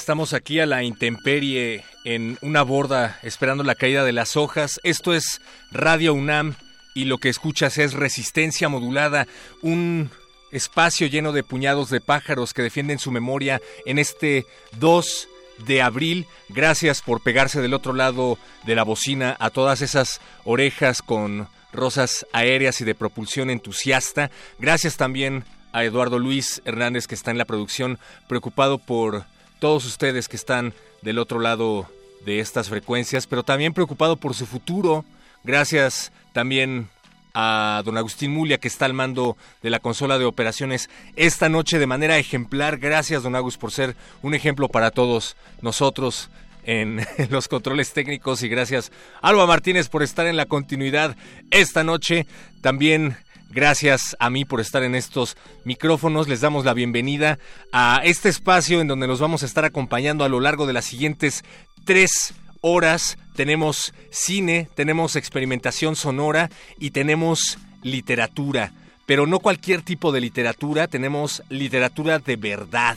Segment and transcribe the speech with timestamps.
[0.00, 4.80] Estamos aquí a la intemperie en una borda esperando la caída de las hojas.
[4.82, 5.42] Esto es
[5.72, 6.54] Radio UNAM
[6.94, 9.28] y lo que escuchas es resistencia modulada,
[9.60, 10.10] un
[10.52, 14.46] espacio lleno de puñados de pájaros que defienden su memoria en este
[14.78, 15.28] 2
[15.66, 16.26] de abril.
[16.48, 22.26] Gracias por pegarse del otro lado de la bocina a todas esas orejas con rosas
[22.32, 24.30] aéreas y de propulsión entusiasta.
[24.58, 27.98] Gracias también a Eduardo Luis Hernández que está en la producción
[28.28, 29.26] preocupado por
[29.60, 31.86] todos ustedes que están del otro lado
[32.24, 35.04] de estas frecuencias, pero también preocupado por su futuro.
[35.44, 36.88] Gracias también
[37.34, 41.78] a don Agustín Mulia que está al mando de la consola de operaciones esta noche
[41.78, 42.78] de manera ejemplar.
[42.78, 46.28] Gracias don Agus por ser un ejemplo para todos nosotros
[46.64, 48.90] en, los controles técnicos y gracias
[49.22, 51.16] Alba Martínez por estar en la continuidad
[51.50, 52.26] esta noche.
[52.60, 53.16] También
[53.52, 56.28] Gracias a mí por estar en estos micrófonos.
[56.28, 57.40] Les damos la bienvenida
[57.72, 60.84] a este espacio en donde nos vamos a estar acompañando a lo largo de las
[60.84, 61.42] siguientes
[61.84, 63.18] tres horas.
[63.34, 68.72] Tenemos cine, tenemos experimentación sonora y tenemos literatura.
[69.04, 72.96] Pero no cualquier tipo de literatura, tenemos literatura de verdad,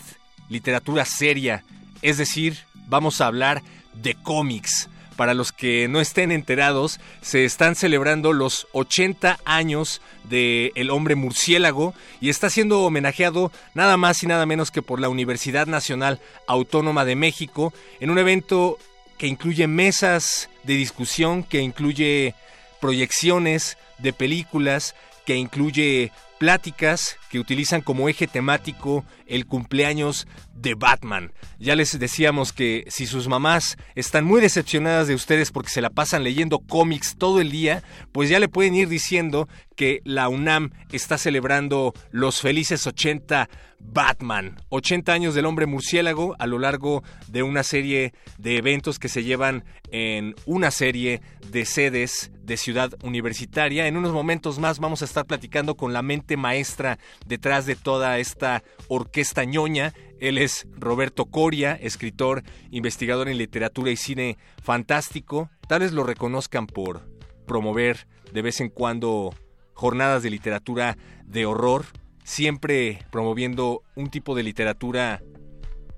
[0.49, 1.63] literatura seria.
[2.03, 3.63] Es decir, vamos a hablar
[3.95, 10.72] de cómics para los que no estén enterados, se están celebrando los 80 años de
[10.75, 15.09] El hombre murciélago y está siendo homenajeado nada más y nada menos que por la
[15.09, 18.78] Universidad Nacional Autónoma de México en un evento
[19.18, 22.35] que incluye mesas de discusión, que incluye
[22.81, 24.95] proyecciones de películas,
[25.25, 30.28] que incluye pláticas que utilizan como eje temático el cumpleaños
[30.63, 31.31] de Batman.
[31.59, 35.91] Ya les decíamos que si sus mamás están muy decepcionadas de ustedes porque se la
[35.91, 40.72] pasan leyendo cómics todo el día, pues ya le pueden ir diciendo que la UNAM
[40.91, 47.44] está celebrando los felices 80 Batman, 80 años del hombre murciélago a lo largo de
[47.44, 53.88] una serie de eventos que se llevan en una serie de sedes de Ciudad Universitaria.
[53.88, 58.18] En unos momentos más vamos a estar platicando con la mente maestra detrás de toda
[58.19, 59.94] esta orquesta ñoña.
[60.23, 65.50] Él es Roberto Coria, escritor, investigador en literatura y cine fantástico.
[65.67, 67.06] Tal vez lo reconozcan por
[67.45, 69.35] promover de vez en cuando
[69.73, 71.83] jornadas de literatura de horror,
[72.23, 75.22] siempre promoviendo un tipo de literatura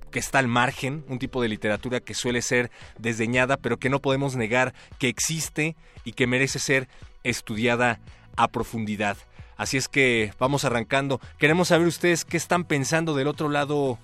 [0.09, 4.01] que está al margen, un tipo de literatura que suele ser desdeñada, pero que no
[4.01, 6.89] podemos negar que existe y que merece ser
[7.23, 7.99] estudiada
[8.37, 9.17] a profundidad.
[9.55, 11.21] Así es que vamos arrancando.
[11.37, 13.99] Queremos saber ustedes qué están pensando del otro lado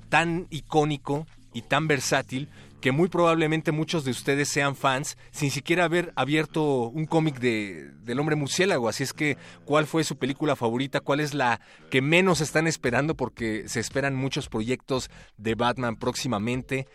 [0.09, 2.49] tan icónico y tan versátil
[2.83, 7.93] que muy probablemente muchos de ustedes sean fans sin siquiera haber abierto un cómic de,
[8.03, 8.89] del hombre murciélago.
[8.89, 11.01] Así es que, ¿cuál fue su película favorita?
[11.01, 13.17] ¿Cuál es la que menos están esperando?
[13.17, 16.89] Porque se esperan muchos proyectos de Batman próximamente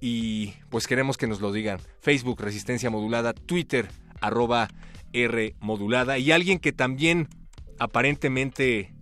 [0.00, 1.78] y pues queremos que nos lo digan.
[2.00, 3.88] Facebook Resistencia Modulada, Twitter
[4.22, 4.68] arroba
[5.12, 7.28] R Modulada y alguien que también
[7.78, 8.94] aparentemente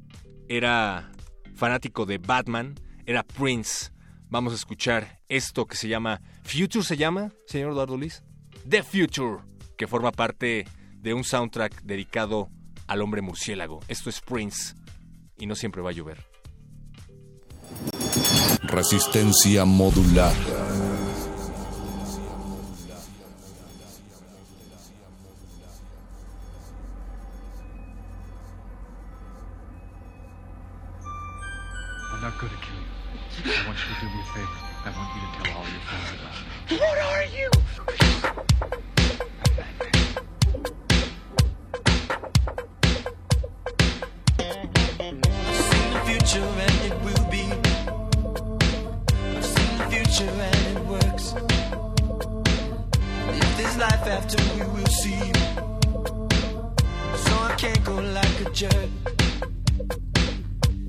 [0.48, 1.12] era
[1.54, 2.74] fanático de Batman,
[3.06, 3.92] era Prince.
[4.28, 8.22] Vamos a escuchar esto que se llama Future, ¿se llama, señor Eduardo Liz?
[8.68, 9.38] The Future,
[9.76, 10.66] que forma parte
[10.96, 12.50] de un soundtrack dedicado
[12.86, 13.80] al hombre murciélago.
[13.88, 14.74] Esto es Prince
[15.38, 16.24] y no siempre va a llover.
[18.62, 20.32] Resistencia modular.
[32.12, 33.52] I'm not going to kill you.
[33.52, 34.61] I want you to do me a favor.
[36.78, 37.50] What are you?
[44.38, 47.44] I've seen the future and it will be.
[49.36, 51.34] I've seen the future and it works.
[53.28, 55.32] If there's life after, we will see.
[57.24, 58.90] So I can't go like a jerk.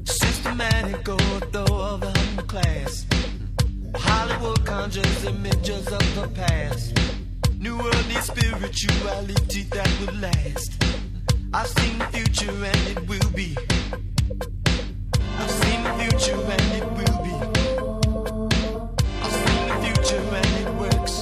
[0.06, 3.06] Systematic ortho of the underclass.
[4.06, 6.94] Hollywood conjures images of the past.
[7.60, 10.72] New world needs spirituality that will last.
[11.54, 13.56] I've seen the future and it will be.
[15.40, 17.36] I've seen the future and it will be.
[19.24, 21.16] I've seen the future and it works.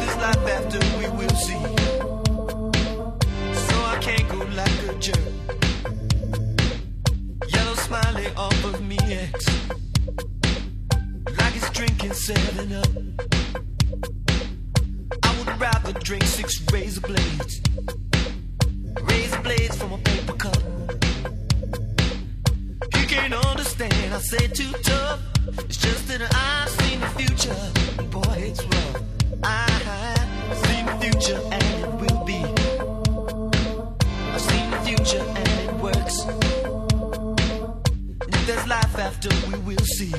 [0.00, 1.62] There's life after, we will see.
[3.68, 5.24] So I can't go like a jerk.
[7.48, 9.34] Yellow smiley offers me X.
[11.76, 12.86] Drinking 7 up.
[15.22, 17.60] I would rather drink six razor blades.
[19.02, 20.56] Razor blades from a paper cup.
[22.94, 25.20] You can't understand, I say too tough.
[25.68, 27.54] It's just that I've seen the future.
[28.04, 29.02] Boy, it's rough.
[29.42, 32.42] I've seen the future and it will be.
[34.32, 36.24] I've seen the future and it works.
[38.24, 40.14] And if there's life after, we will see.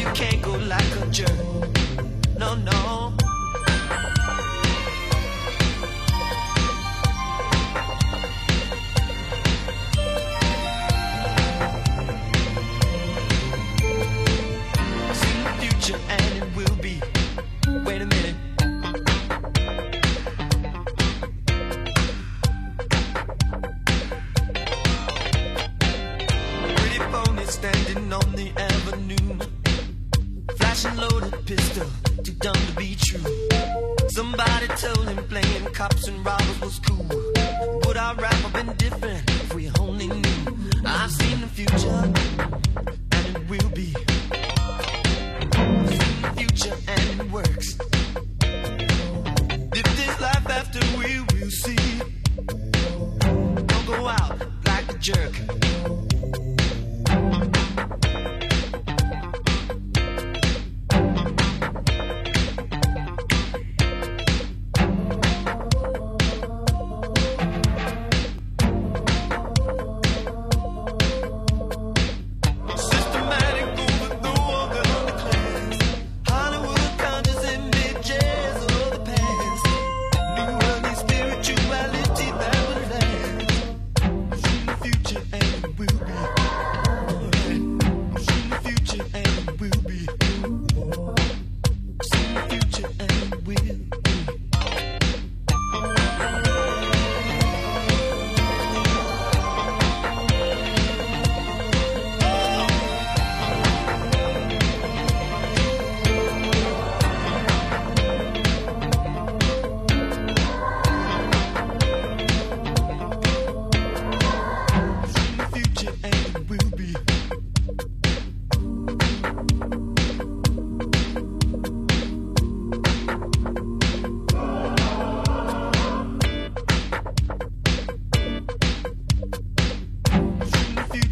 [0.00, 1.28] You can't go like a jerk.
[2.38, 3.19] No, no.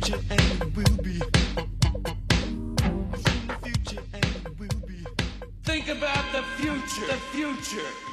[0.09, 0.23] Think
[5.89, 7.07] about the future.
[7.07, 8.08] The future.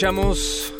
[0.00, 0.72] Escuchamos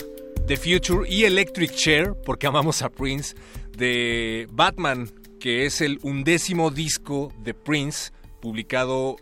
[0.46, 3.36] The Future y Electric Chair, porque amamos a Prince,
[3.76, 9.16] de Batman, que es el undécimo disco de Prince, publicado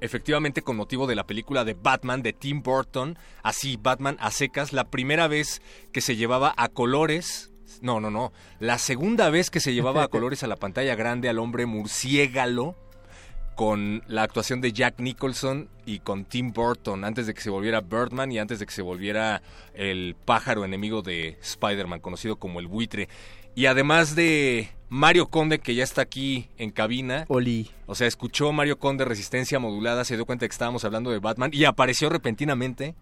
[0.00, 4.72] efectivamente con motivo de la película de Batman de Tim Burton, así Batman a secas,
[4.72, 5.60] la primera vez
[5.92, 7.50] que se llevaba a colores.
[7.82, 8.32] No, no, no.
[8.60, 12.76] La segunda vez que se llevaba a colores a la pantalla grande al hombre murciégalo
[13.54, 17.80] con la actuación de Jack Nicholson y con Tim Burton antes de que se volviera
[17.80, 19.42] Birdman y antes de que se volviera
[19.74, 23.08] el pájaro enemigo de Spider-Man, conocido como el buitre.
[23.54, 27.24] Y además de Mario Conde, que ya está aquí en cabina.
[27.28, 27.70] Oli.
[27.86, 31.50] O sea, escuchó Mario Conde Resistencia Modulada, se dio cuenta que estábamos hablando de Batman
[31.52, 32.94] y apareció repentinamente.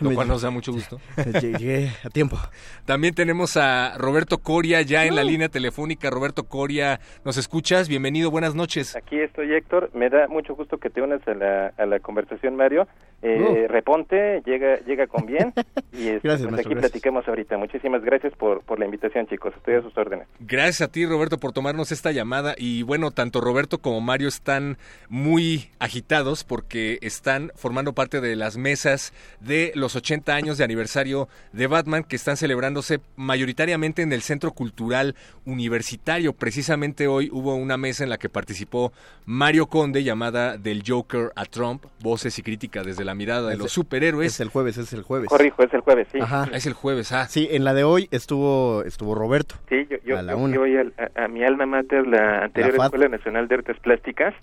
[0.00, 1.00] Lo cual nos da mucho gusto.
[1.40, 2.38] Llegué a tiempo.
[2.84, 6.10] También tenemos a Roberto Coria ya en la línea telefónica.
[6.10, 7.88] Roberto Coria, ¿nos escuchas?
[7.88, 8.94] Bienvenido, buenas noches.
[8.96, 9.90] Aquí estoy, Héctor.
[9.94, 12.86] Me da mucho gusto que te unas a la, a la conversación, Mario.
[13.22, 13.68] Eh, Uh.
[13.68, 15.52] Reponte, llega llega con bien.
[15.92, 16.90] Y este, Gracias, pues maestro, aquí gracias.
[16.92, 17.56] platicamos ahorita.
[17.56, 19.52] Muchísimas gracias por, por la invitación, chicos.
[19.56, 20.28] Estoy a sus órdenes.
[20.40, 22.54] Gracias a ti, Roberto, por tomarnos esta llamada.
[22.56, 24.78] Y bueno, tanto Roberto como Mario están
[25.08, 31.28] muy agitados porque están formando parte de las mesas de los 80 años de aniversario
[31.52, 35.14] de Batman que están celebrándose mayoritariamente en el Centro Cultural
[35.44, 36.32] Universitario.
[36.32, 38.92] Precisamente hoy hubo una mesa en la que participó
[39.26, 43.58] Mario Conde llamada Del Joker a Trump, voces y crítica desde la mirada de Es-
[43.58, 44.34] los superhéroes.
[44.34, 45.28] Es el jueves, es el jueves.
[45.28, 46.18] Corrijo, es el jueves, sí.
[46.20, 46.48] Ajá.
[46.52, 47.26] Es el jueves, ah.
[47.28, 49.56] Sí, en la de hoy estuvo estuvo Roberto.
[49.68, 52.76] Sí, yo, yo, A la yo hoy al- a, a mi alma mater, la anterior
[52.78, 52.84] La.
[52.84, 54.34] Escuela Nacional de Artes Plásticas,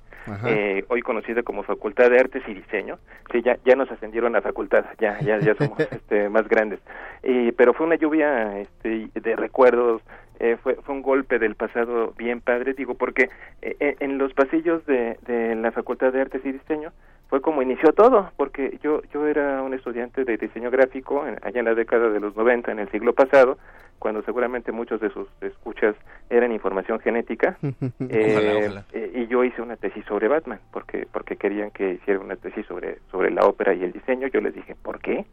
[0.47, 2.97] eh, hoy conocida como Facultad de Artes y Diseño.
[3.31, 6.79] Sí, ya, ya nos ascendieron a facultad, ya, ya, ya somos este, más grandes.
[7.23, 10.01] Eh, pero fue una lluvia este, de recuerdos,
[10.39, 13.29] eh, fue, fue un golpe del pasado bien padre, digo, porque
[13.61, 16.91] eh, eh, en los pasillos de, de la Facultad de Artes y Diseño
[17.29, 21.59] fue como inició todo, porque yo yo era un estudiante de diseño gráfico en- allá
[21.59, 23.57] en la década de los 90, en el siglo pasado,
[23.99, 25.95] cuando seguramente muchos de sus escuchas
[26.29, 27.57] eran información genética,
[28.09, 28.85] eh, Ojalá, ojalá.
[28.93, 32.65] eh, y yo hice una tesis sobre Batman, porque porque querían que hiciera una tesis
[32.67, 35.25] sobre sobre la ópera y el diseño, yo les dije, ¿por qué?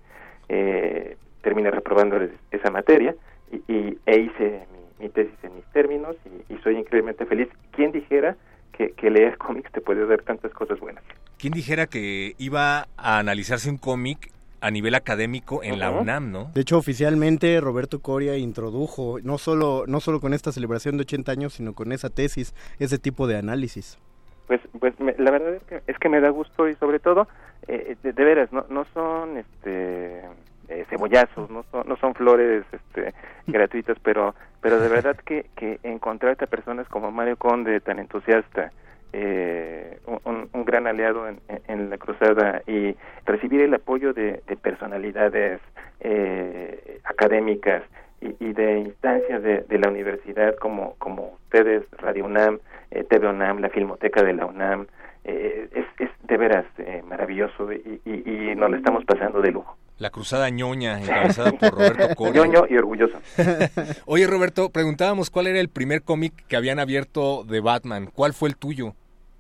[0.49, 3.15] Eh, terminé reprobando es- esa materia
[3.51, 6.17] y, y- e hice mi, mi tesis en mis términos
[6.49, 7.49] y, y soy increíblemente feliz.
[7.73, 8.37] ¿Quién dijera
[8.73, 11.03] que, que leer cómics te puede dar tantas cosas buenas?
[11.39, 15.91] ¿Quién dijera que iba a analizarse un cómic a nivel académico en la.
[15.91, 16.51] UNAM, no?
[16.55, 21.33] De hecho, oficialmente Roberto Coria introdujo, no solo, no solo con esta celebración de 80
[21.33, 23.99] años, sino con esa tesis, ese tipo de análisis.
[24.47, 27.27] Pues, pues me- la verdad es que, es que me da gusto y sobre todo,
[27.67, 30.21] eh, de, de veras, no, no son este
[30.69, 33.15] eh, cebollazos, no son, no son flores este,
[33.49, 38.73] gratuitas, pero pero de verdad que, que encontrarte a personas como Mario Conde, tan entusiasta,
[39.13, 41.39] eh, un- gran aliado en,
[41.69, 45.61] en- la cruzada y recibir el apoyo de, de personalidades
[46.01, 47.83] eh, académicas
[48.21, 52.61] y, de instancias de, de la universidad como, como ustedes, Radio UNAM,
[52.93, 54.87] eh, TV UNAM, la Filmoteca de la UNAM,
[55.25, 59.51] eh, es, es de veras eh, maravilloso y, y, y nos la estamos pasando de
[59.51, 59.77] lujo.
[60.03, 62.43] La cruzada ñoña, encabezada por Roberto Coria.
[62.45, 63.19] Ñoño y orgulloso.
[64.07, 68.09] Oye, Roberto, preguntábamos cuál era el primer cómic que habían abierto de Batman.
[68.13, 68.95] ¿Cuál fue el tuyo?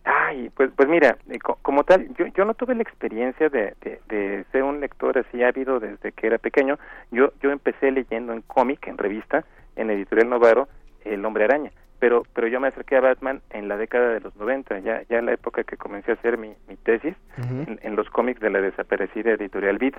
[0.04, 3.74] Ay, pues, pues mira, eh, co- como tal, yo, yo no tuve la experiencia de,
[3.82, 6.78] de, de ser un lector así ávido desde que era pequeño.
[7.10, 9.44] Yo, yo empecé leyendo en cómic, en revista,
[9.74, 10.68] en Editorial Novaro,
[11.04, 11.72] El Hombre Araña.
[11.98, 15.18] Pero, pero yo me acerqué a Batman en la década de los 90, ya, ya
[15.18, 18.50] en la época que comencé a hacer mi, mi tesis en, en los cómics de
[18.50, 19.94] la desaparecida Editorial Beat.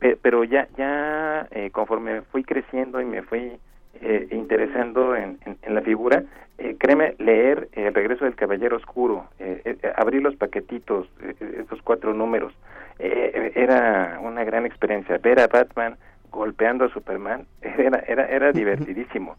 [0.00, 3.60] Pe- pero ya, ya eh, conforme fui creciendo y me fui
[4.00, 6.24] eh, interesando en, en- en la figura,
[6.58, 11.08] eh, créeme, leer eh, El regreso del Caballero Oscuro, eh, abrir los paquetitos,
[11.40, 12.52] esos cuatro números,
[12.98, 15.18] era una gran experiencia.
[15.18, 15.96] Ver a Batman
[16.30, 19.36] golpeando a Superman era, era, era divertidísimo.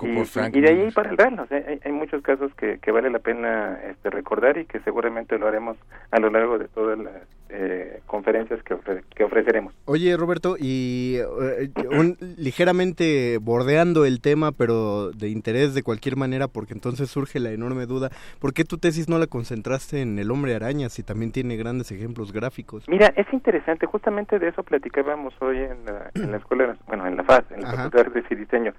[0.00, 2.22] Como Y, por Frank y de ahí para el real, o sea, hay, hay muchos
[2.22, 5.76] casos que, que vale la pena este, recordar y que seguramente lo haremos
[6.10, 7.12] a lo largo de todas las
[7.50, 9.74] eh, conferencias que, ofre- que ofreceremos.
[9.84, 16.48] Oye, Roberto, y eh, un- ligeramente bordeando el tema, pero de interés de cualquier manera,
[16.48, 18.08] porque entonces surge la enorme duda,
[18.38, 21.90] ¿por qué tu tesis no la concentraste en el hombre araña si también tiene grandes
[21.92, 22.88] ejemplos gráficos?
[22.88, 27.16] Mira, es interesante, justamente de eso platicábamos hoy en la, en la escuela, bueno, en
[27.16, 27.70] la FAS, en la.
[27.70, 28.72] Facultad de Artes y Diseño.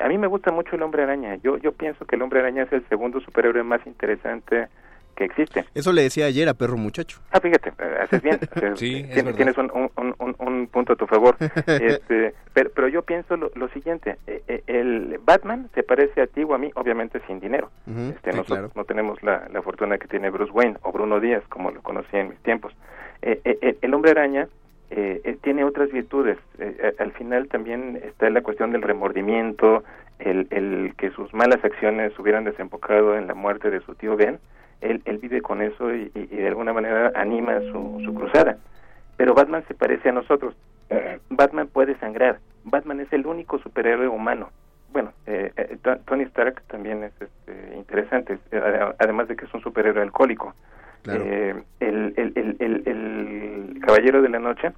[0.00, 1.36] A mí me gusta mucho el Hombre Araña.
[1.36, 4.68] Yo yo pienso que el Hombre Araña es el segundo superhéroe más interesante
[5.16, 5.64] que existe.
[5.74, 7.20] Eso le decía ayer a Perro Muchacho.
[7.32, 8.38] Ah, fíjate, haces bien.
[8.76, 11.36] Sí, es tienes, tienes un, un- un- un- un punto a tu favor.
[11.66, 16.26] este, pero, pero yo pienso lo, lo siguiente: eh, eh, el Batman se parece a
[16.28, 17.70] ti o a mí, obviamente sin dinero.
[17.88, 18.70] Este, sí, nosotros claro.
[18.76, 22.16] no tenemos la, la fortuna que tiene Bruce Wayne o Bruno Díaz, como lo conocí
[22.16, 22.72] en mis tiempos.
[23.22, 24.46] Eh, el hombre araña
[24.90, 26.38] eh, eh, tiene otras virtudes.
[26.58, 29.84] Eh, eh, al final también está la cuestión del remordimiento,
[30.18, 34.38] el, que sus malas acciones hubieran desembocado en la muerte de su tío Ben.
[34.80, 38.58] Él, vive con eso y, de alguna manera anima su, su cruzada.
[39.16, 40.54] Pero Batman se parece a nosotros.
[41.30, 42.38] Batman puede sangrar.
[42.64, 44.50] Batman es el único superhéroe humano.
[44.92, 49.60] Bueno, eh, To- Tony Stark también es este, interesante, ade- además de que es un
[49.60, 50.54] superhéroe alcohólico.
[51.06, 54.72] Eh, el, el, el, el, Caballero de la Noche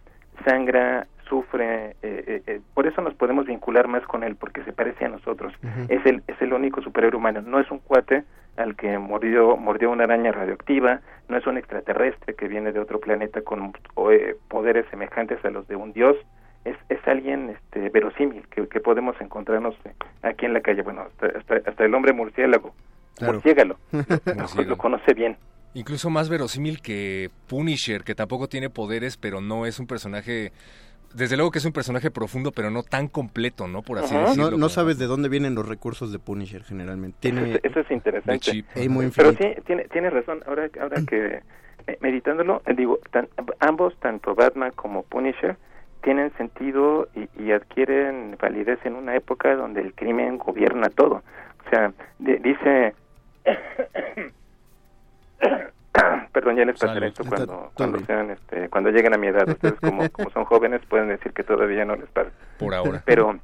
[0.45, 4.73] sangra, sufre, eh, eh, eh, por eso nos podemos vincular más con él, porque se
[4.73, 5.53] parece a nosotros.
[5.89, 8.25] Es el es el único superhéroe humano, no es un cuate
[8.57, 12.99] al que mordió, mordió una araña radioactiva, no es un extraterrestre que viene de otro
[13.01, 13.73] planeta con
[14.11, 16.17] eh, poderes semejantes a los de un dios,
[16.65, 19.75] es, es alguien este, verosímil que, que podemos encontrarnos
[20.23, 20.83] aquí en la calle.
[20.83, 22.75] Bueno, hasta, hasta, hasta el hombre murciélago,
[23.17, 23.35] Claro.
[23.35, 23.77] murciégalo,
[24.67, 25.37] lo conoce bien.
[25.75, 30.53] Incluso más verosímil que Punisher, que tampoco tiene poderes, pero no es un personaje...
[31.15, 33.83] Desde luego que es un personaje profundo, pero no tan completo, ¿no?
[33.83, 34.45] Por así decirlo.
[34.45, 37.19] no como- sabes de dónde vienen los recursos de Punisher generalmente.
[37.21, 38.39] Tiene, Eso, es- eso es interesante.
[38.39, 38.67] chip.
[38.77, 40.41] Hay muy Pero sí, tiene, tiene razón.
[40.47, 41.41] Ahora, ahora que
[42.01, 43.29] meditándolo, digo, tan-
[43.59, 45.57] ambos, tanto Batman como Punisher,
[46.05, 51.25] tienen sentido y, y adquieren validez en una época donde el crimen gobierna todo.
[51.67, 52.95] O sea, de- dice...
[56.33, 59.49] Perdón, ya les pasaré esto cuando, cuando sean, este, cuando lleguen a mi edad.
[59.49, 62.31] Ustedes como, como son jóvenes pueden decir que todavía no les pasa.
[62.59, 63.03] Por ahora.
[63.05, 63.39] Pero,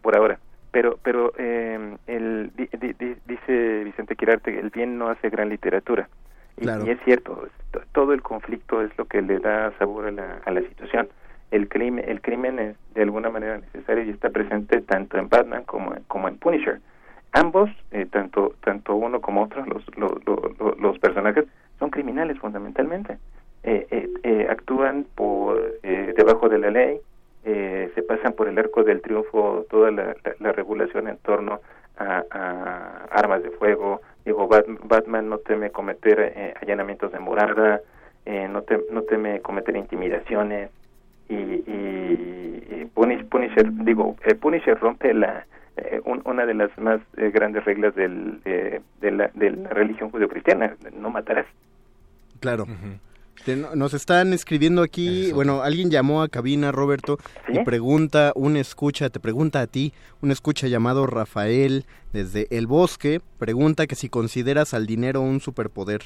[0.00, 0.38] por ahora.
[0.70, 5.48] Pero, pero eh, el, di- di- di- dice Vicente Quirarte, el bien no hace gran
[5.48, 6.08] literatura.
[6.56, 6.86] Y, Claro.
[6.86, 10.38] y es cierto, to- todo el conflicto es lo que le da sabor a la,
[10.44, 11.08] a la situación.
[11.50, 15.64] El crimen, el crimen es de alguna manera necesario y está presente tanto en Batman
[15.64, 16.80] como, como en Punisher.
[17.34, 21.44] Ambos, eh, tanto tanto uno como otro, los, los, los, personajes,
[21.78, 23.18] son criminales fundamentalmente.
[23.62, 26.98] Eh, eh, eh, actúan por eh, debajo de la ley,
[27.44, 31.60] se pasan por el arco del triunfo toda la, la- la regulación en torno
[31.98, 32.22] a,
[33.10, 34.00] armas de fuego.
[34.24, 37.80] Digo, Bat- Batman no teme cometer allanamientos de morada,
[38.50, 40.70] no, te- no teme cometer intimidaciones
[41.28, 45.44] y, y, y Punish- Punisher, digo, eh, Punisher rompe la
[45.76, 49.68] eh, un- una de las más eh, grandes reglas del, eh, de, la, de la
[49.70, 51.46] religión judeocristiana, no matarás.
[52.40, 52.66] Claro.
[53.44, 59.10] Te- Nos están escribiendo aquí, bueno, alguien llamó a cabina, Roberto, y pregunta, un escucha,
[59.10, 64.72] te pregunta a ti, un escucha llamado Rafael desde El Bosque, pregunta que si consideras
[64.72, 66.02] al dinero un superpoder.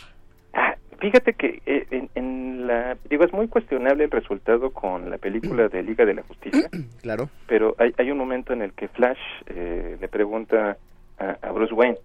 [1.00, 5.68] Fíjate que eh, en, en la digo es muy cuestionable el resultado con la película
[5.68, 6.68] de Liga de la Justicia,
[7.02, 7.30] Claro.
[7.46, 10.76] pero hay, hay un momento en el que Flash eh, le pregunta
[11.18, 11.98] a, a Bruce Wayne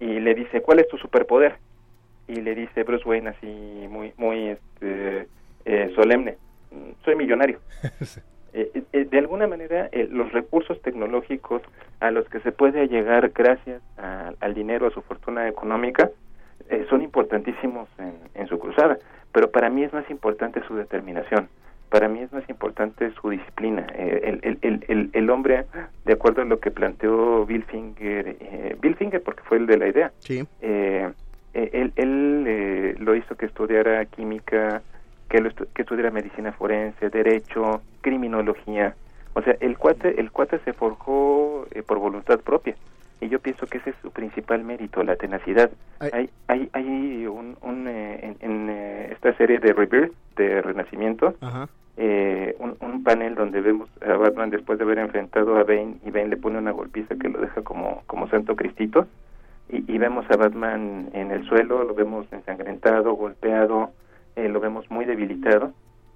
[0.00, 1.56] y, y le dice ¿cuál es tu superpoder?
[2.26, 3.46] y le dice Bruce Wayne así
[3.90, 5.28] muy muy este,
[5.64, 6.36] eh, solemne
[6.70, 7.60] "Mm, soy millonario.
[8.54, 11.60] Eh, eh, de alguna manera eh, los recursos tecnológicos
[12.00, 16.10] a los que se puede llegar gracias a- al dinero, a su fortuna económica,
[16.70, 18.98] eh, son importantísimos en, en su cruzada,
[19.32, 21.48] pero para mí es más importante su determinación,
[21.90, 23.86] para mí es más importante su disciplina.
[23.94, 25.64] Eh, el, el, el, el, hombre,
[26.04, 29.76] de acuerdo a lo que planteó Bill Finger, eh, Bill Finger porque fue el de
[29.78, 30.46] la idea, Sí.
[30.60, 31.10] eh,
[31.54, 34.82] eh, él, él eh, lo hizo que estudiara química,
[35.30, 38.94] que, lo estu- que estudiara medicina forense, derecho, criminología.
[39.34, 42.74] O sea, el cuate, el cuate se forjó eh, por voluntad propia.
[43.20, 45.70] Y yo pienso que ese es su principal mérito, la tenacidad.
[45.98, 51.34] Hay, hay, hay un, un, eh, en, en, eh, esta serie de Rebirth, de Renacimiento,
[51.40, 51.68] Ajá.
[51.96, 56.10] eh, un, un panel donde vemos a Batman después de haber enfrentado a Bane y
[56.10, 59.08] Bane le pone una golpiza que lo deja como, como santo cristito
[59.68, 63.90] y, y vemos a Batman en el suelo, lo vemos ensangrentado, golpeado,
[64.36, 65.72] eh, lo vemos muy debilitado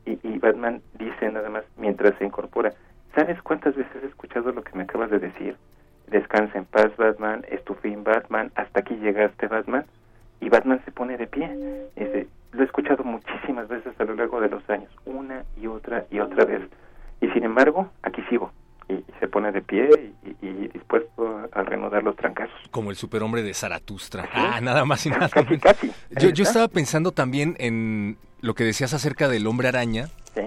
[0.06, 2.72] y, y Batman dice nada más mientras se incorpora,
[3.16, 5.56] ¿sabes cuántas veces he escuchado lo que me acabas de decir?
[6.12, 9.84] Descansa en paz Batman, es tu fin Batman, hasta aquí llegaste Batman
[10.40, 11.48] y Batman se pone de pie.
[11.96, 16.04] Dice, lo he escuchado muchísimas veces a lo largo de los años, una y otra
[16.10, 16.60] y otra vez.
[17.20, 18.52] Y sin embargo, aquí sigo.
[18.88, 22.54] Y, y se pone de pie y, y dispuesto a reanudar los trancazos.
[22.70, 24.28] Como el superhombre de Zaratustra.
[24.34, 25.62] Ah, nada más y nada Casi, menos.
[25.62, 25.92] casi.
[26.20, 30.08] Yo, yo estaba pensando también en lo que decías acerca del hombre araña.
[30.34, 30.42] Sí.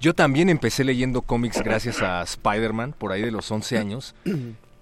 [0.00, 4.14] Yo también empecé leyendo cómics gracias a Spider-Man, por ahí de los 11 años.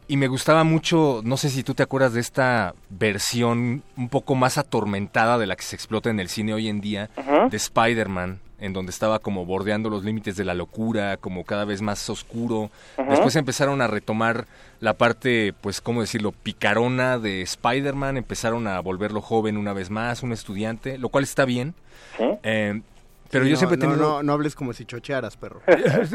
[0.07, 4.35] Y me gustaba mucho, no sé si tú te acuerdas de esta versión un poco
[4.35, 7.09] más atormentada de la que se explota en el cine hoy en día,
[7.51, 11.81] de Spider-Man, en donde estaba como bordeando los límites de la locura, como cada vez
[11.81, 12.71] más oscuro.
[13.09, 14.47] Después empezaron a retomar
[14.81, 20.23] la parte, pues, ¿cómo decirlo?, picarona de Spider-Man, empezaron a volverlo joven una vez más,
[20.23, 21.75] un estudiante, lo cual está bien.
[22.19, 22.25] Sí.
[22.43, 22.83] Eh,
[23.31, 24.09] pero Sí, yo no, siempre he no, tenido...
[24.17, 25.63] no, no hables como si chochearas, perro.
[25.67, 26.11] Es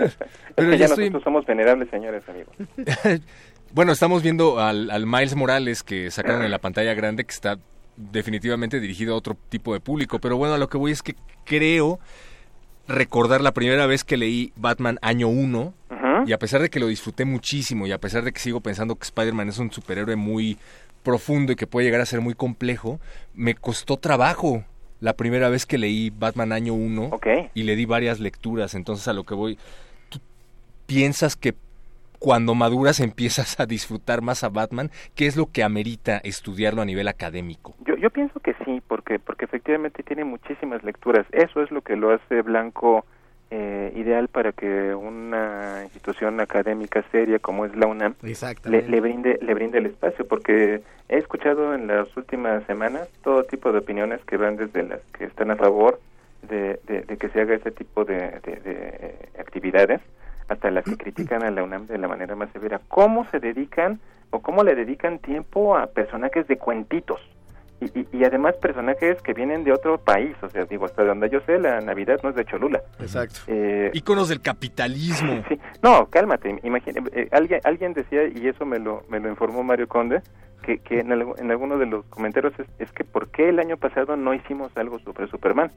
[0.55, 2.53] Pero que ya ya estoy- nosotros somos venerables, señores amigos.
[3.73, 7.57] Bueno, estamos viendo al, al Miles Morales que sacaron en la pantalla grande, que está
[7.95, 10.19] definitivamente dirigido a otro tipo de público.
[10.19, 11.99] Pero bueno, a lo que voy es que creo
[12.87, 15.73] recordar la primera vez que leí Batman año 1.
[15.89, 16.23] Ajá.
[16.25, 18.95] Y a pesar de que lo disfruté muchísimo y a pesar de que sigo pensando
[18.95, 20.57] que Spider-Man es un superhéroe muy
[21.03, 22.99] profundo y que puede llegar a ser muy complejo,
[23.35, 24.65] me costó trabajo
[24.99, 27.27] la primera vez que leí Batman año 1 Ok.
[27.53, 28.73] y le di varias lecturas.
[28.73, 29.57] Entonces a lo que voy,
[30.09, 30.19] ¿tú
[30.87, 31.53] piensas que
[32.19, 34.91] cuando maduras empiezas a disfrutar más a Batman?
[35.15, 37.75] ¿Qué es lo que amerita estudiarlo a nivel académico?
[37.85, 41.25] Yo, yo pienso que sí, porque porque efectivamente tiene muchísimas lecturas.
[41.31, 43.05] Eso es lo que lo hace Blanco
[43.51, 48.13] eh, ideal para que una institución académica seria como es la UNAM
[48.69, 53.71] le, brinde le brinde el espacio, porque he escuchado en las últimas semanas todo tipo
[53.71, 55.99] de opiniones que van desde las que están a favor
[56.47, 59.99] de, de, de que se haga ese tipo de, de- de actividades
[60.49, 62.81] hasta las que critican a la UNAM de la manera más severa.
[62.87, 63.99] ¿Cómo se dedican
[64.31, 67.21] o cómo le dedican tiempo a personajes de cuentitos?
[67.81, 71.29] Y, y, y además personajes que vienen de otro país, o sea, digo, hasta donde
[71.29, 72.81] yo sé, la Navidad no es de Cholula.
[72.99, 73.39] Exacto.
[73.47, 75.43] Eh, Íconos del capitalismo.
[75.47, 76.59] Sí, no, cálmate.
[76.63, 80.21] Imagina, eh, alguien, alguien decía, y eso me lo, me lo informó Mario Conde,
[80.63, 83.77] que, que en, en alguno de los comentarios es, es que ¿por qué el año
[83.77, 85.71] pasado no hicimos algo sobre Superman?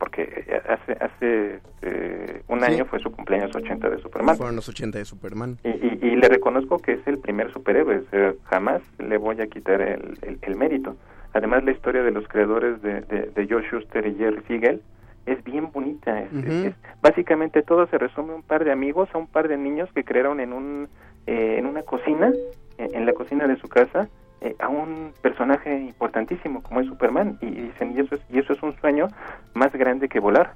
[0.00, 2.64] Porque eh, hace hace eh, un Sí.
[2.72, 4.34] año fue su cumpleaños 80 de Superman.
[4.36, 5.58] Fueron los 80 de Superman.
[5.62, 8.02] Y, y, y le reconozco que es el primer superhéroe,
[8.46, 10.96] jamás le voy a quitar el, el, el mérito.
[11.34, 14.82] Además, la historia de los creadores de, de, de Joe Schuster y Jerry Siegel
[15.26, 16.22] es bien bonita.
[16.22, 19.56] Es, es- básicamente todo se resume a un par de amigos, a un par de
[19.58, 20.88] niños que crearon en un
[21.26, 22.32] eh, en una cocina
[22.78, 24.08] en, en la cocina de su casa
[24.40, 28.38] eh, a un personaje importantísimo como es Superman y, y dicen y eso es y
[28.38, 29.08] eso es un sueño
[29.54, 30.54] más grande que volar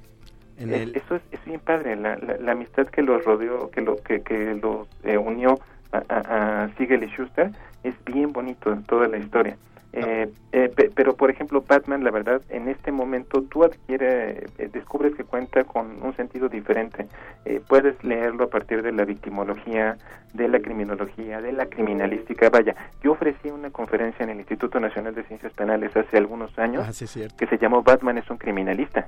[0.57, 3.69] En Eh, el- eso es, es bien padre la, la, la amistad que los rodeó
[3.71, 5.59] que lo que, que los eh, unió
[5.91, 7.51] a, a, a Siegel y Schuster
[7.83, 9.57] es bien bonito en toda la historia
[9.97, 14.69] Eh, eh, pe- pero por ejemplo Batman la verdad en este momento tú adquieres eh,
[14.73, 17.07] descubres que cuenta con un sentido diferente.
[17.45, 19.97] Eh, puedes leerlo a partir de la victimología
[20.33, 22.49] de la criminología de la criminalística.
[22.49, 26.83] Vaya yo ofrecí una conferencia en el Instituto Nacional de Ciencias Penales hace algunos años
[26.87, 27.05] Ah, sí,
[27.37, 29.07] que se llamó Batman es un criminalista.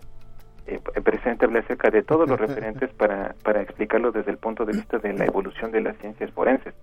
[0.67, 4.73] Eh, presente habla acerca de todos los referentes para, para explicarlo desde el punto de
[4.73, 6.73] vista de la evolución de las ciencias forenses.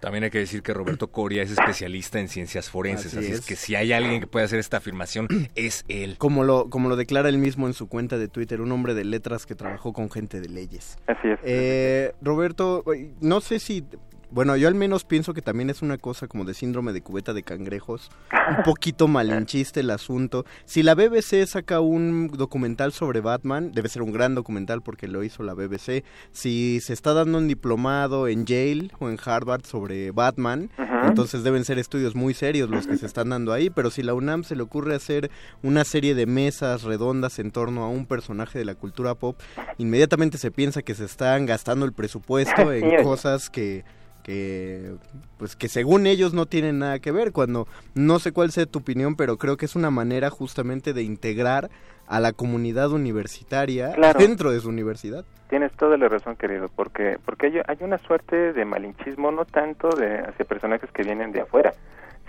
[0.00, 3.38] También hay que decir que Roberto Coria es especialista en ciencias forenses, Así así, es.
[3.40, 3.46] es.
[3.46, 6.16] que si hay alguien que puede hacer esta afirmación, es él.
[6.18, 9.04] Como lo, como lo declara él mismo en su cuenta de Twitter, un hombre de
[9.04, 10.98] letras que trabajó con gente de leyes.
[11.06, 11.38] Así es.
[11.42, 13.84] Eh, Roberto, eh, no sé si...
[14.30, 17.32] Bueno, yo al menos pienso que también es una cosa como de síndrome de cubeta
[17.32, 18.10] de cangrejos,
[18.56, 20.44] un poquito malinchiste el asunto.
[20.66, 25.24] Si la BBC saca un documental sobre Batman, debe ser un gran documental porque lo
[25.24, 26.04] hizo la BBC.
[26.30, 30.70] Si se está dando un diplomado en Yale o en Harvard sobre Batman,
[31.04, 33.70] entonces deben ser estudios muy serios los que se están dando ahí.
[33.70, 35.30] Pero si la UNAM se le ocurre hacer
[35.62, 39.40] una serie de mesas redondas en torno a un personaje de la cultura pop,
[39.78, 43.84] inmediatamente se piensa que se están gastando el presupuesto en cosas que
[44.28, 44.92] que
[45.38, 48.80] pues que según ellos no tienen nada que ver cuando no sé cuál sea tu
[48.80, 51.70] opinión pero creo que es una manera justamente de integrar
[52.06, 54.18] a la comunidad universitaria Claro.
[54.20, 58.52] dentro de su universidad Tienes toda la razón, querido, porque porque hay, hay una suerte
[58.52, 61.72] de malinchismo no tanto de hacia personajes que vienen de afuera,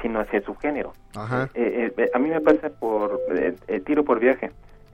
[0.01, 0.93] sino hacia su género.
[1.15, 1.49] Ajá.
[1.53, 4.51] Eh, eh, a mí me pasa por eh, eh, tiro por viaje.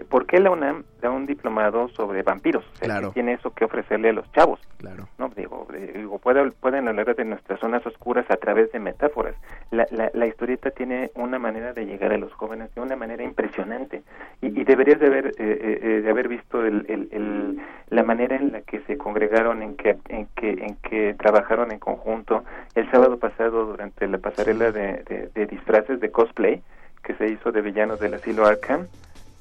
[0.09, 2.65] ¿Por qué la UNAM da un diplomado sobre vampiros?
[2.73, 3.07] O sea, Claro.
[3.09, 4.59] ¿qué tiene eso que ofrecerle a los chavos?
[4.77, 5.07] Claro.
[5.17, 9.35] No, digo, digo puede- pueden hablar de nuestras zonas oscuras a través de metáforas.
[9.71, 13.23] La, la, la historieta tiene una manera de llegar a los jóvenes de una manera
[13.23, 14.03] impresionante
[14.41, 18.03] y, y deberías de haber, eh, eh, eh, de haber visto el, el- el- la
[18.03, 22.43] manera en la que se congregaron, en que, en que, en que trabajaron en conjunto.
[22.75, 26.61] El sábado pasado durante la pasarela de, de- de disfraces de cosplay
[27.03, 28.87] que se hizo de villanos del asilo Arkham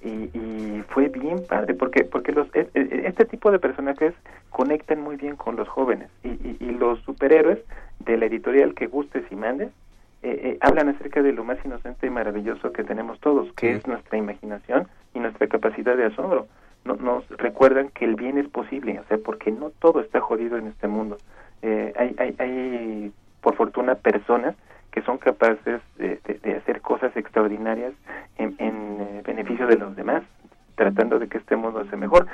[0.04, 4.14] y, y fue bien padre porque porque los e- e- este tipo de personajes
[4.50, 7.58] conectan muy bien con los jóvenes y, y- y los superhéroes
[8.00, 9.68] de la editorial que gustes y mandes
[10.22, 13.86] eh, eh, hablan acerca de lo más inocente y maravilloso que tenemos todos que es
[13.86, 16.46] nuestra imaginación y nuestra capacidad de asombro.
[16.84, 20.58] No, nos recuerdan que el bien es posible o sea porque no todo está jodido
[20.58, 21.16] en este mundo.
[21.62, 24.54] Eh, hay, hay, hay por fortuna personas
[24.94, 27.92] que son capaces de, de- de hacer cosas extraordinarias
[28.38, 30.22] en, en, eh, beneficio de los demás,
[30.76, 32.28] tratando de que este mundo sea mejor.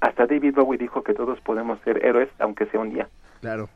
[0.00, 3.08] Hasta David Bowie dijo que todos podemos ser héroes, aunque sea un día.
[3.40, 3.68] claro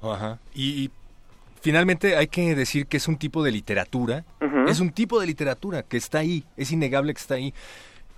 [0.00, 0.38] Ajá.
[0.54, 0.90] Y, y
[1.60, 4.24] finalmente hay que decir que es un tipo de literatura,
[4.68, 7.52] es un tipo de literatura que está ahí, es innegable que está ahí.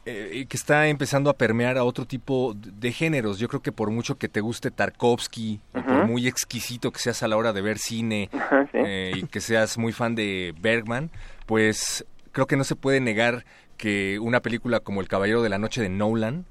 [0.04, 3.38] Eh, que está empezando a permear a otro tipo de géneros.
[3.38, 7.28] Yo creo que por mucho que te guste Tarkovsky, por muy exquisito que seas a
[7.28, 8.28] la hora de ver cine,
[8.72, 8.78] sí.
[8.78, 11.10] eh, y que seas muy fan de Bergman,
[11.46, 13.44] pues creo que no se puede negar
[13.76, 16.44] que una película como El Caballero de la Noche de Nolan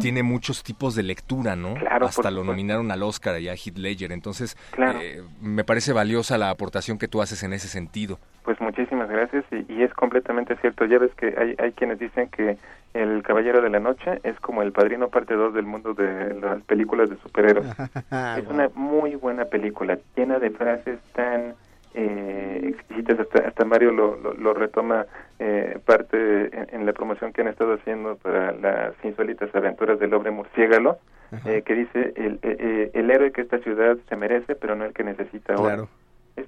[0.00, 1.74] tiene muchos tipos de lectura, ¿no?
[1.74, 4.12] Claro, Hasta lo nominaron al Oscar y a Heath Ledger.
[4.12, 4.98] Entonces, Claro.
[5.00, 8.18] eh, me parece valiosa la aportación que tú haces en ese sentido.
[8.42, 10.86] Pues muchísimas gracias y, y es completamente cierto.
[10.86, 12.56] Ya ves que hay, hay quienes dicen que
[12.92, 16.62] El Caballero de la Noche es como el padrino parte 2 del mundo de las
[16.62, 17.66] películas de superhéroes.
[18.38, 21.54] es una muy buena película, llena de frases tan
[21.94, 23.20] eh, exquisitas.
[23.20, 25.06] Hasta, hasta Mario lo, lo, lo retoma
[25.38, 30.12] eh, parte en, en la promoción que han estado haciendo para las insólitas aventuras del
[30.14, 30.98] hombre murciélago,
[31.46, 34.84] eh, que dice el, eh, eh, el héroe que esta ciudad se merece, pero no
[34.84, 35.54] el que necesita.
[35.54, 35.88] Claro.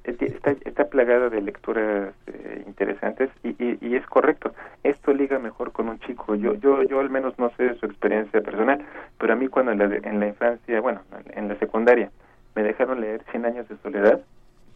[0.04, 4.52] Está, está plagada de lecturas eh, interesantes y, y, y es correcto.
[4.82, 6.34] Esto liga mejor con un chico.
[6.34, 8.84] Yo, yo, yo al menos no sé de su experiencia personal,
[9.18, 12.10] pero a mí cuando en la, en la infancia, bueno, en la secundaria,
[12.54, 14.20] me dejaron leer Cien años de soledad,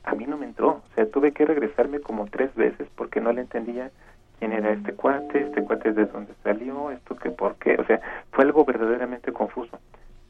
[0.04, 0.68] a mí no me entró.
[0.68, 3.90] O sea, tuve que regresarme como tres veces porque no le entendía
[4.38, 7.76] quién era este cuate, este cuate de dónde salió, esto que por qué.
[7.78, 8.00] O sea,
[8.32, 9.78] fue algo verdaderamente confuso.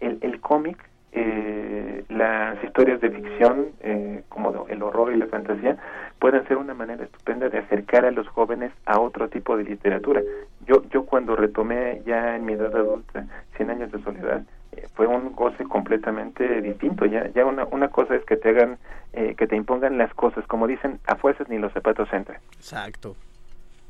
[0.01, 0.79] El, el cómic,
[1.17, 5.77] eh, las historias de ficción, eh, como el horror y la fantasía,
[6.19, 10.21] pueden ser una manera estupenda de acercar a los jóvenes a otro tipo de literatura.
[10.67, 13.25] Yo, yo cuando retomé ya en mi edad adulta,
[13.57, 17.07] Cien años de soledad, eh, fue un goce completamente distinto.
[17.07, 18.79] Ya, ya una, una cosa es que te hagan,
[19.15, 22.39] eh, que te impongan las cosas, como dicen, a fuerzas ni los zapatos entran.
[22.57, 23.17] Exacto.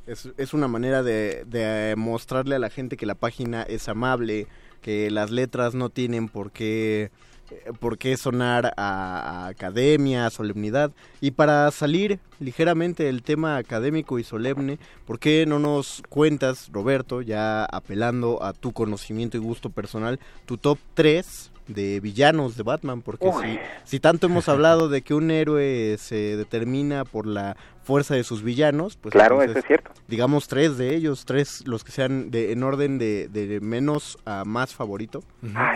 [0.07, 4.47] Es, es una manera de, de mostrarle a la gente que la página es amable,
[4.83, 7.11] que las letras no tienen por qué
[7.79, 10.91] por qué sonar a, a academia, a solemnidad.
[11.21, 17.23] Y para salir ligeramente del tema académico y solemne, ¿por qué no nos cuentas, Roberto,
[17.23, 23.03] ya apelando a tu conocimiento y gusto personal, tu top 3 de villanos de Batman?
[23.03, 28.17] Porque si, si tanto hemos hablado de que un héroe se determina por la fuerza
[28.17, 29.93] de sus villanos, pues Claro, entonces, eso es cierto.
[30.09, 34.45] digamos tres de ellos, tres los que sean de, en orden de, de menos a
[34.45, 35.23] más favorito.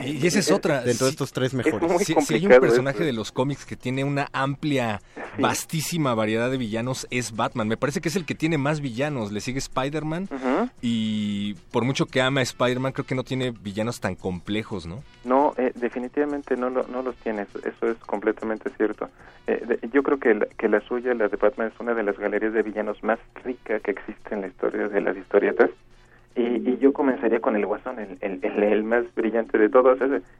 [0.05, 0.83] y, y esa es otra.
[0.83, 1.88] Dentro de Sí, estos tres mejores.
[2.05, 5.00] Si, si hay un personaje de los cómics que tiene una amplia,
[5.38, 7.68] vastísima variedad de villanos, es Batman.
[7.68, 9.31] Me parece que es el que tiene más villanos.
[9.31, 10.29] Le sigue Spider-Man.
[10.83, 15.05] Y por mucho que ama a Spider-Man, creo que no tiene villanos tan complejos, ¿no?
[15.22, 19.09] No, eh, definitivamente no, lo, no los tiene, eso, es completamente cierto.
[19.47, 22.19] Eh, yo creo que la, que la suya, la de Batman, es una de las
[22.19, 25.71] galerías de villanos más rica que existe en la historia de las historietas.
[26.37, 29.99] Y, y yo comenzaría con el Guasón, el, el, más brillante de todos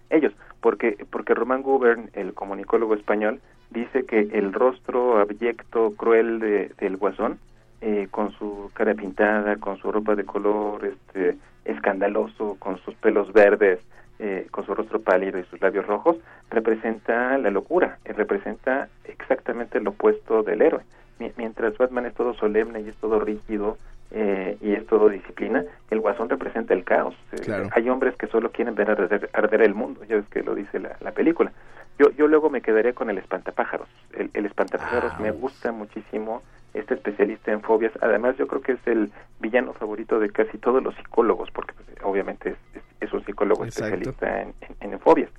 [0.09, 6.70] ellos, porque, porque Román Gubern, el comunicólogo español, dice que el rostro abyecto, cruel de,
[6.79, 7.38] del Guasón,
[7.81, 13.33] eh, con su cara pintada, con su ropa de color este, escandaloso, con sus pelos
[13.33, 13.81] verdes,
[14.20, 16.16] eh, con su rostro pálido y sus labios rojos,
[16.50, 20.83] representa la locura, eh, representa exactamente lo opuesto del héroe.
[21.18, 23.78] Mi- mientras Batman es todo solemne y es todo rígido
[24.12, 27.14] eh, y es todo disciplina, el guasón representa el caos.
[27.33, 27.68] Eh, Claro.
[27.72, 30.78] Hay hombres que solo quieren ver arder, arder el mundo, ya ves que lo dice
[30.80, 31.52] la, la película.
[31.98, 33.88] Yo, yo luego me quedaría con el espantapájaros.
[34.14, 36.42] El, el espantapájaros me gusta muchísimo,
[36.74, 37.92] este especialista en fobias.
[38.00, 41.88] Además, yo creo que es el villano favorito de casi todos los psicólogos, porque pues,
[42.04, 43.94] obviamente es, es- es un psicólogo Exacto.
[43.94, 45.30] especialista en, en- en fobias.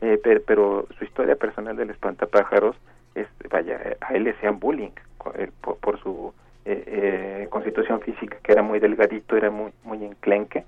[0.00, 2.76] Eh, per- pero, su historia personal del espantapájaros
[3.14, 4.90] es, vaya, a él le hacían bullying
[5.34, 6.32] eh, por, por su
[6.64, 10.64] eh, eh, constitución física, que era muy delgadito, era muy muy enclenque,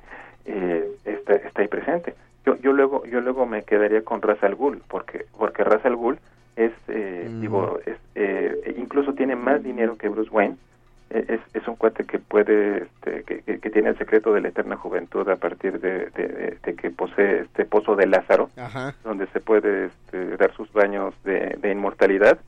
[0.46, 2.14] eh, está, está ahí presente.
[2.44, 5.94] Yo, yo luego yo luego me quedaría con Ra's al Ghul, porque porque Ra's al
[5.96, 6.18] Ghul
[6.66, 10.56] es, eh, digo, es, eh, incluso tiene más dinero que Bruce Wayne,
[11.12, 14.76] Eh, es, es un cuate que puede, este, que, tiene el secreto de la eterna
[14.76, 18.94] juventud a partir de, de- de que posee este pozo de Lázaro, Ajá.
[19.02, 22.38] donde se puede este, dar sus baños de inmortalidad.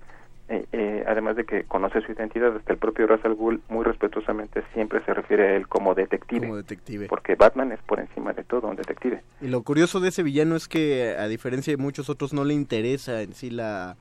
[0.49, 3.85] Eh, eh, además de que conoce su identidad, hasta el propio Ra's al Ghul muy
[3.85, 7.07] respetuosamente siempre se refiere a él como detective, Como detective.
[7.09, 9.23] porque Batman es por encima de todo un detective.
[9.41, 12.55] Y lo curioso de ese villano es que, a diferencia de muchos otros, no le
[12.55, 13.97] interesa en sí la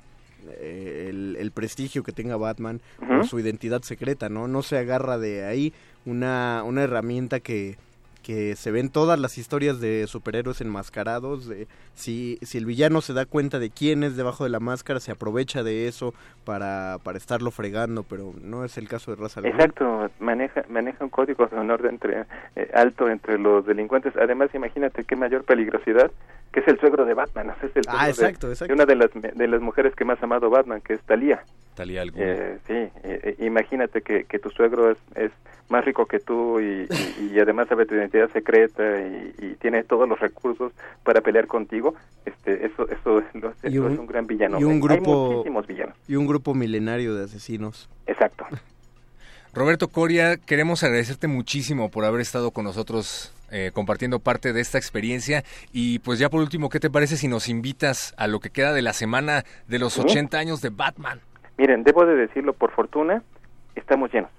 [0.49, 4.47] eh, el, el prestigio que tenga Batman por su identidad secreta, ¿no?
[4.47, 5.71] No se agarra de ahí
[6.05, 7.77] una, una herramienta que,
[8.23, 11.47] que se ve en todas las historias de superhéroes enmascarados.
[11.47, 14.99] De, si, si el villano se da cuenta de quién es debajo de la máscara,
[14.99, 16.13] se aprovecha de eso
[16.45, 19.29] para, para estarlo fregando, pero no es el caso de Ghul.
[19.45, 24.13] Exacto, maneja maneja un código de honor de entre eh, alto entre los delincuentes.
[24.15, 26.11] Además, imagínate qué mayor peligrosidad
[26.51, 27.51] que es el suegro de Batman.
[27.63, 28.73] Es el Ah, de- exacto, de, exacto.
[28.73, 31.43] una de las de las mujeres que más ha amado Batman, que es Talía.
[31.81, 32.21] Talía al Ghul.
[32.23, 35.31] Eh, sí, eh, imagínate que, que tu suegro es, es
[35.69, 36.85] más rico que tú y,
[37.19, 41.47] y- y además sabe tu identidad secreta y, y tiene todos los recursos para pelear
[41.47, 41.95] contigo.
[42.25, 44.59] Este, eso eso lo hace- Y un- hace un gran villano.
[44.59, 45.95] y un Hay grupo- muchísimos villanos.
[46.07, 47.89] Y un grupo milenario de asesinos.
[48.05, 48.45] Exacto.
[49.53, 54.77] Roberto Coria, queremos agradecerte muchísimo por haber estado con nosotros eh, compartiendo parte de esta
[54.77, 55.43] experiencia.
[55.73, 58.71] Y pues ya por último, ¿qué te parece si nos invitas a lo que queda
[58.71, 60.01] de la semana de los Sí.
[60.01, 61.19] 80 años de Batman?
[61.57, 63.21] Miren, debo de decirlo, por fortuna,
[63.75, 64.29] estamos llenos.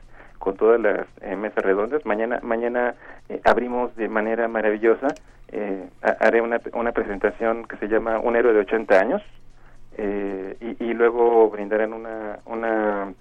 [0.48, 2.06] con todas las eh, mesas redondas.
[2.06, 2.96] Mañana, mañana
[3.28, 5.08] eh, abrimos de manera maravillosa.
[5.52, 9.22] Eh, ha- haré una, una presentación que se llama Un héroe de 80 años.
[10.00, 13.12] Y, y luego brindarán una, una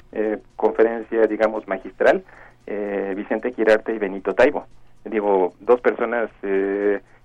[0.56, 2.22] conferencia, digamos, magistral,
[3.16, 4.66] Vicente Quirarte y Benito Taibo.
[5.04, 6.28] Digo, dos personas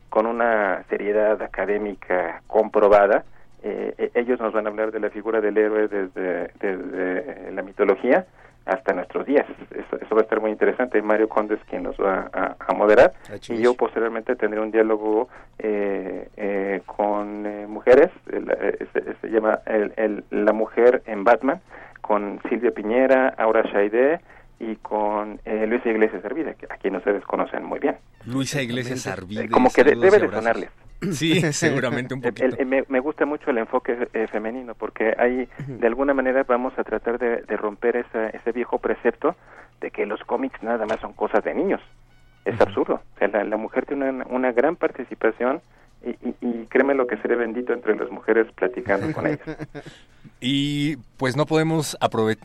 [0.09, 3.25] con una seriedad académica comprobada.
[3.61, 8.25] E- ellos nos van a hablar de la figura del héroe desde, desde la mitología
[8.65, 9.45] hasta nuestros días.
[9.71, 11.01] Eso, eso va a estar muy interesante.
[11.01, 13.13] Mario Conde es quien nos va a, a moderar.
[13.55, 18.09] Y yo posteriormente tendré un diálogo eh, eh, con eh, mujeres.
[18.31, 21.59] Eh, se, se llama el, el- La mujer en Batman,
[22.01, 24.19] con Silvia Piñera, Aura Shaide
[24.63, 27.95] y con eh, Luisa Iglesias Arvide, que a quien ustedes conocen muy bien.
[28.25, 29.49] Luisa Iglesias Arvide.
[29.49, 30.69] Como que de- debe de sonarles.
[31.13, 32.45] Sí, seguramente un poquito.
[32.45, 36.43] El- el- me, me gusta mucho el enfoque eh, femenino porque ahí de alguna manera
[36.43, 39.35] vamos a tratar de, de romper esa- ese viejo precepto
[39.79, 41.81] de que los cómics nada más son cosas de niños.
[42.45, 43.01] Es absurdo.
[43.15, 45.61] O sea, la, la mujer tiene una, una gran participación
[46.05, 49.57] y, y, y créeme lo que seré bendito entre las mujeres platicando con ellas.
[50.43, 51.95] Y pues no podemos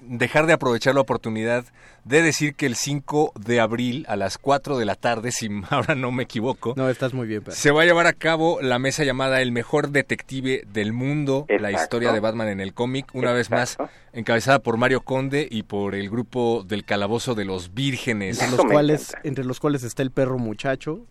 [0.03, 1.64] dejar de aprovechar la oportunidad
[2.05, 5.94] de decir que el 5 de abril a las 4 de la tarde, si ahora
[5.94, 7.57] no me equivoco, No, estás muy bien, Pedro.
[7.57, 11.72] se va a llevar a cabo la mesa llamada El mejor detective del mundo, la
[11.72, 13.78] historia de Batman en el cómic, una vez más
[14.12, 18.42] encabezada por Mario Conde y por el grupo del Calabozo de los Vírgenes.
[18.42, 21.07] Entre los, cuales, entre los cuales está el perro muchacho.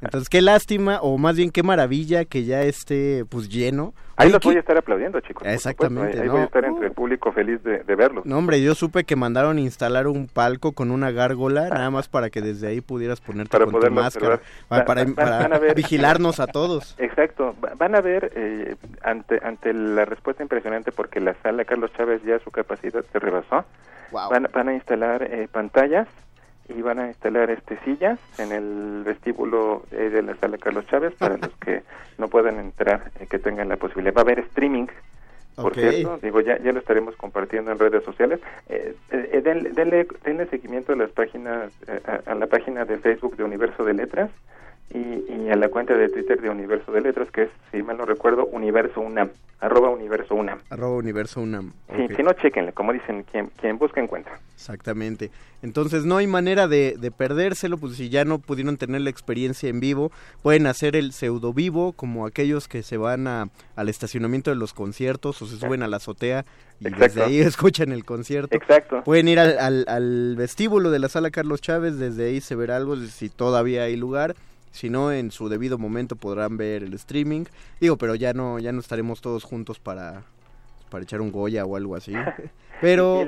[0.00, 3.94] Entonces, qué lástima, o más bien qué maravilla que ya esté pues lleno.
[4.18, 5.46] Ahí los ¿qué- voy a estar aplaudiendo, chicos.
[5.46, 6.20] Exactamente.
[6.20, 6.32] Ahí ¿no?
[6.32, 8.26] voy a estar entre el público feliz de, de verlos.
[8.26, 12.28] No, hombre, yo supe que mandaron instalar un palco con una gárgola, nada más para
[12.30, 15.58] que desde ahí pudieras ponerte Para con tu máscara, para, para- van- para van a
[15.58, 16.94] ver- vigilarnos a todos.
[16.98, 21.92] Exacto, Va- van a ver eh, ante ante la respuesta impresionante porque la sala Carlos
[21.96, 23.64] Chávez ya su capacidad se rebasó.
[24.10, 26.08] Van, van a instalar eh, pantallas
[26.68, 31.14] y van a instalar este sillas en el vestíbulo eh, de la sala Carlos Chávez
[31.14, 31.82] para los que
[32.18, 34.14] no puedan entrar eh, que tengan la posibilidad.
[34.14, 34.86] Va a haber streaming.
[35.56, 38.38] Por cierto, digo, ya, ya lo estaremos compartiendo en redes sociales.
[38.68, 42.84] Eh, eh, eh, denle, denle, denle seguimiento a las páginas, eh, a, a la página
[42.84, 44.30] de Facebook de Universo de Letras
[44.94, 47.98] y, y a la cuenta de Twitter de Universo de Letras, que es, si mal
[47.98, 49.30] no recuerdo, Universo UNAM,
[49.60, 50.60] arroba Universo UNAM.
[50.70, 51.72] Arroba Universo UNAM.
[51.94, 52.14] Sí.
[52.16, 54.38] Si no, chequenle, como dicen, quien, quien busca encuentra.
[54.54, 55.30] Exactamente.
[55.62, 59.68] Entonces no hay manera de, de perdérselo, pues si ya no pudieron tener la experiencia
[59.68, 60.10] en vivo,
[60.42, 64.72] pueden hacer el pseudo vivo, como aquellos que se van a, al estacionamiento de los
[64.72, 66.44] conciertos o se suben a la azotea
[66.80, 67.04] y Exacto.
[67.04, 68.56] desde ahí escuchan el concierto.
[68.56, 69.02] Exacto.
[69.04, 72.76] Pueden ir al, al, al vestíbulo de la sala Carlos Chávez, desde ahí se verá
[72.76, 74.34] algo, si todavía hay lugar.
[74.70, 77.44] Si no, en su debido momento podrán ver el streaming.
[77.80, 80.22] Digo, pero ya no, ya no estaremos todos juntos para,
[80.90, 82.12] para echar un Goya o algo así.
[82.80, 83.26] Pero,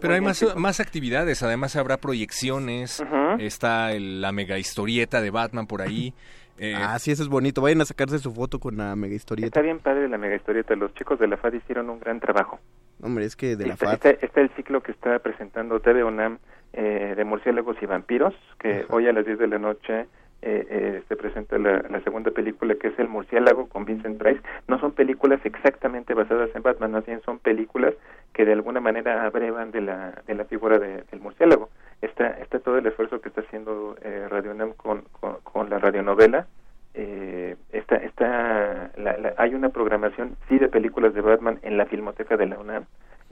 [0.00, 3.40] Pero hay más, más actividades, además habrá proyecciones, Ujú.
[3.42, 6.14] está el- la mega historieta de Batman por ahí.
[6.58, 7.60] eh, Ah, sí, eso es bonito.
[7.60, 9.48] Vayan a sacarse su foto con la mega historieta.
[9.48, 10.74] Está bien padre la mega historieta.
[10.76, 12.58] Los chicos de la FAD hicieron un gran trabajo.
[13.02, 13.94] Hombre, es que de la está, FAD.
[13.96, 16.38] está- está el ciclo que está presentando TV UNAM
[16.72, 20.06] eh, de murciélagos y vampiros, que hoy a las 10 de la noche
[20.48, 24.40] eh, eh, se presenta la, segunda película que es El murciélago con Vincent Price.
[24.68, 27.94] No son películas exactamente basadas en Batman, más bien son películas
[28.32, 31.68] que de alguna manera abrevan de la, de la figura de- del murciélago.
[32.00, 35.02] Está, está todo el esfuerzo que está haciendo eh, Radio UNAM con,
[35.42, 36.46] con, la radionovela.
[36.94, 41.86] Eh, está, está, la- la- hay una programación, sí, de películas de Batman en la
[41.86, 42.84] Filmoteca de la UNAM.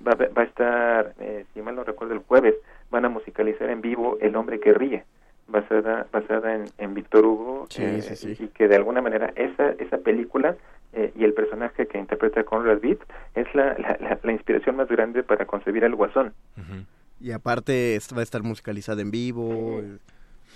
[0.07, 2.55] Va, va a estar, eh, si mal no recuerdo, el jueves,
[2.91, 5.05] van a musicalizar en vivo El hombre que ríe,
[5.49, 8.45] basada, basada en, en Víctor Hugo, Sí, eh, sí, sí.
[8.45, 10.57] y que de alguna manera esa, esa película
[10.93, 12.99] eh, y el personaje que interpreta Conrad Beat
[13.35, 16.33] es la, la, la- la inspiración más grande para concebir al Guasón.
[17.21, 19.81] Y aparte va a estar musicalizada en vivo.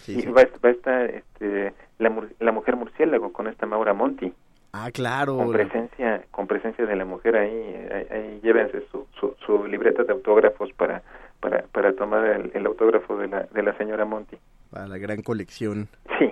[0.02, 0.26] Sí, y sí.
[0.28, 4.32] Va, va a estar este, la, mur- la mujer murciélago con esta Maura Monti.
[4.72, 5.38] Ah, claro.
[5.38, 9.66] con presencia con presencia de la mujer ahí, eh, ahí, ahí llévense su, su, su
[9.66, 11.02] libreta de autógrafos para
[11.40, 14.36] para, para tomar el, el autógrafo de la, de la señora Monti.
[14.70, 15.88] Para la gran colección.
[16.18, 16.30] Sí.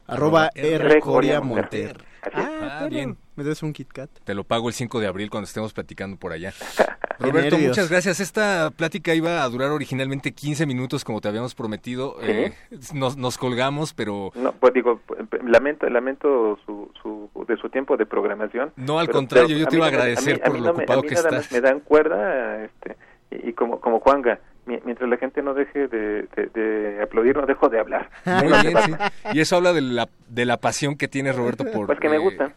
[0.06, 1.00] Arroba R.
[1.00, 1.94] Coria Monter.
[1.94, 2.04] Monter.
[2.22, 2.46] Así es.
[2.62, 3.16] Ah, pero bien.
[3.34, 4.10] ¿Me des un Kit Kat?
[4.24, 6.52] Te lo pago el 5 de abril cuando estemos platicando por allá.
[7.18, 8.20] Roberto, muchas gracias.
[8.20, 12.16] Esta plática iba a durar originalmente 15 minutos, como te habíamos prometido.
[12.20, 12.26] Sí.
[12.30, 12.52] Eh,
[12.94, 15.00] nos, nos colgamos, pero No, pues digo,
[15.44, 18.72] lamento, lamento su, su, de su tiempo de programación.
[18.76, 20.72] No, al pero- contrario, pero yo te iba a agradecer mí- por mí lo no
[20.74, 21.52] me- ocupado a mí que nada estás.
[21.52, 22.96] Me dan cuerda, este,
[23.30, 27.36] y, y como, como Juanga, mi- mientras la gente no deje de, de, de aplaudir,
[27.36, 28.10] no dejo de hablar.
[28.24, 28.92] Muy bien, sí.
[29.32, 32.16] Y eso habla de la, de la pasión que tiene Roberto por, Pues que me
[32.16, 32.52] eh, gusta.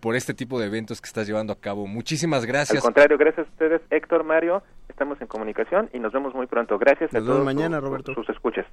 [0.00, 1.86] Por este tipo de eventos que estás llevando a cabo.
[1.86, 2.82] Muchísimas Al gracias.
[2.82, 6.78] contrario, gracias a ustedes, Héctor, Mario, estamos en comunicación y nos vemos muy pronto.
[6.78, 8.14] Gracias Nos a todos mañana, Roberto.
[8.14, 8.66] sus escuchas.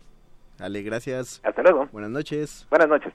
[0.58, 1.42] Dale, gracias.
[1.44, 1.88] Hasta luego.
[1.92, 2.68] Buenas noches.
[2.70, 3.14] Buenas noches.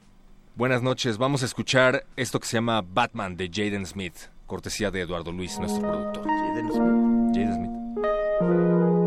[0.56, 1.18] Buenas noches.
[1.18, 5.58] Vamos a escuchar esto que se llama Batman de Jaden Smith, cortesía de Eduardo Luis,
[5.60, 6.24] nuestro productor.
[6.26, 7.34] Jaden Smith.
[7.34, 8.97] Jaden Smith.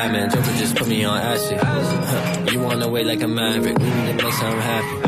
[0.00, 0.30] Batman.
[0.30, 2.52] Joker just put me on acid.
[2.52, 3.78] You wanna wait like a maverick.
[3.78, 5.02] We need to make something happen.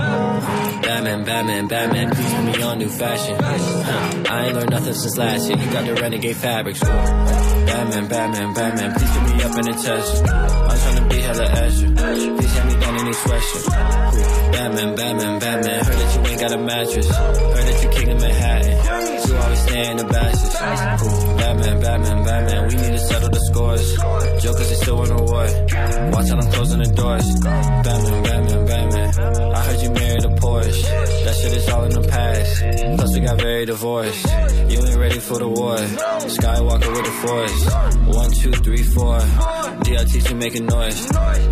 [0.82, 2.10] Batman, Batman, Batman.
[2.10, 3.36] Please put me on new fashion.
[3.42, 5.56] I ain't learned nothing since last year.
[5.56, 6.80] You got the renegade fabrics.
[6.80, 8.92] Batman, Batman, Batman.
[8.92, 10.24] Please put me up in the test.
[10.28, 11.88] I'm tryna be hella extra.
[12.36, 14.52] Please hand me down any sweatshirt.
[14.52, 15.84] Batman, Batman, Batman.
[15.86, 16.01] Heard
[16.42, 17.08] got a mattress.
[17.08, 18.72] Heard that you king of Manhattan.
[19.28, 20.54] You always stay in the bashes.
[21.38, 22.68] Batman, Batman, Batman.
[22.68, 24.42] We need to settle the scores.
[24.42, 25.46] Jokers is still in the war.
[26.10, 27.26] Watch how I'm closing the doors.
[27.40, 29.54] Batman, Batman, Batman.
[29.54, 30.82] I heard you married a Porsche.
[31.24, 32.98] That shit is all in the past.
[32.98, 34.26] Plus we got very divorced.
[34.68, 35.76] You ain't ready for the war.
[35.76, 38.16] Skywalker with the force.
[38.18, 39.18] One, two, three, four.
[39.86, 41.06] DRTs you making noise.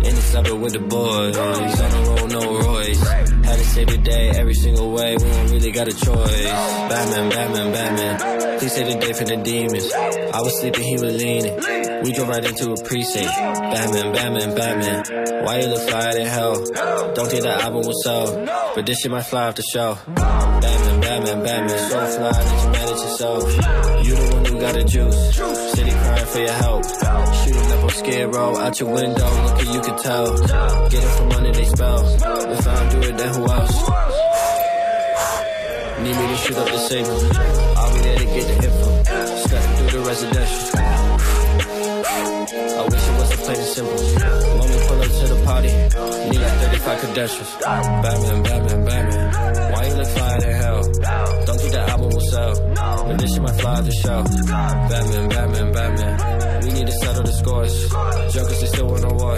[0.07, 1.37] In the suburb with the boys.
[1.37, 3.40] On the road, no Royce.
[3.51, 5.17] To save the day every single way.
[5.17, 6.43] We don't really got a choice.
[6.45, 8.59] Batman, Batman, Batman.
[8.59, 9.91] Please save the day for the demons.
[9.93, 11.90] I was sleeping, he was leaning.
[12.03, 13.29] We drove right into a precinct.
[13.29, 15.45] Batman, Batman, Batman.
[15.45, 16.55] Why you look fly in hell?
[17.13, 18.45] Don't think that album will sell.
[18.73, 20.03] But this shit might fly off the shelf.
[20.07, 21.89] Batman, Batman, Batman.
[21.89, 23.43] So fly that you manage yourself.
[24.05, 25.35] You the one who got the juice.
[25.73, 26.83] City crying for your help.
[26.85, 28.57] Shooting up on Skid Row.
[28.57, 30.37] Out your window, look at you can tell.
[30.89, 32.07] Get it from under they spell.
[32.51, 33.89] If I don't do it, then who else?
[36.01, 37.19] Need me to shoot up the signal.
[37.77, 39.03] I'll be there to get the info.
[39.47, 40.90] Scutting through the residential.
[42.03, 43.93] I wish it wasn't plain and simple.
[43.95, 45.67] When we pull up to the party,
[46.29, 47.55] need like 35 credentials.
[47.61, 49.30] Batman, Batman, Batman.
[49.71, 50.81] Why you look fly in hell?
[50.81, 52.53] Don't think the album will sell.
[53.07, 54.23] But this shit might fly at the show.
[54.51, 56.61] Batman, Batman, Batman.
[56.63, 57.89] We need to settle the scores.
[58.33, 59.37] Jokers, they still want a war.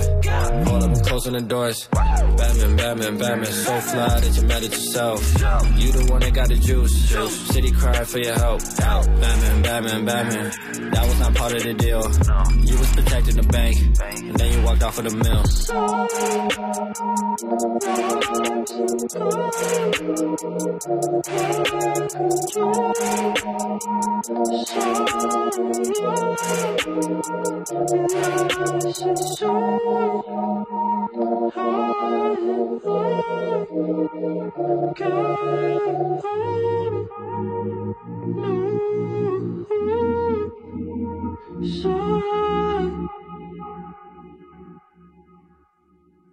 [0.65, 1.87] Hold up, I'm closing the doors.
[1.91, 3.45] Batman, Batman, Batman.
[3.45, 5.21] So fly that you mad at yourself.
[5.77, 6.93] You the one that got the juice.
[7.53, 8.59] City crying for your help.
[8.77, 10.51] Batman, Batman, Batman.
[10.91, 12.01] That was not part of the deal.
[12.65, 15.43] You was protecting the bank, and then you walked off of the mill.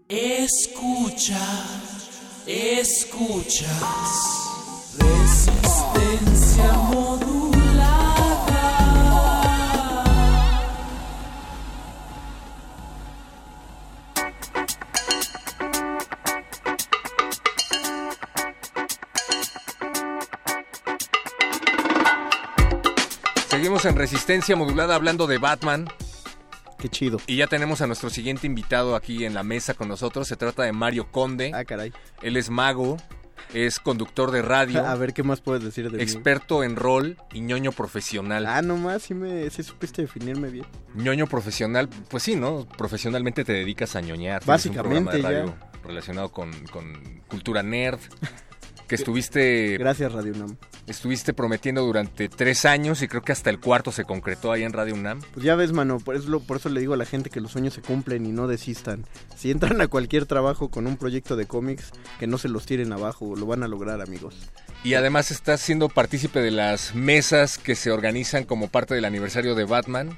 [0.09, 1.39] Escucha,
[2.47, 3.69] escuchas.
[4.99, 7.41] Resistencia modulada.
[23.49, 25.89] Seguimos en Resistencia Modulada hablando de Batman.
[26.81, 27.19] Qué chido.
[27.27, 30.27] Y ya tenemos a nuestro siguiente invitado aquí en la mesa con nosotros.
[30.27, 31.53] Se trata de Mario Conde.
[31.55, 31.93] Ah, caray.
[32.23, 32.97] Él es mago,
[33.53, 34.81] es conductor de radio.
[34.87, 36.03] A ver qué más puedes decir de mí.
[36.03, 38.47] Experto en rol y ñoño profesional.
[38.47, 40.67] Ah, nomás, sí, me, sí supiste definirme bien.
[40.95, 42.67] ñoño profesional, pues sí, ¿no?
[42.79, 44.45] Profesionalmente te dedicas a ñoñar.
[44.45, 45.71] Básicamente, un programa de ya.
[45.85, 48.01] relacionado con, con cultura nerd.
[48.91, 49.79] Que estuviste.
[49.79, 50.57] Gracias, Radio UNAM.
[50.89, 54.73] Estuviste prometiendo durante tres años y creo que hasta el cuarto se concretó ahí en
[54.73, 55.21] Radio UNAM.
[55.33, 57.41] Pues ya ves, mano, por eso, lo- por eso le digo a la gente que
[57.41, 59.07] los sueños se cumplen y no desistan.
[59.37, 62.93] Si entran a cualquier trabajo con un proyecto de cómics, que no se los tiren
[62.93, 64.35] abajo, lo van a lograr, amigos.
[64.83, 69.55] Y además estás siendo partícipe de las mesas que se organizan como parte del aniversario
[69.55, 70.17] de Batman.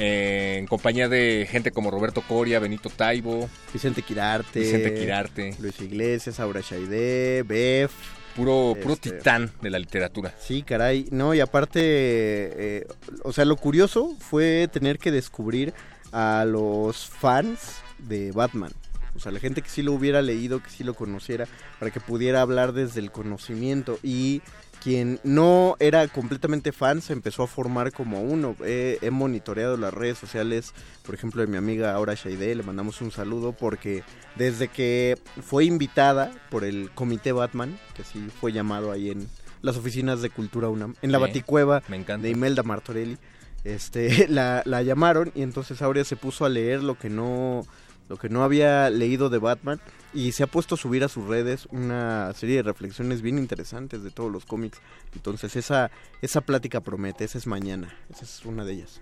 [0.00, 4.60] Eh, en compañía de gente como Roberto Coria, Benito Taibo, Vicente Quirarte.
[4.60, 5.54] Vicente Quirarte.
[5.60, 7.92] Luis Iglesias, Aura Shaide, Bef.
[8.34, 10.32] Puro, puro Este- titán de la literatura.
[10.40, 11.06] Sí, caray.
[11.10, 12.86] No, y aparte, eh,
[13.24, 15.74] o sea, lo curioso fue tener que descubrir
[16.12, 18.72] a los fans de Batman.
[19.16, 21.46] O sea, la gente que sí lo hubiera leído, que sí lo conociera,
[21.80, 23.98] para que pudiera hablar desde el conocimiento.
[24.02, 24.40] Y
[24.80, 28.56] quien no era completamente fan se empezó a formar como uno.
[28.64, 30.72] He, he monitoreado las redes sociales,
[31.04, 34.02] por ejemplo, de mi amiga Aura Shaide, le mandamos un saludo porque
[34.36, 39.28] desde que fue invitada por el Comité Batman, que así fue llamado ahí en
[39.62, 43.18] las oficinas de Cultura UNAM, en la Sí, Baticueva me de Imelda Martorelli,
[43.64, 47.66] este, la, la llamaron y entonces Aurea se puso a leer lo que no
[48.08, 49.80] lo que no había leído de Batman
[50.12, 54.02] y se ha puesto a subir a sus redes una serie de reflexiones bien interesantes
[54.02, 54.80] de todos los cómics.
[55.14, 55.90] Entonces esa,
[56.22, 59.00] esa plática promete, esa es mañana, esa es una de ellas.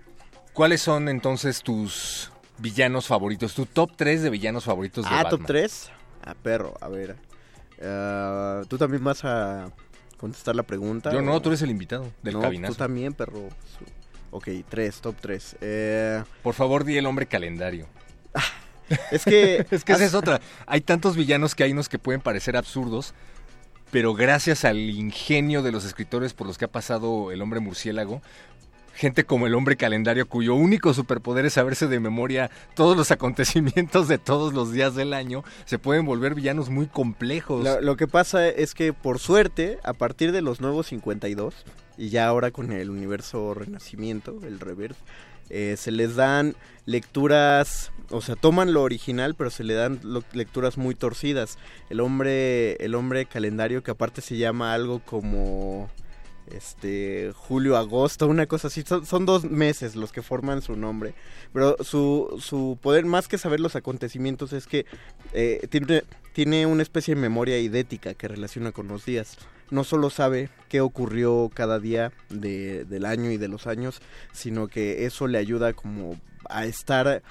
[0.53, 3.53] ¿Cuáles son entonces tus villanos favoritos?
[3.53, 5.39] Tu top 3 de villanos favoritos de ah, Batman.
[5.39, 5.91] top 3.
[6.25, 7.15] Ah, perro, a ver.
[7.81, 9.71] Ah, ¿Tú también vas a
[10.17, 11.11] contestar la pregunta?
[11.13, 12.73] Yo no, tú eres el invitado del no, cabinazo.
[12.73, 13.49] Tú también, perro.
[14.31, 15.57] Ok, 3, top 3.
[15.61, 17.87] Eh, Por favor, di el hombre calendario.
[19.11, 19.65] Es que...
[19.71, 20.41] Es que esa es otra.
[20.65, 23.13] Hay tantos villanos que hay unos que pueden parecer absurdos,
[23.91, 28.21] pero gracias al ingenio de los escritores por los que ha pasado el hombre murciélago,
[28.93, 34.07] gente como el hombre calendario cuyo único superpoder es saberse de memoria todos los acontecimientos
[34.07, 37.63] de todos los días del año, se pueden volver villanos muy complejos.
[37.63, 41.55] Lo, lo que pasa es que por suerte, a partir de los nuevos 52,
[41.97, 44.99] y ya ahora con el universo Renacimiento, el Reverse,
[45.49, 49.99] eh, se les dan lecturas, o sea, toman lo original, pero se le dan
[50.33, 51.57] lecturas muy torcidas.
[51.89, 55.89] El hombre, el hombre calendario, que aparte se llama algo como
[56.51, 58.83] este julio agosto una cosa así.
[58.83, 61.13] Son, son dos meses los que forman su nombre.
[61.53, 64.85] Pero su, su poder más que saber los acontecimientos es que
[65.33, 69.37] eh, tiene, tiene una especie de memoria idética que relaciona con los días
[69.71, 74.01] no solo sabe qué ocurrió cada día de- del año y de los años
[74.33, 77.21] sino que eso le ayuda como a estar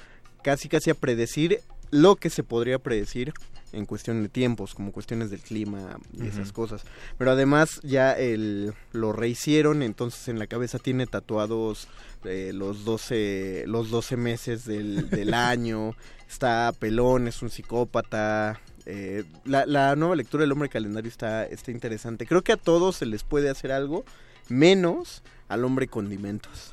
[0.43, 1.61] casi casi a predecir
[1.91, 3.32] lo que se podría predecir
[3.72, 6.82] en cuestión de tiempos, como cuestiones del clima y esas cosas.
[7.18, 11.88] Pero además ya el, lo rehicieron, entonces en la cabeza tiene tatuados
[12.24, 15.94] eh, los 12 los 12 meses del, del año,
[16.28, 18.60] está pelón, es un psicópata.
[18.86, 22.26] eh, la, la nueva lectura del hombre calendario está, está interesante.
[22.26, 24.04] Creo que a todos se les puede hacer algo,
[24.48, 26.72] menos al hombre condimentos.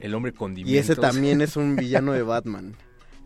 [0.00, 0.90] El hombre Y condimentos.
[0.90, 2.74] ese también es un villano de Batman.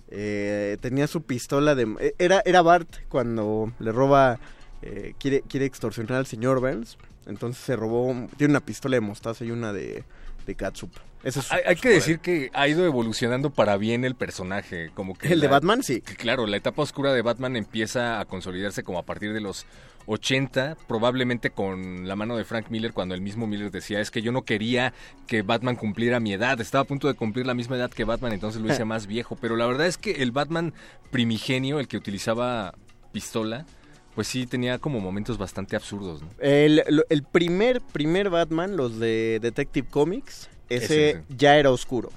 [0.09, 1.95] Eh, tenía su pistola de...
[2.01, 4.39] eh, Era, era Bart cuando le roba...
[4.83, 6.97] eh, quiere, quiere extorsionar al señor Burns.
[7.27, 8.15] Entonces se robó...
[8.37, 10.05] Tiene una pistola de mostaza y una de,
[10.47, 10.91] de catsup.
[11.25, 14.91] Ese es su- Hay, hay que decir que ha ido evolucionando para bien el personaje,
[14.95, 15.83] como que ¿El de Batman?
[15.83, 16.01] Sí.
[16.03, 19.67] que claro, la etapa oscura de Batman empieza a consolidarse como a partir de los
[20.07, 24.23] 80, probablemente con la mano de Frank Miller cuando el mismo Miller decía, es que
[24.23, 24.93] yo no quería
[25.27, 28.33] que Batman cumpliera mi edad, estaba a punto de cumplir la misma edad que Batman,
[28.33, 30.73] entonces lo hice más viejo, pero la verdad es que el Batman
[31.11, 32.75] primigenio, el que utilizaba
[33.13, 33.67] pistola,
[34.15, 36.29] pues sí tenía como momentos bastante absurdos, ¿no?
[36.39, 36.83] El,
[37.31, 42.11] primer, primer Batman, los de Detective Comics, ese, Ese, ya era oscuro.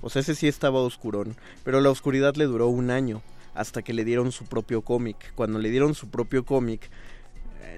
[0.00, 1.36] O sea, ese sí estaba oscurón.
[1.62, 3.22] Pero la oscuridad le duró un año
[3.54, 5.32] hasta que le dieron su propio cómic.
[5.34, 6.88] Cuando le dieron su propio cómic, eh,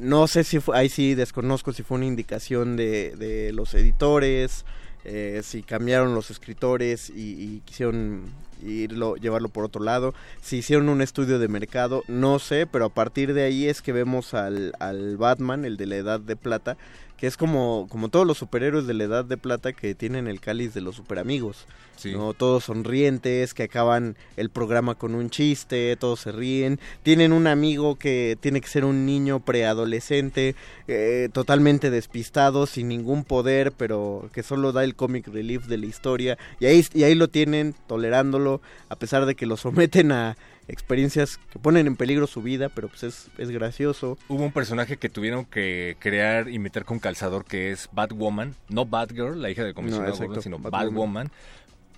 [0.01, 4.65] no sé si fue, ahí sí desconozco si fue una indicación de, de los editores,
[5.05, 8.23] eh, si cambiaron los escritores y, y quisieron
[8.63, 12.89] irlo, llevarlo por otro lado, si hicieron un estudio de mercado, no sé, pero a
[12.89, 16.77] partir de ahí es que vemos al, al Batman, el de la Edad de Plata,
[17.25, 20.43] que es como, como todos los superhéroes de la Edad de Plata que tienen el
[20.43, 21.65] cáliz de los superamigos.
[21.97, 22.13] Sí.
[22.13, 22.35] ¿no?
[22.35, 26.79] Todos sonrientes, que acaban el programa con un chiste, todos se ríen.
[27.03, 30.55] Tienen un amigo que tiene que ser un niño preadolescente,
[30.87, 35.87] eh, totalmente despistado, sin ningún poder, pero que solo da el comic relief de la
[35.87, 36.37] historia.
[36.61, 38.61] Y ahí, y ahí lo tienen, tolerándolo,
[38.91, 40.37] a pesar de que lo someten a
[40.69, 44.19] experiencias que ponen en peligro su vida, pero pues es, es gracioso.
[44.29, 48.87] Hubo un personaje que tuvieron que crear y meter con calzador que es Batwoman, no
[48.87, 50.87] Batgirl, la hija del comisionado No, Gordon, sino Batwoman.
[50.89, 51.31] Batwoman,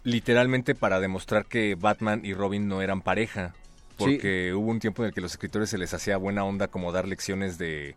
[0.05, 3.55] literalmente para demostrar que Batman y Robin no eran pareja,
[3.97, 6.93] porque hubo un tiempo en el que los escritores se les hacía buena onda como
[6.93, 7.97] dar lecciones de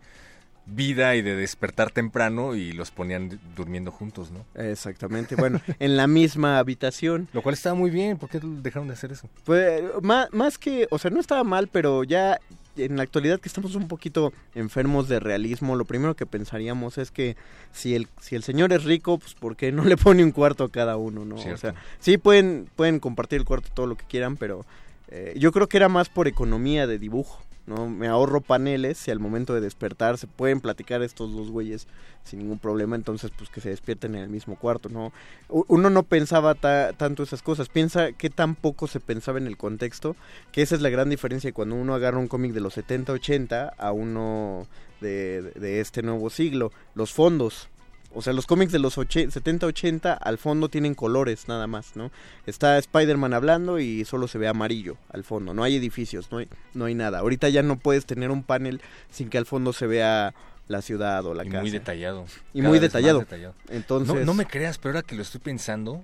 [0.75, 4.45] vida y de despertar temprano y los ponían durmiendo juntos, ¿no?
[4.55, 7.27] Exactamente, bueno, en la misma habitación.
[7.33, 9.29] Lo cual estaba muy bien, ¿por qué dejaron de hacer eso?
[9.43, 12.39] Pues más, más que, o sea, no estaba mal, pero ya
[12.77, 17.11] en la actualidad que estamos un poquito enfermos de realismo, lo primero que pensaríamos es
[17.11, 17.35] que
[17.71, 20.63] si el, si el señor es rico, pues ¿por qué no le pone un cuarto
[20.63, 21.35] a cada uno, no?
[21.35, 24.65] O sea, sí pueden, pueden compartir el cuarto todo lo que quieran, pero
[25.09, 27.43] eh, yo creo que era más por economía de dibujo.
[27.69, 27.87] ¿No?
[27.87, 31.87] Me ahorro paneles y al momento de despertar se pueden platicar estos dos güeyes
[32.25, 35.13] sin ningún problema, entonces pues que se despierten en el mismo cuarto, ¿no?
[35.47, 39.55] Uno no pensaba ta- tanto esas cosas, piensa que tan poco se pensaba en el
[39.55, 40.15] contexto,
[40.51, 43.73] que esa es la gran diferencia cuando uno agarra un cómic de los 70, 80
[43.77, 44.67] a uno
[44.99, 47.69] de este nuevo siglo, los fondos.
[48.13, 52.11] O sea, los cómics de los 70-80 al fondo tienen colores nada más, ¿no?
[52.45, 56.47] Está Spider-Man hablando y solo se ve amarillo al fondo, no hay edificios, no hay,
[56.73, 57.19] no hay nada.
[57.19, 58.81] Ahorita ya no puedes tener un panel
[59.11, 60.33] sin que al fondo se vea
[60.67, 61.61] la ciudad o la Y casa.
[61.61, 62.25] muy detallado.
[62.53, 63.25] Y muy detallado.
[63.69, 66.03] Entonces, No, no me creas, pero ahora que lo estoy pensando,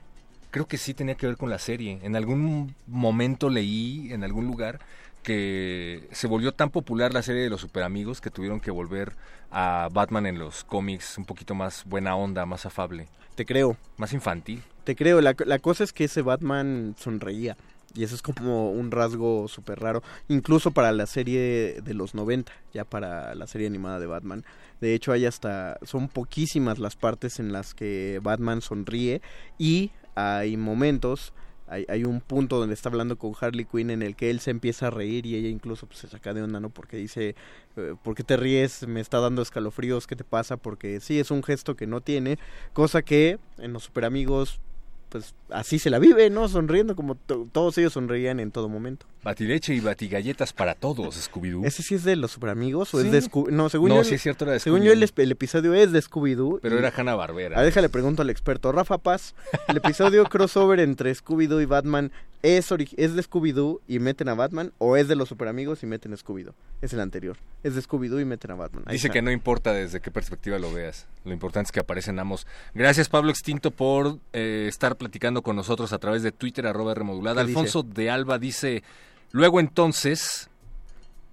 [0.52, 2.00] creo que sí tenía que ver con la serie.
[2.02, 4.80] En algún momento leí, en algún lugar,
[5.26, 9.14] que se volvió tan popular la serie de los superamigos que tuvieron que volver
[9.52, 13.08] a Batman en los cómics un poquito más buena onda, más afable.
[13.34, 13.76] Te creo.
[13.98, 14.62] Más infantil.
[14.84, 15.22] Te creo.
[15.22, 17.58] La, la cosa es que ese Batman sonreía.
[17.96, 22.52] Y eso es como un rasgo súper raro, incluso para la serie de los 90,
[22.74, 24.44] ya para la serie animada de Batman.
[24.82, 29.22] De hecho, hay hasta, son poquísimas las partes en las que Batman sonríe
[29.58, 31.34] y hay momentos,
[31.68, 34.52] hay, hay un punto donde está hablando con Harley Quinn en el que él se
[34.52, 36.70] empieza a reír y ella incluso pues, se saca de onda, ¿no?
[36.70, 37.36] Porque dice,
[37.76, 38.88] eh, ¿por qué te ríes?
[38.88, 40.58] Me está dando escalofríos, ¿qué te pasa?
[40.58, 42.38] Porque sí, es un gesto que no tiene,
[42.74, 44.60] cosa que en los super amigos
[45.16, 46.50] pues así se la vive, ¿no?
[46.50, 49.06] Sonriendo como to- todos ellos sonreían en todo momento.
[49.24, 51.66] Batileche y batigalletas para todos, Scooby-Doo.
[51.66, 53.06] ¿Ese sí es de los superamigos o Sí.
[53.08, 53.54] es de Scooby?
[53.54, 55.02] No, según No, yo, sí es cierto, era de Según yo el,
[55.32, 56.60] episodio es de Scooby-Doo.
[56.62, 57.58] Pero y- era Hanna-Barbera.
[57.60, 59.34] Ah, déjale pregunto al experto Rafa Paz.
[59.70, 62.12] El episodio crossover entre Scooby-Doo y Batman
[62.42, 66.14] es, es de Scooby-Doo y meten a Batman o es de los superamigos y meten
[66.14, 66.54] a Scooby-Doo.
[66.82, 67.38] Es el anterior.
[67.64, 68.84] Es de Scooby-Doo y meten a Batman.
[68.86, 69.14] Ahí Dice está.
[69.14, 71.08] que no importa desde qué perspectiva lo veas.
[71.24, 72.46] Lo importante es que aparecen ambos.
[72.74, 77.42] Gracias, Pablo Extinto, por eh, estar platicando con nosotros a través de Twitter, arroba remodulada.
[77.42, 78.84] Alfonso de Alba dice,
[79.32, 80.50] luego entonces,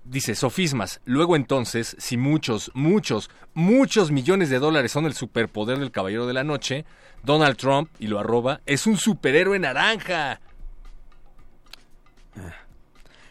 [0.04, 5.90] dice, sofismas, luego entonces, si muchos, muchos, muchos millones de dólares son el superpoder del
[5.90, 6.84] Caballero de la Noche,
[7.22, 10.40] Donald Trump, y lo arroba, es un superhéroe naranja.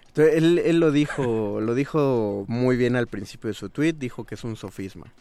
[0.07, 4.25] Entonces, él, él lo dijo, lo dijo muy bien al principio de su tweet, dijo
[4.25, 5.13] que es un sofisma.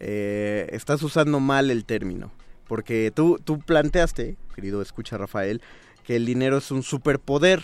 [0.00, 2.30] Eh, estás usando mal el término,
[2.66, 5.62] porque tú, tú planteaste, querido escucha Rafael,
[6.04, 7.62] que el dinero es un superpoder,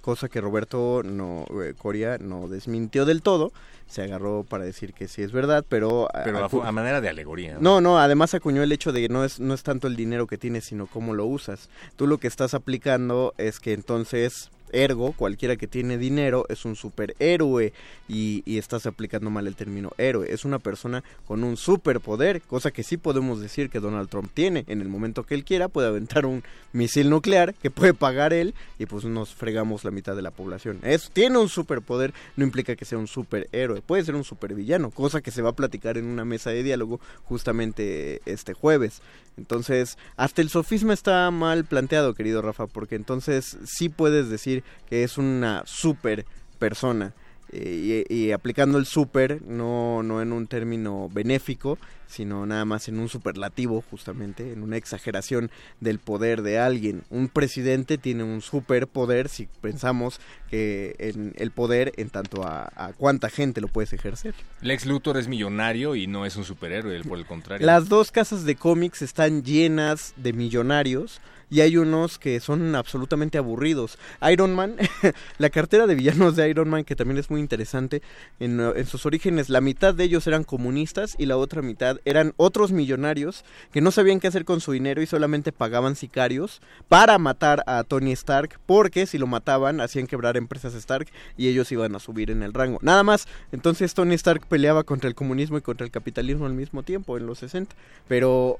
[0.00, 3.52] cosa que Roberto no, eh, Coria no desmintió del todo,
[3.86, 6.08] se agarró para decir que sí es verdad, pero...
[6.24, 7.58] Pero a, manera de alegoría.
[7.60, 10.26] no, no, además acuñó el hecho de que no es, no es tanto el dinero
[10.26, 11.70] que tienes, sino cómo lo usas.
[11.96, 16.76] Tú lo que estás aplicando es que entonces, ergo, cualquiera que tiene dinero es un
[16.76, 17.72] superhéroe
[18.08, 20.32] y, y estás aplicando mal el término héroe.
[20.32, 24.64] Es una persona con un superpoder, cosa que sí podemos decir que Donald Trump tiene.
[24.66, 28.54] En el momento que él quiera puede aventar un misil nuclear que puede pagar él
[28.78, 30.80] y pues nos fregamos la mitad de la población.
[30.82, 35.20] Es, tiene un superpoder, no implica que sea un superhéroe, puede ser un supervillano, cosa
[35.20, 39.00] que se va a platicar en una mesa de diálogo justamente este jueves.
[39.36, 45.02] Entonces, hasta el sofisma está mal planteado, querido Rafa, porque entonces sí puedes decir que
[45.04, 46.24] es una super
[46.58, 47.14] persona.
[47.50, 51.78] eh, y, y aplicando el super, no, no en un término benéfico,
[52.14, 55.50] sino nada más en un superlativo, justamente, en una exageración
[55.80, 57.02] del poder de alguien.
[57.10, 62.92] Un presidente tiene un superpoder si pensamos que en el poder en tanto a, a
[62.92, 64.34] cuánta gente lo puedes ejercer.
[64.60, 67.66] Lex Luthor es millonario y no es un superhéroe, por el contrario.
[67.66, 71.20] Las dos casas de cómics están llenas de millonarios
[71.50, 73.98] y hay unos que son absolutamente aburridos.
[74.30, 74.76] Iron Man,
[75.38, 78.02] la cartera de villanos de Iron Man, que también es muy interesante,
[78.40, 82.34] en, en sus orígenes la mitad de ellos eran comunistas y la otra mitad eran
[82.36, 87.18] otros millonarios que no sabían qué hacer con su dinero y solamente pagaban sicarios para
[87.18, 91.94] matar a Tony Stark, porque si lo mataban hacían quebrar empresas Stark y ellos iban
[91.94, 92.78] a subir en el rango.
[92.82, 96.82] Nada más, entonces Tony Stark peleaba contra el comunismo y contra el capitalismo al mismo
[96.82, 97.74] tiempo, en los 60.
[98.08, 98.58] Pero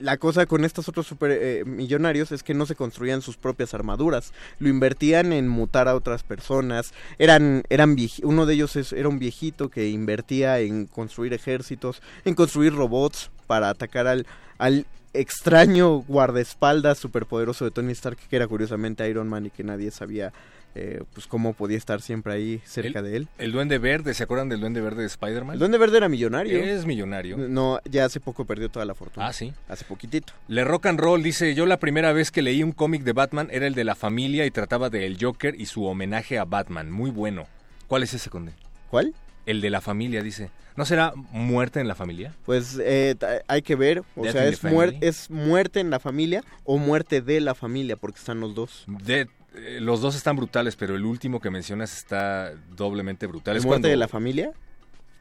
[0.00, 3.74] la cosa con estos otros super eh, millonarios es que no se construían sus propias
[3.74, 9.18] armaduras, lo invertían en mutar a otras personas, eran, eran uno de ellos era un
[9.18, 14.26] viejito que invertía en construir ejércitos, en construir robots para atacar al,
[14.58, 19.90] al extraño guardaespaldas superpoderoso de Tony Stark, que era curiosamente Iron Man y que nadie
[19.90, 20.32] sabía
[20.78, 23.28] eh, pues cómo podía estar siempre ahí cerca de él.
[23.38, 25.54] El Duende Verde, ¿se acuerdan del Duende Verde de Spider-Man?
[25.54, 26.58] El Duende Verde era millonario.
[26.62, 27.38] Es millonario.
[27.38, 29.26] No, ya hace poco perdió toda la fortuna.
[29.26, 29.52] Ah, sí.
[29.68, 30.32] Hace poquitito.
[30.48, 33.48] Le Rock and Roll dice, yo la primera vez que leí un cómic de Batman
[33.50, 36.90] era el de la familia y trataba de El Joker y su homenaje a Batman.
[36.90, 37.46] Muy bueno.
[37.88, 38.52] ¿Cuál es ese, Conde?
[38.90, 39.14] ¿Cuál?
[39.46, 40.50] El de la familia, dice.
[40.76, 42.34] ¿No será muerte en la familia?
[42.44, 43.14] Pues eh,
[43.48, 44.98] hay que ver, o Death sea, es, muer- family.
[45.00, 48.84] es muerte en la familia o muerte de la familia, porque están los dos.
[48.86, 53.56] De- eh, los dos están brutales, pero el último que mencionas está doblemente brutal.
[53.56, 54.52] Es ¿Muerte cuando, de la familia?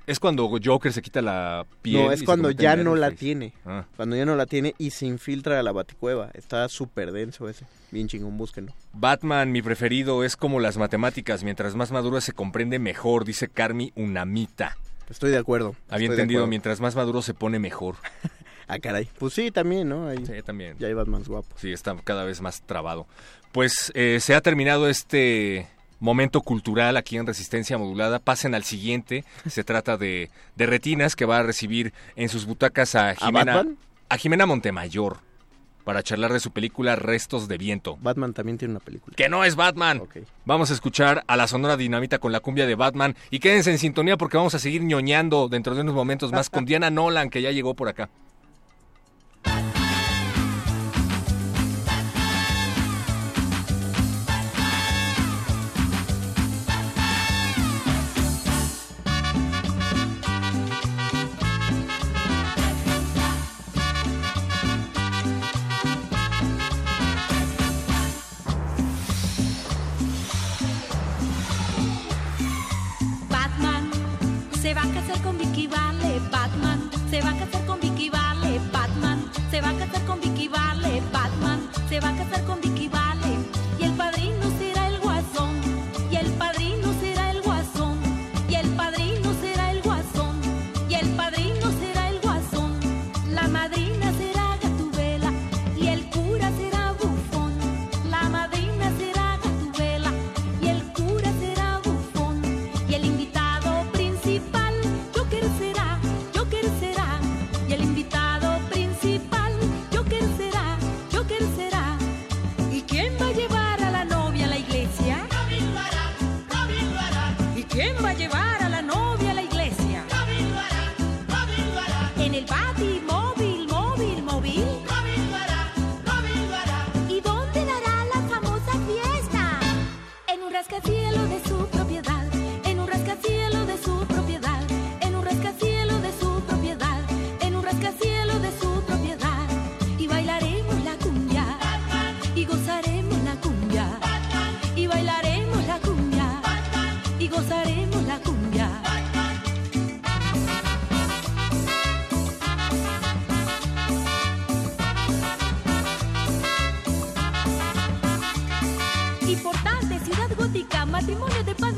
[0.07, 2.05] es cuando Joker se quita la piel.
[2.05, 3.53] No, es cuando ya no la tiene.
[3.65, 3.85] Ah.
[3.95, 6.29] Cuando ya no la tiene y se infiltra a la baticueva.
[6.35, 7.65] Está súper denso ese.
[7.91, 8.73] Bien chingón, búsquenlo.
[8.93, 11.43] Batman, mi preferido, es como las matemáticas.
[11.43, 14.77] Mientras más maduro se comprende mejor, dice Carmi Unamita.
[15.09, 15.75] Estoy de acuerdo.
[15.89, 16.49] Había entendido, acuerdo.
[16.49, 17.95] mientras más maduro se pone mejor.
[18.67, 19.07] Ah, caray.
[19.19, 20.07] Pues sí, también, ¿no?
[20.07, 20.75] Ahí Sí, también.
[20.79, 21.47] ya hay Batman guapo.
[21.55, 23.05] Sí, está cada vez más trabado.
[23.55, 25.65] Pues eh, se ha terminado este
[26.01, 28.19] momento cultural aquí en Resistencia Modulada.
[28.19, 29.23] Pasen al siguiente.
[29.47, 33.65] Se trata de, de Retinas, que va a recibir en sus butacas a Jimena,
[34.09, 35.19] a Jimena Montemayor.
[35.85, 37.97] para charlar de su película Restos de Viento.
[38.01, 39.15] Batman también tiene una película.
[39.15, 40.01] Que no es Batman.
[40.43, 43.77] Vamos a escuchar a la Sonora Dinamita con la cumbia de Batman y quédense en
[43.77, 47.41] sintonía porque vamos a seguir ñoñando dentro de unos momentos más con Diana Nolan que
[47.41, 48.09] ya llegó por acá.
[79.55, 81.01] Se va a casar con Vicky Vale.
[81.13, 82.44] Batman se va a casar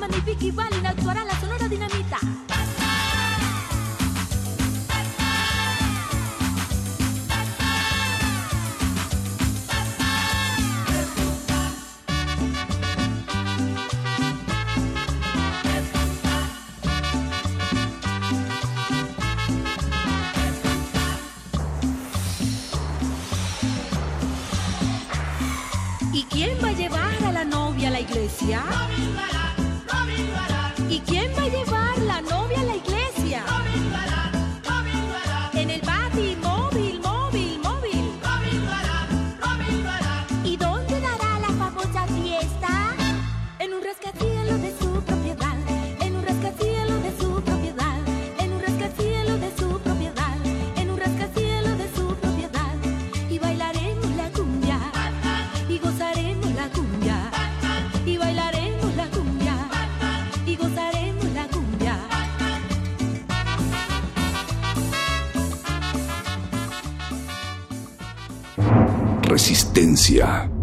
[0.07, 2.06] Batman y Valen actuará la sonora dinamita.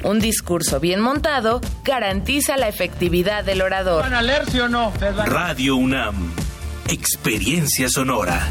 [0.02, 4.02] Un discurso bien montado garantiza la efectividad del orador.
[4.02, 4.92] ¿Van a leer, sí o no?
[5.26, 6.32] Radio UNAM.
[6.88, 8.48] Experiencia sonora.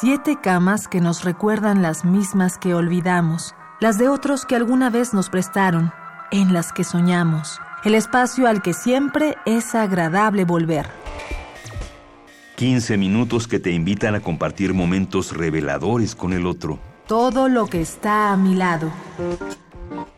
[0.00, 5.12] Siete camas que nos recuerdan las mismas que olvidamos, las de otros que alguna vez
[5.12, 5.92] nos prestaron,
[6.30, 10.88] en las que soñamos, el espacio al que siempre es agradable volver.
[12.56, 16.78] 15 minutos que te invitan a compartir momentos reveladores con el otro.
[17.06, 18.90] Todo lo que está a mi lado.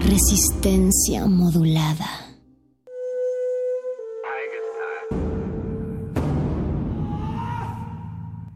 [0.02, 2.29] Resistencia modulada.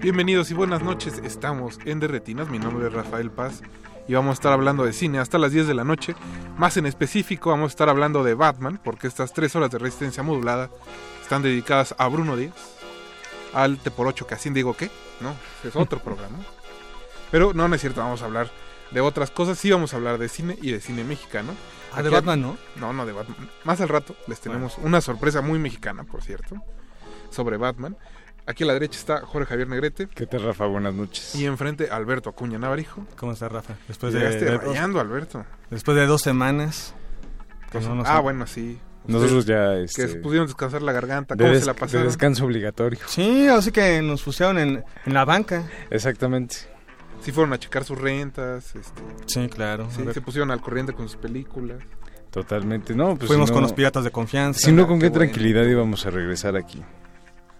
[0.00, 3.62] Bienvenidos y buenas noches, estamos en Derretinas, mi nombre es Rafael Paz
[4.06, 6.14] y vamos a estar hablando de cine hasta las 10 de la noche.
[6.56, 10.22] Más en específico vamos a estar hablando de Batman, porque estas tres horas de resistencia
[10.22, 10.70] modulada
[11.20, 12.54] están dedicadas a Bruno Díaz,
[13.52, 14.88] al T por 8, que así digo que,
[15.20, 15.34] ¿no?
[15.64, 16.38] Es otro programa.
[17.32, 18.52] Pero no, no es cierto, vamos a hablar
[18.92, 21.54] de otras cosas, sí vamos a hablar de cine y de cine mexicano.
[21.92, 22.56] Ah, de Batman, ¿no?
[22.76, 23.50] No, no, de Batman.
[23.64, 26.62] Más al rato les tenemos una sorpresa muy mexicana, por cierto,
[27.30, 27.96] sobre Batman.
[28.48, 30.08] Aquí a la derecha está Jorge Javier Negrete.
[30.08, 30.64] ¿Qué tal, Rafa?
[30.64, 31.34] Buenas noches.
[31.34, 33.06] Y enfrente Alberto Acuña Navarijo.
[33.18, 33.74] ¿Cómo estás, Rafa?
[33.86, 35.44] Después Llegaste de, de- rayando, Alberto.
[35.70, 36.94] Después de dos semanas.
[37.74, 38.78] no Ah, bueno, sí.
[39.06, 41.34] Nosotros ya, Que este, pudieron descansar la garganta.
[41.34, 42.06] de ¿Cómo se la de pasaron?
[42.06, 42.98] descanso obligatorio.
[43.06, 45.64] Sí, así que nos pusieron en, en la banca.
[45.90, 46.56] Exactamente.
[47.20, 48.74] Sí fueron a checar sus rentas.
[48.74, 49.88] Este, Sí, claro.
[49.90, 51.78] sí, se pusieron al corriente con sus películas.
[52.30, 52.94] Totalmente.
[52.94, 54.60] No, pues Fuimos si no- con los piratas de confianza.
[54.60, 55.24] Si no, ¿con Qué qué bueno.
[55.24, 56.82] tranquilidad íbamos a regresar aquí?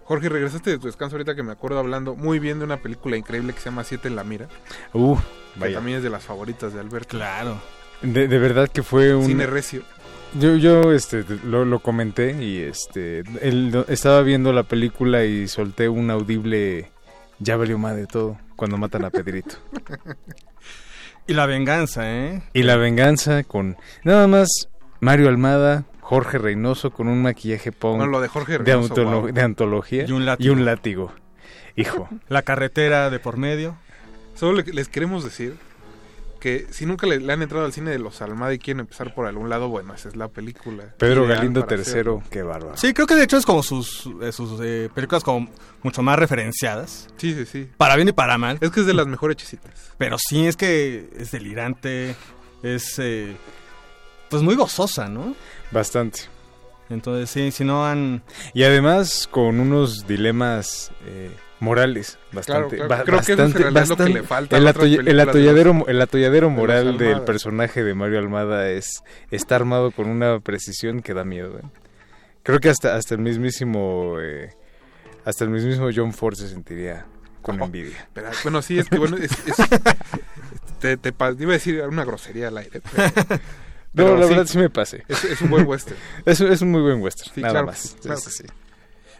[0.09, 3.15] Jorge, regresaste de tu descanso ahorita que me acuerdo hablando muy bien de una película
[3.15, 4.47] increíble que se llama Siete en la Mira.
[4.91, 5.15] Uh,
[5.53, 5.75] Que vaya.
[5.75, 7.09] también es de las favoritas de Alberto.
[7.09, 7.61] Claro.
[8.01, 9.27] De, de verdad que fue un...
[9.27, 9.83] Cine recio.
[10.33, 15.87] Yo, yo este, lo, lo comenté y este, él, estaba viendo la película y solté
[15.89, 16.89] un audible,
[17.37, 19.57] ya valió madre todo, cuando matan a Pedrito.
[21.27, 22.41] Y la venganza, ¿eh?
[22.53, 24.49] y la venganza con nada más
[24.99, 29.41] Mario Almada, Jorge Reynoso con un maquillaje punk No, lo de Jorge de, Reynoso, de
[29.43, 30.55] antología Y un látigo.
[30.55, 31.13] látigo.
[31.75, 33.77] Hijo, La carretera de por medio.
[34.33, 35.55] Solo le- les queremos decir
[36.39, 39.13] que si nunca le, le han entrado al cine de los Almada y quieren empezar
[39.13, 40.95] por algún lado, bueno, esa es la película.
[40.97, 42.75] Pedro Galindo tercero, qué bárbaro.
[42.77, 45.47] Sí, creo que de hecho es como sus, eh, sus eh, películas como
[45.83, 47.07] mucho más referenciadas.
[47.17, 47.69] Sí, sí, sí.
[47.77, 48.57] Para bien y para mal.
[48.61, 49.91] Es que es de las mejores chisitas.
[49.99, 52.15] Pero sí es que es delirante,
[52.63, 53.35] es eh,
[54.29, 55.35] pues muy gozosa, ¿no?
[55.71, 56.21] Bastante.
[56.89, 58.23] Entonces sí, si no han...
[58.53, 62.77] Y además con unos dilemas eh, morales bastante.
[62.77, 62.89] claro.
[62.89, 65.21] ba- Creo que eso es bastante- lo que bastante- le falta el, atolla- el de
[65.21, 67.25] atolladero, los- el atolladero de moral del Almada.
[67.25, 71.59] personaje de Mario Almada es está armado con una precisión que da miedo.
[71.59, 71.63] ¿eh?
[72.41, 74.49] Creo que hasta hasta el mismísimo eh,
[75.25, 77.05] hasta el mismísimo John Ford se sentiría
[77.43, 78.09] con envidia.
[78.13, 79.69] Pero, bueno, sí, es que bueno, es, es-
[80.79, 82.81] te, te iba a decir una grosería al aire.
[82.81, 83.41] pero-
[83.99, 85.03] No, pero la verdad sí me pasé.
[85.07, 85.97] Es, es un buen western.
[86.25, 87.95] Es, es un muy buen western, Sí, nada claro más.
[88.01, 88.43] claro que sí.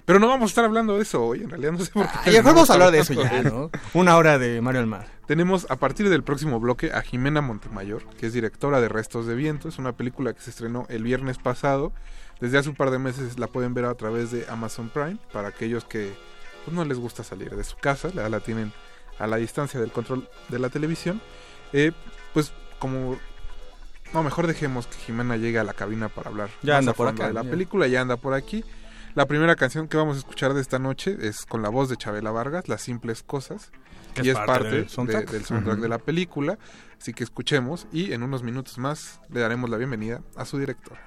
[0.05, 2.31] Pero no vamos a estar hablando de eso hoy, en realidad no sé por qué.
[2.31, 3.69] Mejor vamos a hablar de eso ya, ¿no?
[3.93, 5.07] Una hora de Mario Almar.
[5.27, 9.35] Tenemos a partir del próximo bloque a Jimena Montemayor, que es directora de Restos de
[9.35, 9.69] Viento.
[9.69, 11.93] Es una película que se estrenó el viernes pasado.
[12.41, 15.17] Desde hace un par de meses la pueden ver a través de Amazon Prime.
[15.31, 16.11] Para aquellos que
[16.65, 18.73] pues, no les gusta salir de su casa, la, la tienen
[19.19, 21.21] a la distancia del control de la televisión.
[21.71, 21.91] Eh,
[22.33, 23.19] pues como...
[24.13, 26.95] No, mejor dejemos que Jimena llegue a la cabina para hablar Ya más anda a
[26.95, 27.49] por acá, de la ya.
[27.51, 27.87] película.
[27.87, 28.63] Ya anda por aquí.
[29.15, 31.97] La primera canción que vamos a escuchar de esta noche es con la voz de
[31.97, 33.71] Chabela Vargas, Las Simples Cosas.
[34.15, 35.29] Que y es parte parte del de- soundtrack.
[35.29, 35.83] del soundtrack Ujú.
[35.83, 36.57] de la película.
[36.99, 40.99] Así que escuchemos y en unos minutos más le daremos la bienvenida a su directora.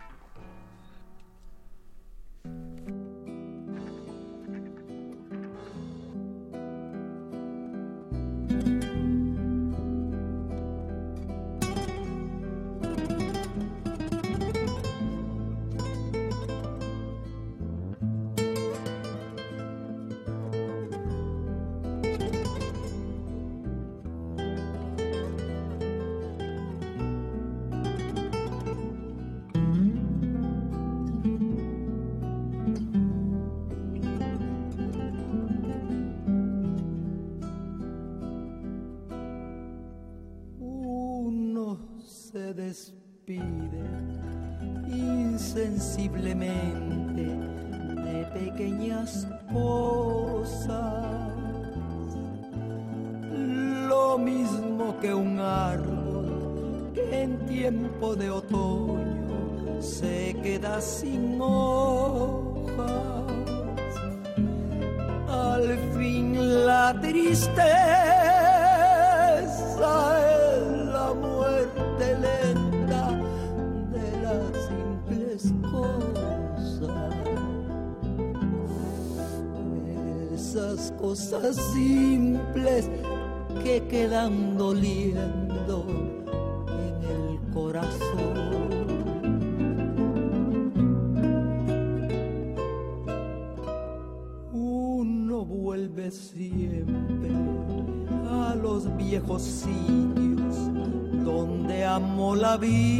[81.57, 82.89] Simples
[83.63, 85.85] que quedan doliendo
[86.69, 88.53] en el corazón.
[94.53, 97.31] Uno vuelve siempre
[98.31, 100.57] a los viejos sitios
[101.25, 102.93] donde amó la vida.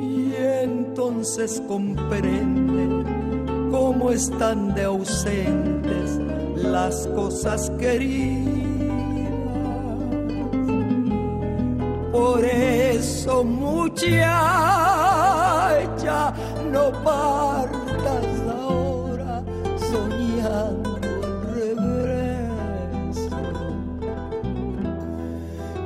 [0.00, 1.94] Y entonces cómo
[4.16, 6.18] están de ausentes
[6.56, 8.56] las cosas queridas.
[12.12, 14.22] Por eso muchacha,
[16.72, 18.26] no partas
[18.58, 19.44] ahora
[19.90, 23.36] soñando el regreso.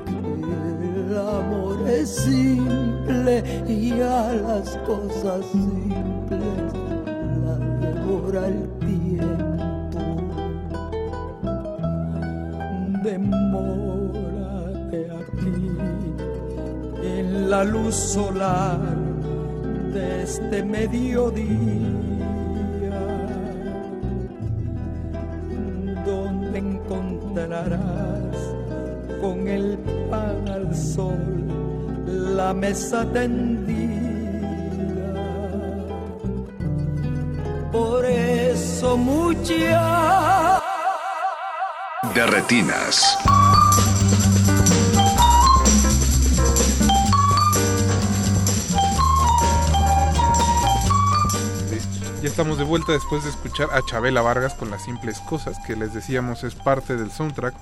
[0.07, 6.10] Que el amor es simple y a las cosas simples
[8.31, 9.99] devora el tiempo.
[13.03, 15.69] Demórate aquí
[17.03, 18.79] en la luz solar
[19.93, 21.49] de este mediodía,
[26.05, 28.37] donde encontrarás
[29.21, 29.79] con el
[30.11, 31.19] pan al sol
[32.07, 33.70] la mesa tendida.
[42.21, 43.17] De retinas.
[52.21, 55.77] Ya estamos de vuelta después de escuchar a Chabela Vargas con las simples cosas que
[55.77, 57.55] les decíamos es parte del soundtrack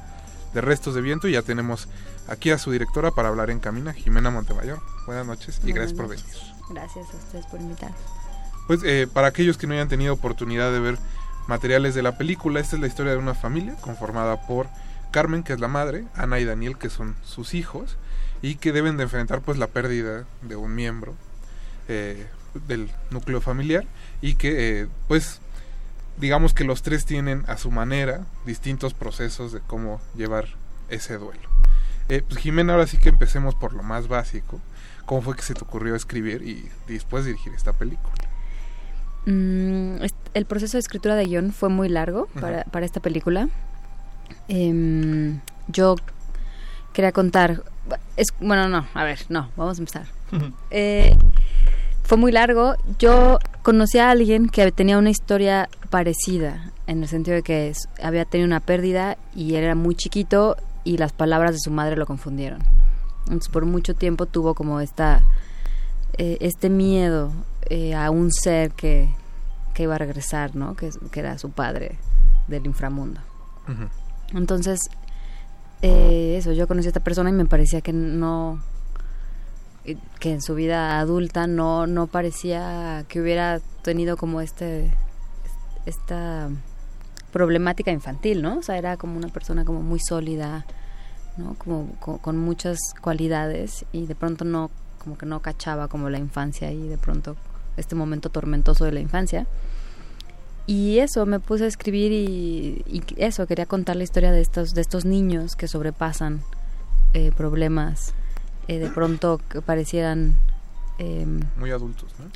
[0.54, 1.88] de Restos de Viento y ya tenemos
[2.26, 4.80] aquí a su directora para hablar en Camina, Jimena Montemayor.
[5.06, 6.24] Buenas noches y gracias por venir.
[6.70, 7.92] Gracias a ustedes por invitar.
[8.66, 10.98] Pues eh, para aquellos que no hayan tenido oportunidad de ver
[11.48, 14.68] materiales de la película, esta es la historia de una familia conformada por
[15.10, 17.96] Carmen, que es la madre, Ana y Daniel, que son sus hijos,
[18.42, 21.14] y que deben de enfrentar pues la pérdida de un miembro
[21.88, 22.26] eh,
[22.66, 23.84] del núcleo familiar
[24.20, 25.40] y que eh, pues
[26.18, 30.46] digamos que los tres tienen a su manera distintos procesos de cómo llevar
[30.88, 31.48] ese duelo.
[32.08, 34.60] Eh, pues Jimena, ahora sí que empecemos por lo más básico.
[35.04, 38.27] ¿Cómo fue que se te ocurrió escribir y después dirigir esta película?
[39.26, 39.96] Mm,
[40.34, 43.48] el proceso de escritura de guion fue muy largo para, para esta película.
[44.48, 45.96] Em, yo
[46.92, 47.62] quería contar...
[48.16, 50.06] Es, bueno, no, a ver, no, vamos a empezar.
[50.70, 51.16] Eh,
[52.04, 52.74] fue muy largo.
[52.98, 57.88] Yo conocí a alguien que tenía una historia parecida, en el sentido de que es-
[58.02, 61.96] había tenido una pérdida y él era muy chiquito y las palabras de su madre
[61.96, 62.60] lo confundieron.
[63.24, 65.22] Entonces por mucho tiempo tuvo como esta
[66.16, 67.30] eh, este miedo
[67.70, 69.08] eh, a un ser que,
[69.74, 70.74] que iba a regresar, ¿no?
[70.76, 71.98] Que, que era su padre
[72.46, 73.20] del inframundo.
[74.34, 74.80] Entonces,
[75.82, 78.60] eh, eso, yo conocí a esta persona y me parecía que no,
[80.18, 84.90] que en su vida adulta no, no parecía que hubiera tenido como este,
[85.86, 86.48] esta
[87.32, 88.58] problemática infantil, ¿no?
[88.58, 90.64] O sea, era como una persona como muy sólida,
[91.36, 91.54] ¿no?
[91.54, 96.18] Como co- con, muchas cualidades y de pronto no, como que no cachaba como la
[96.18, 97.36] infancia y de pronto
[97.78, 99.46] este momento tormentoso de la infancia.
[100.66, 104.74] Y eso, me puse a escribir y, y eso, quería contar la historia de estos,
[104.74, 106.42] de estos niños que sobrepasan
[107.14, 108.12] eh, problemas
[108.68, 110.34] eh, de pronto que parecieran...
[110.98, 112.26] em, Muy adultos, ¿no?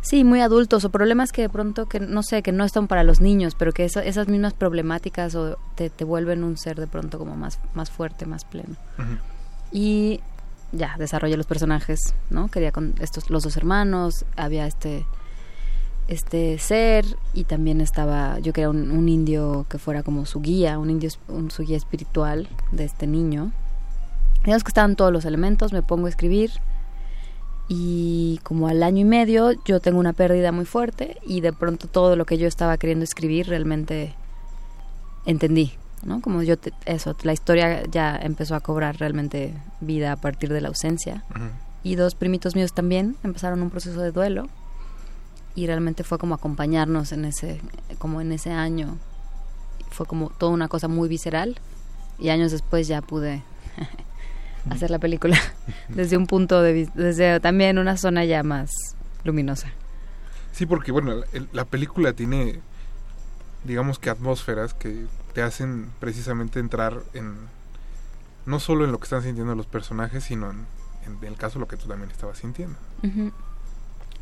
[0.00, 3.02] Sí, muy adultos o problemas que de pronto que no sé, que no están para
[3.02, 6.86] los niños, pero que esa- esas mismas problemáticas o te, te vuelven un ser de
[6.86, 8.76] pronto como más más fuerte, más pleno.
[9.72, 10.20] Y
[10.72, 12.48] ya desarrollé los personajes, ¿no?
[12.48, 15.06] Quería con estos los dos hermanos, había este
[16.08, 17.04] este ser
[17.34, 21.10] y también estaba yo quería un, un indio que fuera como su guía, un indio
[21.28, 23.52] un, su guía espiritual de este niño.
[24.44, 26.50] Digamos que estaban todos los elementos, me pongo a escribir
[27.68, 31.86] y como al año y medio yo tengo una pérdida muy fuerte y de pronto
[31.86, 34.14] todo lo que yo estaba queriendo escribir realmente
[35.26, 36.20] entendí ¿no?
[36.20, 40.60] Como yo, te- eso, la historia ya empezó a cobrar realmente vida a partir de
[40.60, 41.24] la ausencia.
[41.82, 44.48] Y dos primitos míos también empezaron un proceso de duelo
[45.54, 47.60] y realmente fue como acompañarnos en ese,
[47.98, 48.98] como en ese año.
[49.90, 51.58] Fue como toda una cosa muy visceral
[52.18, 53.42] y años después ya pude
[54.70, 55.38] hacer la película
[55.88, 58.70] desde un punto de vista, desde también una zona ya más
[59.24, 59.68] luminosa.
[60.52, 62.60] Sí, porque bueno, el- la película tiene,
[63.64, 65.06] digamos que atmósferas que
[65.38, 67.36] te hacen precisamente entrar en,
[68.44, 70.66] no solo en lo que están sintiendo los personajes, sino en,
[71.06, 72.76] en el caso lo que tú también estabas sintiendo.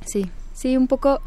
[0.05, 1.23] Sí, sí, un poco.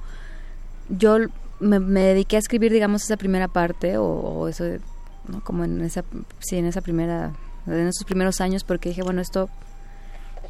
[0.90, 1.18] Yo
[1.60, 4.80] me, me dediqué a escribir, digamos, esa primera parte o, o eso, de-
[5.28, 5.44] ¿no?
[5.44, 6.04] Como en esa,
[6.38, 7.32] sí, en esa primera,
[7.66, 9.50] en esos primeros años, porque dije, bueno, esto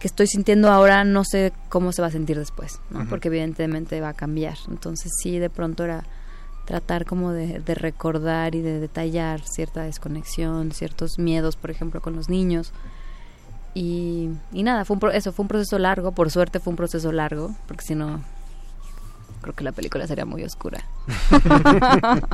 [0.02, 3.00] que estoy sintiendo ahora no sé cómo se va a sentir después, ¿no?
[3.08, 4.58] Porque evidentemente va a cambiar.
[4.68, 6.04] Entonces sí, de pronto era
[6.70, 12.16] tratar como de, de recordar y de detallar cierta desconexión, ciertos miedos, por ejemplo, con
[12.16, 12.72] los niños.
[13.74, 16.78] Y, y nada, fue un pro- eso fue un proceso largo, por suerte fue un
[16.78, 18.22] proceso largo, porque si no,
[19.42, 20.84] creo que la película sería muy oscura.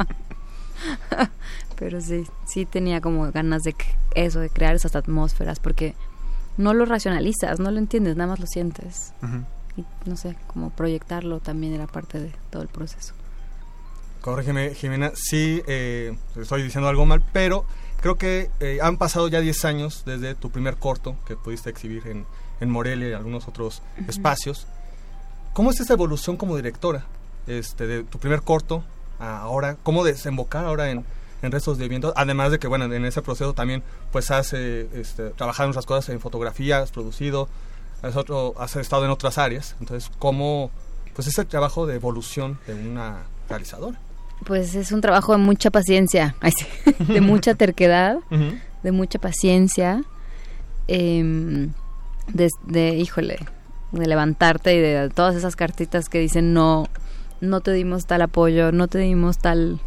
[1.78, 3.74] Pero sí, sí tenía como ganas de
[4.16, 5.96] eso, de crear esas atmósferas, porque
[6.58, 9.14] no lo racionalizas, no lo entiendes, nada más lo sientes.
[9.78, 13.14] Y no sé, como proyectarlo también era parte de todo el proceso.
[14.26, 17.64] Corrígeme, Jimena, sí, eh, estoy diciendo algo mal, pero
[18.02, 22.08] creo que eh, han pasado ya 10 años desde tu primer corto que pudiste exhibir
[22.08, 22.26] en,
[22.60, 24.10] en Morelia y algunos otros Ujú.
[24.10, 24.66] espacios.
[25.54, 27.06] ¿Cómo es esa evolución como directora?
[27.46, 28.84] Este, de tu primer corto
[29.20, 31.06] a ahora, ¿cómo desembocar ahora en,
[31.44, 32.12] en restos de viento?
[32.16, 35.86] Además de que, bueno, en ese proceso también, pues has eh, este, trabajado en otras
[35.86, 37.48] cosas, en fotografía, has producido,
[38.02, 39.76] has, otro, has estado en otras áreas.
[39.80, 40.72] Entonces, ¿cómo,
[41.14, 44.00] pues ese trabajo de evolución de una realizadora?
[44.46, 46.36] Pues es un trabajo de mucha paciencia,
[47.08, 48.18] de mucha terquedad,
[48.84, 50.04] de mucha paciencia,
[50.88, 51.72] em,
[52.34, 53.38] de, de, híjole,
[53.92, 56.88] de levantarte y de todas esas cartitas que dicen no,
[57.42, 59.80] no te dimos tal apoyo, no te dimos tal,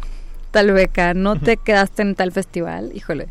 [0.51, 3.27] tal beca, no te quedaste en tal festival, híjole,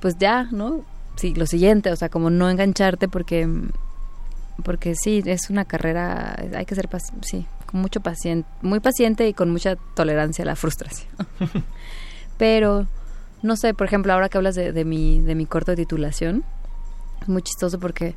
[0.00, 0.84] pues ya, ¿no?
[1.16, 3.46] Sí, lo siguiente, o sea, como no engancharte porque,
[4.64, 9.28] porque sí, es una carrera, hay que ser, paci- sí, con mucho paciente, muy paciente
[9.28, 11.08] y con mucha tolerancia a la frustración.
[12.38, 12.86] Pero,
[13.42, 16.44] no sé, por ejemplo, ahora que hablas de, de mi, de mi corto de titulación,
[17.22, 18.14] es muy chistoso porque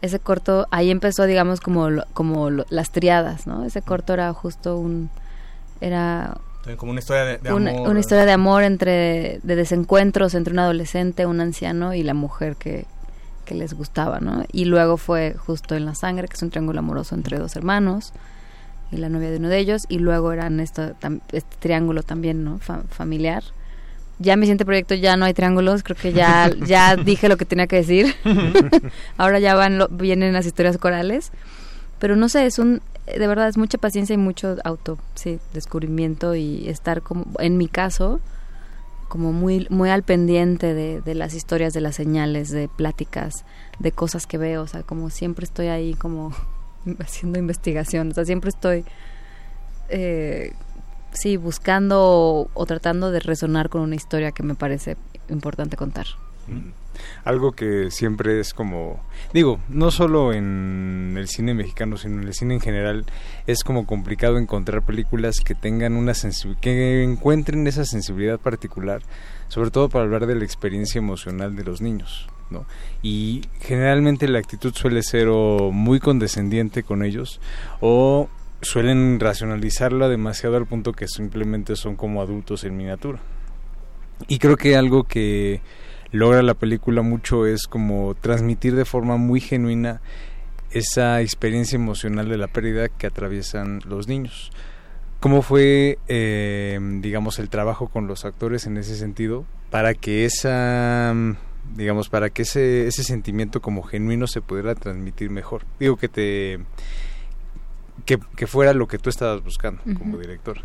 [0.00, 3.64] ese corto, ahí empezó, digamos, como, como las triadas, ¿no?
[3.64, 5.10] Ese corto era justo un,
[5.80, 6.38] era
[6.76, 7.88] como una historia de, de una, amor.
[7.88, 12.56] una historia de amor entre de desencuentros entre un adolescente, un anciano y la mujer
[12.56, 12.84] que,
[13.44, 14.44] que les gustaba, ¿no?
[14.52, 18.12] Y luego fue justo en la sangre, que es un triángulo amoroso entre dos hermanos
[18.90, 22.44] y la novia de uno de ellos, y luego eran esto, tam- este triángulo también,
[22.44, 22.58] ¿no?
[22.58, 23.42] Fa- familiar.
[24.20, 27.36] Ya en mi siguiente proyecto ya no hay triángulos, creo que ya ya dije lo
[27.36, 28.14] que tenía que decir.
[29.16, 31.30] Ahora ya van lo- vienen las historias corales,
[31.98, 36.34] pero no sé, es un de verdad es mucha paciencia y mucho auto, sí, descubrimiento
[36.34, 38.20] y estar como en mi caso
[39.08, 43.44] como muy muy al pendiente de, de las historias, de las señales, de pláticas,
[43.78, 46.34] de cosas que veo, o sea, como siempre estoy ahí como
[47.00, 48.84] haciendo investigación, o sea, siempre estoy
[49.88, 50.52] eh,
[51.12, 54.96] sí buscando o, tratando de resonar con una historia que me parece
[55.28, 56.06] importante contar.
[57.24, 59.00] Algo que siempre es como,
[59.32, 63.04] digo, no solo en el cine mexicano, sino en el cine en general,
[63.46, 66.12] es como complicado encontrar películas que tengan una
[66.60, 69.02] que encuentren esa sensibilidad particular,
[69.48, 72.28] sobre todo para hablar de la experiencia emocional de los niños,
[73.02, 77.40] Y generalmente la actitud suele ser muy condescendiente con ellos
[77.80, 78.28] o
[78.62, 83.20] suelen racionalizarla demasiado al punto que simplemente son como adultos en miniatura.
[84.26, 85.60] Y creo que algo que
[86.10, 90.00] logra la película mucho es como transmitir de forma muy genuina
[90.70, 94.50] esa experiencia emocional de la pérdida que atraviesan los niños.
[95.20, 101.14] ¿Cómo fue, eh, digamos, el trabajo con los actores en ese sentido para que esa,
[101.74, 105.62] digamos, para que ese, ese sentimiento como genuino se pudiera transmitir mejor?
[105.78, 106.60] Digo que te,
[108.04, 110.58] que, que fuera lo que tú estabas buscando como director.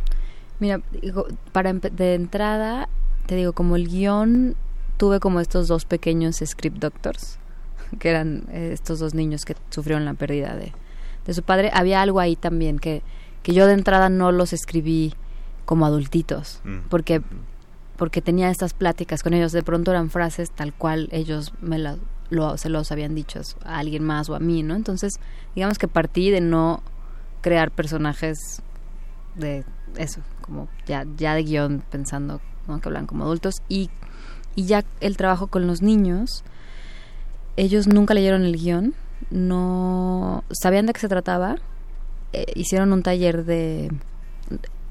[0.59, 2.87] Mira, digo, para de entrada,
[3.25, 4.55] te digo, como el guion,
[4.97, 7.37] tuve como estos dos pequeños script doctors,
[7.99, 10.71] que eran eh, estos dos niños que sufrieron la pérdida de,
[11.25, 11.69] de su padre.
[11.73, 13.01] Había algo ahí también que,
[13.41, 15.13] que yo de entrada no los escribí
[15.65, 16.79] como adultitos, Mm.
[16.89, 17.21] porque
[18.03, 19.53] porque tenía estas pláticas con ellos.
[19.53, 21.95] De pronto eran frases tal cual ellos me la-
[22.57, 24.75] se los habían dicho a alguien más o a mí, ¿no?
[24.75, 25.13] Entonces,
[25.55, 26.83] digamos que partí de no
[27.39, 28.61] crear personajes
[29.35, 29.63] de
[29.95, 32.81] eso, como ya, ya de guion pensando ¿no?
[32.81, 33.89] que hablan como adultos y
[34.53, 36.43] Y ya el trabajo con los niños,
[37.55, 38.95] ellos nunca leyeron el guion,
[39.31, 41.55] no sabían de qué se trataba,
[42.33, 43.93] eh, hicieron un taller de...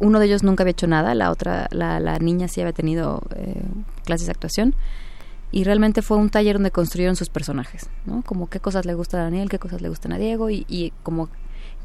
[0.02, 3.62] Uno de ellos nunca había hecho nada, la otra, la, niña sí había tenido eh,
[4.04, 4.74] clases de actuación
[5.52, 8.22] y realmente fue un taller donde construyeron sus personajes, ¿no?
[8.22, 10.92] Como qué cosas le gusta a Daniel, qué cosas le gustan a Diego y, y
[11.04, 11.28] como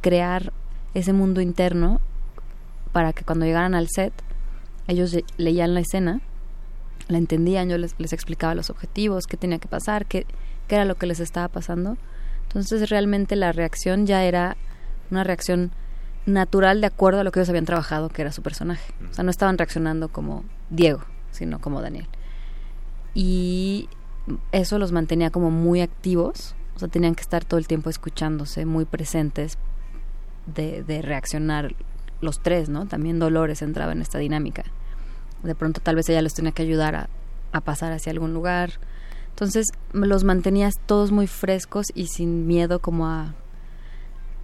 [0.01, 0.51] crear
[0.95, 2.01] ese mundo interno
[2.91, 4.13] para que cuando llegaran al set
[4.87, 6.21] ellos le- leían la escena,
[7.09, 10.25] la entendían, yo les, les explicaba los objetivos, qué tenía que pasar, qué,
[10.67, 11.97] qué era lo que les estaba pasando.
[12.47, 14.57] Entonces realmente la reacción ya era
[15.11, 15.71] una reacción
[16.27, 18.93] natural de acuerdo a lo que ellos habían trabajado, que era su personaje.
[19.09, 21.01] O sea, no estaban reaccionando como Diego,
[21.31, 22.07] sino como Daniel.
[23.13, 23.89] Y
[24.51, 28.65] eso los mantenía como muy activos, o sea, tenían que estar todo el tiempo escuchándose,
[28.65, 29.57] muy presentes
[30.45, 31.73] de, de reaccionar
[32.21, 32.85] los tres, ¿no?
[32.85, 34.65] También Dolores entraba en esta dinámica.
[35.43, 37.09] De pronto tal vez ella los tenía que ayudar a,
[37.51, 38.73] a pasar hacia algún lugar.
[39.29, 43.33] Entonces los mantenías todos muy frescos y sin miedo como a,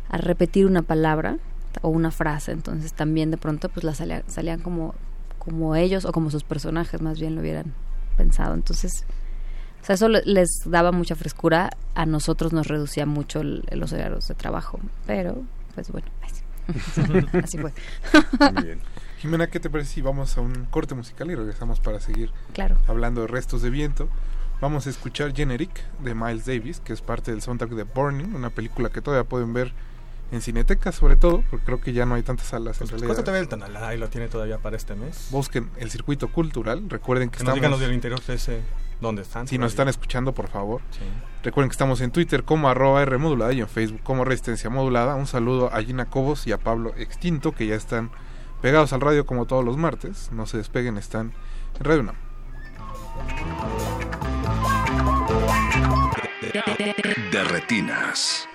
[0.10, 1.40] a repetir una palabra
[1.82, 2.52] o una frase.
[2.52, 4.96] Entonces también de pronto pues las salía- salían como,
[5.40, 7.74] como ellos o como sus personajes más bien lo hubieran
[8.18, 8.54] pensado.
[8.54, 9.06] Entonces,
[9.82, 11.70] o sea, eso le- les daba mucha frescura.
[11.96, 14.80] A nosotros nos reducía mucho el- los horarios de trabajo.
[15.06, 15.44] Pero,
[15.76, 16.42] pues bueno, así,
[17.44, 17.74] así fue.
[19.20, 22.78] Jimena, ¿qué te parece si vamos a un corte musical y regresamos para seguir Claro.
[22.88, 24.10] hablando de restos de viento?
[24.62, 28.50] Vamos a escuchar Generic de Miles Davis, que es parte del soundtrack de Burning, una
[28.50, 29.74] película que todavía pueden ver
[30.34, 33.08] en Cineteca, sobre todo, porque creo que ya no hay tantas salas en realidad.
[33.08, 35.28] Cuesta todavía el Tonalá y lo tiene todavía para este mes.
[35.32, 36.90] Busquen el circuito cultural.
[36.90, 37.56] Recuerden que, Que nos estamos.
[37.56, 38.62] digan los del interior ese,
[39.00, 39.48] dónde están.
[39.48, 39.74] Si nos ahí.
[39.74, 40.82] están escuchando, por favor.
[40.92, 41.00] Sí.
[41.44, 45.16] Recuerden que estamos en Twitter como arroba R modulada y en Facebook como Resistencia Modulada.
[45.16, 48.10] Un saludo a Gina Cobos y a Pablo Extinto, que ya están
[48.62, 50.30] pegados al radio como todos los martes.
[50.32, 51.34] No se despeguen, están
[51.80, 52.16] en Radio UNAM.
[57.32, 58.48] De retinas.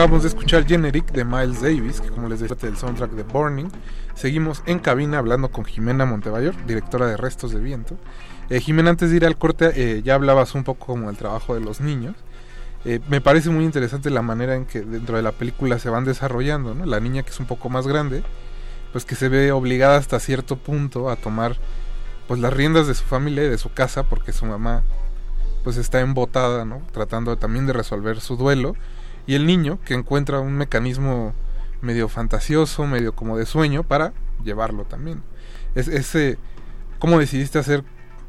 [0.00, 3.68] Acabamos de escuchar Generic de Miles Davis, que como les decía, del soundtrack de Burning.
[4.14, 7.98] Seguimos en cabina hablando con Jimena Montebayor, directora de Restos de Viento.
[8.48, 11.52] Eh, Jimena, antes de ir al corte, eh, ya hablabas un poco como del trabajo
[11.52, 12.16] de los niños.
[12.86, 16.06] Eh, me parece muy interesante la manera en que dentro de la película se van
[16.06, 16.86] desarrollando, ¿no?
[16.86, 18.22] La niña que es un poco más grande,
[18.92, 21.58] pues que se ve obligada hasta cierto punto a tomar
[22.26, 24.82] pues las riendas de su familia y de su casa porque su mamá
[25.62, 26.80] pues está embotada, ¿no?
[26.90, 28.76] Tratando también de resolver su duelo
[29.26, 31.32] y el niño que encuentra un mecanismo
[31.82, 34.12] medio fantasioso, medio como de sueño para
[34.44, 35.22] llevarlo también.
[35.74, 36.38] Es, ese
[36.98, 37.84] ¿cómo decidiste hacer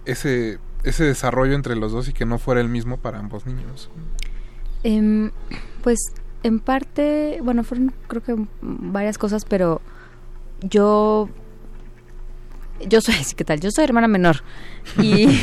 [0.05, 3.89] ese ese desarrollo entre los dos y que no fuera el mismo para ambos niños?
[4.83, 5.31] Em,
[5.83, 5.99] pues
[6.43, 9.81] en parte, bueno, fueron creo que varias cosas, pero
[10.61, 11.29] yo
[12.87, 13.59] yo soy, ¿qué tal?
[13.59, 14.37] Yo soy hermana menor
[14.99, 15.27] y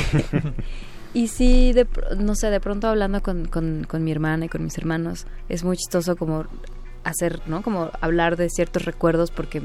[1.15, 1.87] y sí, de,
[2.19, 5.65] no sé, de pronto hablando con, con, con mi hermana y con mis hermanos es
[5.65, 6.45] muy chistoso como
[7.05, 7.63] hacer, ¿no?
[7.63, 9.63] Como hablar de ciertos recuerdos porque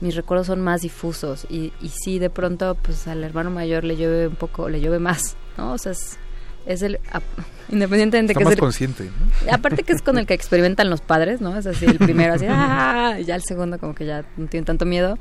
[0.00, 3.96] mis recuerdos son más difusos y, y sí, de pronto, pues al hermano mayor le
[3.96, 5.72] llueve un poco, le llueve más, ¿no?
[5.72, 6.18] O sea, es,
[6.66, 6.98] es el
[7.68, 9.52] independientemente Está que más es el, consciente ¿no?
[9.52, 12.46] aparte que es con el que experimentan los padres no es así el primero así
[12.48, 13.16] ¡ah!
[13.18, 15.18] y ya el segundo como que ya no tienen tanto miedo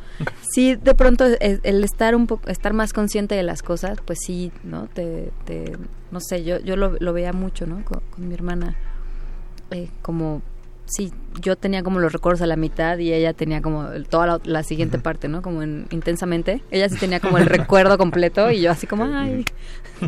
[0.53, 4.19] sí de pronto el, el estar un poco estar más consciente de las cosas pues
[4.25, 5.77] sí no te, te
[6.11, 8.75] no sé yo yo lo, lo veía mucho no con, con mi hermana
[9.71, 10.41] eh, como
[10.85, 11.11] sí,
[11.41, 14.63] yo tenía como los recuerdos a la mitad y ella tenía como toda la, la
[14.63, 15.41] siguiente parte, ¿no?
[15.41, 16.61] Como en, intensamente.
[16.71, 19.45] Ella sí tenía como el recuerdo completo y yo así como, ay,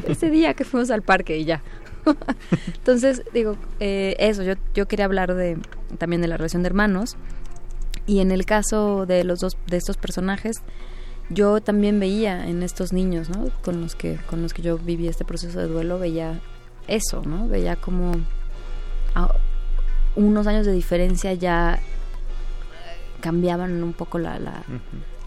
[0.07, 1.61] ese día que fuimos al parque y ya.
[2.77, 5.57] Entonces, digo, eh, eso, yo, yo quería hablar de
[5.97, 7.17] también de la relación de hermanos.
[8.05, 10.61] Y en el caso de los dos, de estos personajes,
[11.29, 13.49] yo también veía en estos niños, ¿no?
[13.63, 16.39] Con los que, con los que yo viví este proceso de duelo, veía
[16.87, 17.47] eso, ¿no?
[17.49, 18.13] Veía como
[19.13, 19.35] a
[20.15, 21.79] unos años de diferencia ya eh,
[23.19, 24.63] cambiaban un poco la, la,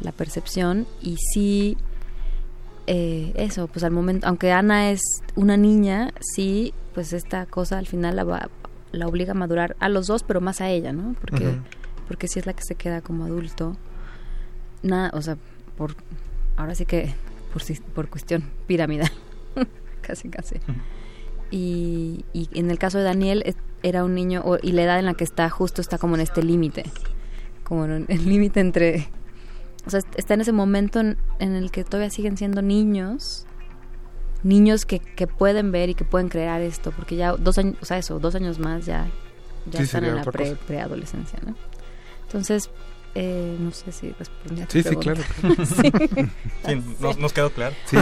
[0.00, 1.76] la percepción y sí
[2.86, 5.00] eh, eso pues al momento aunque Ana es
[5.36, 8.48] una niña sí pues esta cosa al final la va-
[8.92, 11.54] la obliga a madurar a los dos pero más a ella no porque
[12.08, 13.76] porque sí es la que se queda como adulto.
[14.82, 15.36] Nada o sea
[15.76, 15.94] por
[16.56, 17.14] ahora sí que
[17.52, 19.10] por si- por cuestión piramidal
[20.00, 20.56] casi casi.
[21.50, 25.06] Y, y en el caso de Daniel es- era un niño y la edad en
[25.06, 26.84] la que está justo está como en este límite
[27.64, 29.08] como en el límite entre
[29.86, 33.46] o sea est- está en ese momento en, en el que todavía siguen siendo niños
[34.42, 37.84] niños que, que pueden ver y que pueden crear esto porque ya dos años o
[37.84, 39.06] sea eso dos años más ya
[39.70, 41.54] ya Sí, están en la pre- preadolescencia no
[42.22, 42.70] entonces
[43.14, 45.14] eh, no sé si respondí a tu Sí, sí, pregunta.
[45.14, 45.66] claro, claro.
[45.66, 45.92] sí,
[46.66, 47.74] Sí, nos- nos quedó claro.
[47.86, 47.96] Sí.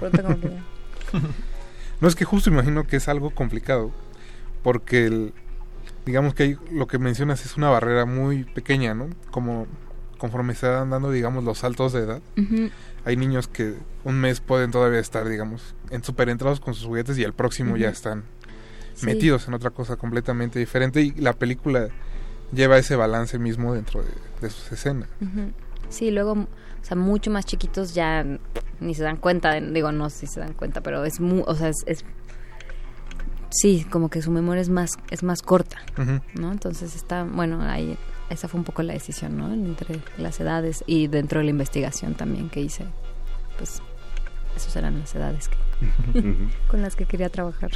[0.00, 0.62] Pronto como que ya.
[2.00, 3.90] No es que justo imagino que es algo complicado,
[4.62, 5.34] porque el-
[6.06, 9.08] digamos que hay, lo que mencionas es una barrera muy pequeña, ¿no?
[9.30, 9.66] Como
[10.22, 12.22] conforme se van dando, digamos, los saltos de edad.
[13.04, 13.74] Hay niños que
[14.04, 17.76] un mes pueden todavía estar, digamos, en super entrados con sus juguetes y el próximo
[17.76, 18.22] ya están
[18.94, 19.06] Sí.
[19.06, 21.88] metidos en otra cosa completamente diferente y la película
[22.52, 25.08] lleva ese balance mismo dentro de, de sus escenas.
[25.88, 26.46] Sí, luego, o
[26.84, 28.24] sea, mucho más chiquitos ya
[28.78, 31.68] ni se dan cuenta, digo, no si se dan cuenta, pero es muy, o sea,
[31.70, 32.04] es, es-
[33.50, 35.78] sí, como que su memoria es más es más corta.
[36.34, 36.52] ¿no?
[36.52, 37.98] Entonces está, bueno, ahí
[38.32, 39.52] esa fue un poco la decisión, ¿no?
[39.52, 42.84] Entre las edades y dentro de la investigación también que hice,
[43.58, 43.80] pues
[44.56, 46.36] esas eran las edades que-
[46.68, 47.70] con las que quería trabajar.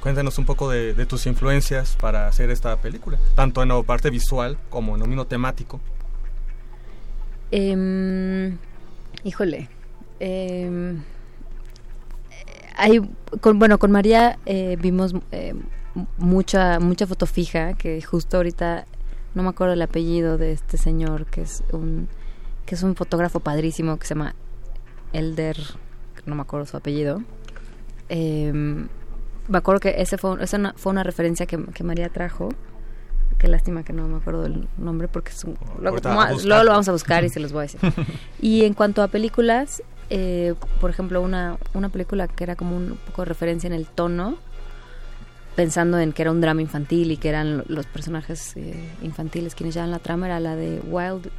[0.00, 4.10] Cuéntanos un poco de, de tus influencias para hacer esta película, tanto en la parte
[4.10, 5.80] visual como en lo mismo temático.
[7.50, 8.58] Em,
[9.22, 9.68] híjole.
[10.20, 11.02] em,
[12.76, 13.00] hay,
[13.40, 15.54] con, bueno, con María eh, vimos eh,
[16.18, 18.84] mucha mucha foto fija que justo ahorita
[19.34, 22.08] no me acuerdo el apellido de este señor que es un
[22.66, 24.34] que es un fotógrafo padrísimo que se llama
[25.12, 25.56] Elder
[26.26, 27.22] no me acuerdo su apellido.
[28.08, 28.88] Em,
[29.48, 32.48] me acuerdo que ese fue, esa una- fue una referencia que, que María trajo.
[33.38, 36.20] Qué lástima que no me acuerdo el nombre porque es un, luego, como-
[36.64, 37.80] lo vamos a buscar y se los voy a decir.
[38.40, 42.98] Y en cuanto a películas eh, por ejemplo una, una película que era como un
[43.06, 44.36] poco de referencia en el tono
[45.56, 49.54] pensando en que era un drama infantil y que eran lo- los personajes eh, infantiles
[49.54, 51.30] quienes llevan la trama era la de Wild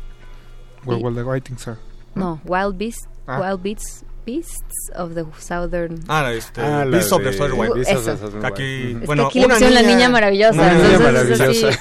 [0.86, 1.78] Well, well, the writings are-
[2.16, 3.40] no Wild Beasts Ah.
[3.42, 7.60] Wild Beasts Beasts of the Southern Ah, este, Ah, la Beasts of the de- Southern
[7.60, 7.74] Wild.
[7.76, 8.20] Beasts of the Eso.
[8.22, 8.98] Southern Que aquí.
[9.02, 10.54] Es bueno, que aquí le una pusieron la niña- niña maravillosa.
[10.62, 11.80] una niña entonces, maravillosa.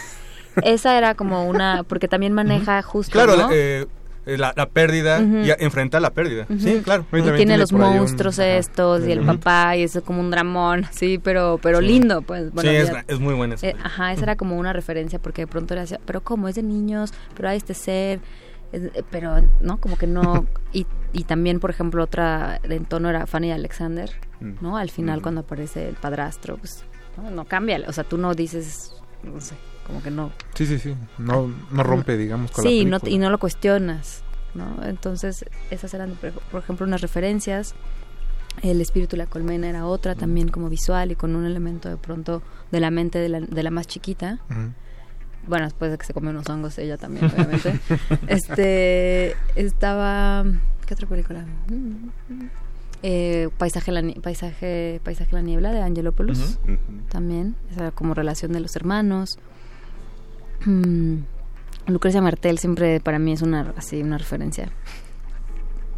[0.63, 3.49] esa era como una, porque también maneja justo, Claro, ¿no?
[3.53, 3.87] eh,
[4.27, 6.47] la, la pérdida y enfrentar la pérdida.
[6.59, 7.05] Sí, claro.
[7.13, 11.19] Y tiene los monstruos estos y el papá y eso es como un dramón, sí,
[11.23, 11.87] pero pero Sí.
[11.87, 12.53] lindo, pues.
[12.53, 15.19] Bueno, Sí, es- ya- es muy buena esa Eh, ajá, esa era como una referencia
[15.19, 18.21] porque de pronto era así, pero cómo es de niños, pero hay este ser,
[18.73, 23.09] eh, pero no, como que no y, y también por ejemplo otra de en tono
[23.11, 24.11] era Fanny Alexander,
[24.41, 24.55] Mm.
[24.63, 24.77] ¿no?
[24.77, 26.85] Al final cuando aparece el padrastro, pues
[27.17, 28.93] no, no cambia, o sea, tú no dices,
[29.23, 29.55] no sé,
[29.87, 30.95] como que no Sí, sí, sí.
[31.19, 34.23] No, no rompe, digamos, con sí, la no, y no lo cuestionas,
[34.55, 34.85] ¿no?
[34.85, 36.17] Entonces, esas eran,
[36.51, 37.75] por ejemplo, unas referencias.
[38.63, 41.97] El espíritu de la colmena era otra, también como visual y con un elemento de
[41.97, 42.41] pronto
[42.71, 44.39] de la mente de la, de la más chiquita.
[45.47, 47.81] Bueno, después de que se come unos hongos, ella también, obviamente.
[48.29, 50.45] este, estaba,
[50.87, 51.45] ¿qué otra película?
[53.03, 56.59] Eh, paisaje, la, paisaje, paisaje la niebla de Angelopoulos,
[57.11, 59.37] también, esa como relación de los hermanos.
[60.67, 61.19] Mm,
[61.87, 64.69] Lucrecia Martel siempre para mí es una así una referencia.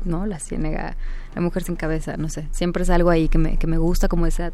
[0.05, 0.25] ¿No?
[0.27, 0.97] La ciénega,
[1.35, 2.47] la mujer sin cabeza, no sé.
[2.53, 4.53] Siempre es algo ahí que me, que me gusta como esa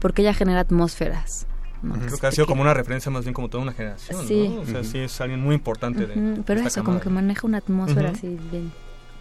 [0.00, 1.46] porque ella genera atmósferas.
[1.82, 1.94] ¿no?
[1.96, 4.48] Creo que ha sido como una referencia más bien como toda una generación, Sí.
[4.48, 4.62] ¿no?
[4.62, 8.10] O sea, sí es alguien muy importante de Pero eso, como que maneja una atmósfera
[8.10, 8.72] así bien.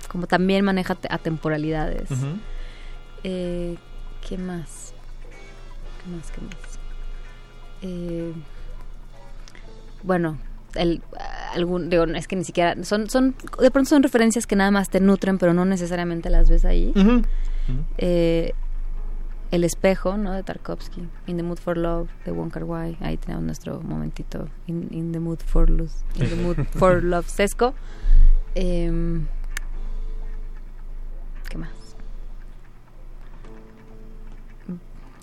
[0.07, 2.10] Como también maneja te- atemporalidades.
[3.26, 3.76] Eh,
[4.28, 4.94] ¿Qué más?
[6.03, 6.32] ¿Qué más?
[6.32, 6.80] ¿Qué más?
[7.82, 8.34] Eh,
[10.04, 10.38] bueno,
[10.76, 11.02] el,
[11.54, 14.90] algún, digo, es que ni siquiera, son, son, de pronto son referencias que nada más
[14.90, 16.94] te nutren, pero no necesariamente las ves ahí.
[17.98, 18.54] Eh,
[19.52, 20.34] el espejo, ¿no?
[20.34, 21.08] De Tarkovsky.
[21.28, 22.98] In the Mood for Love, de Wong Kar Wai.
[23.02, 24.50] Ahí tenemos nuestro momentito.
[24.66, 25.92] In, in the Mood for Love.
[26.16, 27.76] In the Mood for Love Sesco.
[28.56, 29.28] Em,
[31.50, 31.70] ¿Qué más?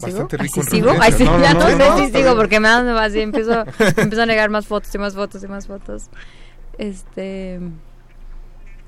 [0.01, 0.91] Bastante rico ¿Así en sigo?
[1.01, 4.23] Ay, sí, No, ya no, no, sé si sigo porque me da así, empiezo, empiezo
[4.23, 6.09] a negar más fotos y más fotos y más fotos.
[6.79, 7.61] Este,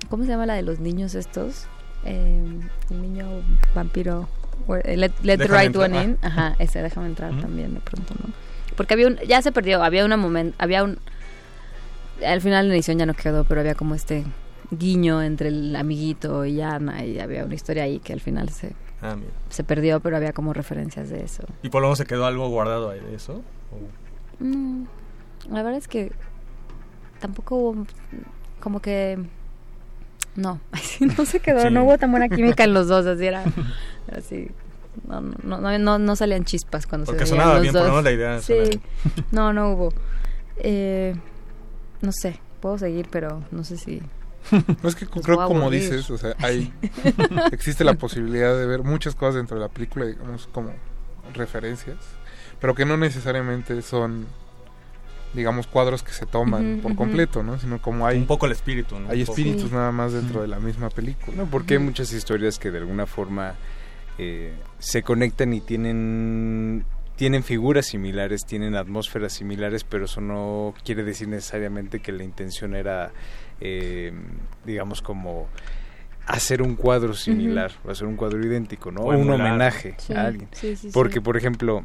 [0.09, 1.67] ¿cómo se llama la de los niños estos?
[2.05, 2.43] Eh,
[2.91, 3.27] el niño
[3.75, 4.29] vampiro.
[4.85, 6.05] eh, Let, let the right one entrar.
[6.05, 6.19] in.
[6.23, 8.33] Ajá, ese, déjame entrar también de pronto, ¿no?
[8.77, 10.99] Porque había un, ya se perdió, había una momento, había un,
[12.27, 14.25] al final la edición ya no quedó, pero había como este
[14.71, 18.73] guiño entre el amiguito y Ana y había una historia ahí que al final se,
[19.03, 19.31] Ah, mira.
[19.51, 21.43] se perdió, pero había como referencias de eso.
[21.63, 23.43] ¿Y por lo menos se quedó algo guardado ahí de eso?
[23.73, 24.03] ¿O-
[24.45, 24.85] Mm,
[25.51, 26.13] la verdad es que
[27.21, 27.87] tampoco hubo
[28.61, 29.19] como que
[30.37, 30.61] no,
[31.19, 31.71] no se quedó, Sí.
[31.71, 33.45] no hubo tan buena química en los dos, así era
[34.17, 34.51] así.
[35.09, 37.83] No, no, no, no, no salían chispas cuando Porque se veían sonaba los bien, por
[37.83, 37.91] dos.
[37.91, 38.81] menos la idea Sí,
[39.31, 39.89] no, no hubo.
[40.59, 41.15] Eh,
[42.03, 44.03] no sé, puedo seguir, pero no sé si.
[44.51, 46.73] No es que Los creo a como dices, o sea, hay
[47.53, 50.73] existe la posibilidad de ver muchas cosas dentro de la película, digamos, como
[51.35, 51.99] referencias,
[52.61, 54.27] pero que no necesariamente son
[55.35, 57.59] digamos cuadros que se toman por completo, ¿no?
[57.59, 59.09] Sino como hay Un poco el espíritu, ¿no?
[59.09, 59.75] Hay espíritus Sí.
[59.75, 61.37] nada más dentro de la misma película.
[61.37, 63.55] No, porque hay muchas historias que de alguna forma
[64.19, 66.85] eh, se conectan y tienen
[67.17, 72.75] tienen figuras similares, tienen atmósferas similares, pero eso no quiere decir necesariamente que la intención
[72.75, 73.13] era,
[73.61, 74.13] eh,
[74.65, 75.49] digamos, como
[76.27, 79.01] hacer un cuadro similar, o hacer un cuadro idéntico, ¿no?
[79.03, 80.49] O un homenaje Sí, a alguien.
[80.53, 81.21] sí, sí, Porque, sí.
[81.21, 81.85] por ejemplo,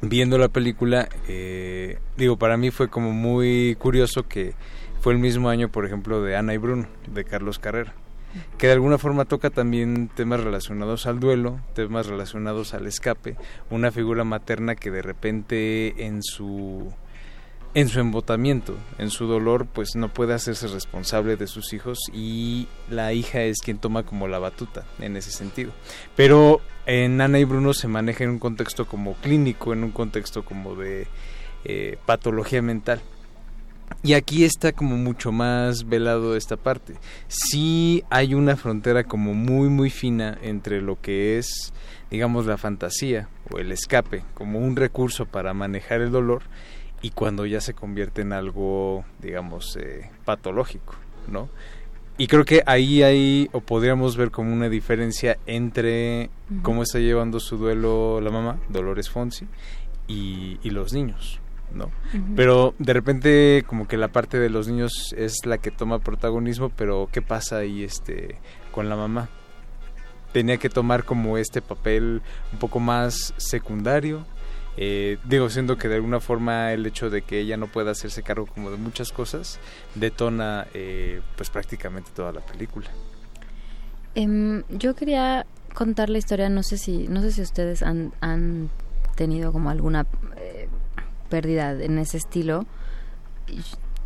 [0.00, 4.54] viendo la película, eh, digo, para mí fue como muy curioso que
[5.00, 7.94] fue el mismo año, por ejemplo, de Ana y Bruno, de Carlos Carrera,
[8.58, 13.36] que de alguna forma toca también temas relacionados al duelo, temas relacionados al escape,
[13.70, 16.92] una figura materna que de repente en su
[17.74, 22.66] en su embotamiento, en su dolor, pues no puede hacerse responsable de sus hijos y
[22.90, 25.72] la hija es quien toma como la batuta en ese sentido.
[26.16, 30.44] Pero en Ana y Bruno se maneja en un contexto como clínico, en un contexto
[30.44, 31.06] como de
[31.64, 33.00] eh, patología mental.
[34.02, 36.94] Y aquí está como mucho más velado esta parte.
[37.26, 41.72] Sí hay una frontera como muy muy fina entre lo que es,
[42.10, 46.42] digamos, la fantasía o el escape como un recurso para manejar el dolor
[47.02, 50.94] y cuando ya se convierte en algo, digamos, eh, patológico,
[51.28, 51.48] ¿no?
[52.20, 56.30] Y creo que ahí hay, o podríamos ver como una diferencia entre
[56.62, 59.46] cómo está llevando su duelo la mamá, Dolores Fonsi,
[60.08, 61.38] y, y los niños,
[61.72, 61.92] ¿no?
[62.34, 66.70] Pero de repente como que la parte de los niños es la que toma protagonismo,
[66.70, 68.40] pero ¿qué pasa ahí este,
[68.72, 69.28] con la mamá?
[70.32, 72.20] Tenía que tomar como este papel
[72.52, 74.26] un poco más secundario,
[74.80, 78.22] eh, digo, siendo que de alguna forma el hecho de que ella no pueda hacerse
[78.22, 79.58] cargo como de muchas cosas
[79.96, 82.86] detona eh, pues prácticamente toda la película.
[84.14, 88.70] Em, yo quería contar la historia, no sé si, no sé si ustedes han, han
[89.16, 90.06] tenido como alguna
[90.36, 90.68] eh,
[91.28, 92.64] pérdida en ese estilo.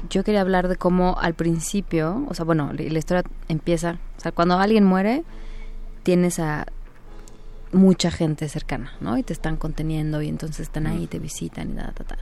[0.09, 4.33] Yo quería hablar de cómo al principio, o sea, bueno, la historia empieza, o sea,
[4.33, 5.23] cuando alguien muere,
[6.03, 6.67] tienes a
[7.73, 9.17] mucha gente cercana, ¿no?
[9.19, 12.19] Y te están conteniendo y entonces están ahí, te visitan y nada, ta, ta.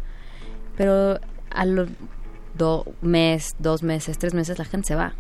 [0.76, 1.18] Pero
[1.50, 1.88] a los
[2.56, 5.14] do, mes, dos meses, tres meses la gente se va,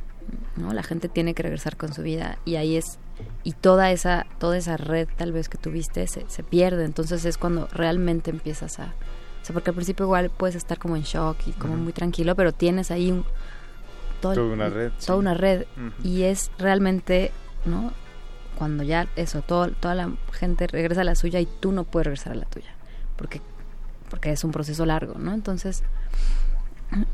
[0.56, 0.72] ¿no?
[0.72, 2.98] La gente tiene que regresar con su vida y ahí es
[3.44, 7.36] y toda esa toda esa red tal vez que tuviste se, se pierde, entonces es
[7.36, 8.94] cuando realmente empiezas a
[9.42, 12.34] o sea, porque al principio igual puedes estar como en shock y como muy tranquilo,
[12.36, 13.24] pero tienes ahí un,
[14.20, 15.20] todo, Toda una red, Toda sí.
[15.20, 15.64] una red.
[15.76, 16.06] Ujú.
[16.08, 17.32] Y es realmente,
[17.64, 17.92] ¿no?
[18.60, 22.04] Cuando ya eso, todo, toda la gente regresa a la suya y tú no puedes
[22.04, 22.68] regresar a la tuya.
[23.16, 23.40] Porque,
[24.10, 25.32] porque es un proceso largo, ¿no?
[25.32, 25.82] Entonces,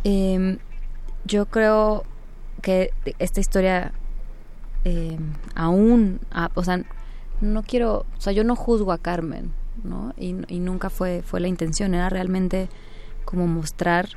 [0.03, 0.59] em,
[1.25, 2.03] yo creo
[2.63, 2.91] que
[3.21, 3.93] esta historia
[4.83, 6.19] em, aún,
[6.57, 6.83] o sea,
[7.41, 9.53] no quiero, o sea, yo no juzgo a Carmen,
[9.85, 10.15] ¿no?
[10.17, 12.69] Y, y nunca fue, fue la intención, era realmente
[13.25, 14.09] como mostrar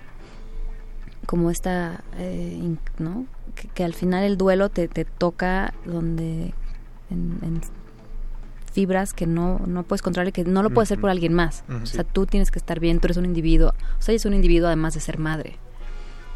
[1.27, 3.27] como esta, eh, ¿no?
[3.53, 6.55] Que, que al final el duelo te, te toca donde,
[7.09, 7.61] en, en
[8.71, 11.63] fibras que no, no puedes controlar y que no lo puedes hacer por alguien más.
[11.81, 13.69] O sea, tú tienes que estar bien, tú eres un individuo.
[13.97, 15.55] O sea, ella es un individuo además de ser madre,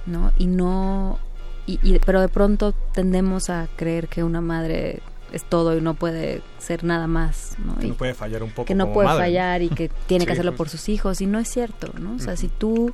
[0.06, 0.32] ¿no?
[0.38, 1.20] Y no...
[1.66, 5.02] Y, y- pero de pronto tendemos a creer que una madre
[5.32, 7.76] es todo y no puede ser nada más, ¿no?
[7.78, 9.24] Que Y- no puede fallar un poco que no como puede madre.
[9.24, 10.58] fallar y que tiene que hacerlo pues.
[10.58, 12.16] por sus hijos y no es cierto, ¿no?
[12.16, 12.92] O sea, si tú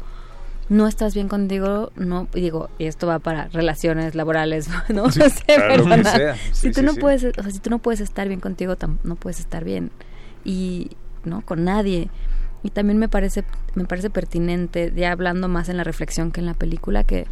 [0.69, 5.09] no estás bien contigo, no y digo, y esto va para relaciones laborales, ¿no?
[5.11, 6.35] Sí, No sé, que.
[6.53, 9.15] Si tú sí, no puedes, o sea, si tú no puedes estar bien contigo, no
[9.15, 9.91] puedes estar bien
[10.45, 10.91] y
[11.25, 12.09] no con nadie.
[12.61, 13.43] Y también me parece
[13.75, 17.25] me parece pertinente ya hablando más en la reflexión que en la película que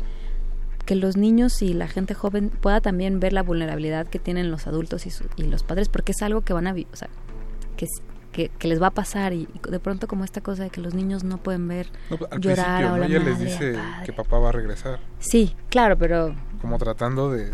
[0.86, 4.68] que los niños y la gente joven pueda también ver la vulnerabilidad que tienen los
[4.68, 7.10] adultos y, su- y los padres, porque es algo que van a vivir, o sea,
[7.76, 7.88] que,
[8.38, 10.94] que, que les va a pasar y, de pronto como esta cosa de que los
[10.94, 12.98] niños no pueden ver No, al llorar a ¿no?
[13.00, 17.46] la Ella les dice que papá va a regresar, Sí, claro, pero como tratando de,
[17.46, 17.54] de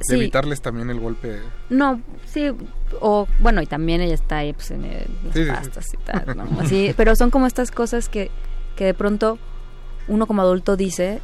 [0.00, 0.14] Sí.
[0.14, 1.40] evitarles también el golpe.
[1.68, 2.52] no, sí,
[3.00, 5.50] o bueno, y también ella está ahí pues en el- las Sí, sí, sí.
[5.50, 6.60] pastas y tal, ¿no?
[6.60, 8.30] Así, pero son como estas cosas que,
[8.76, 9.38] que de pronto
[10.06, 11.20] uno como adulto dice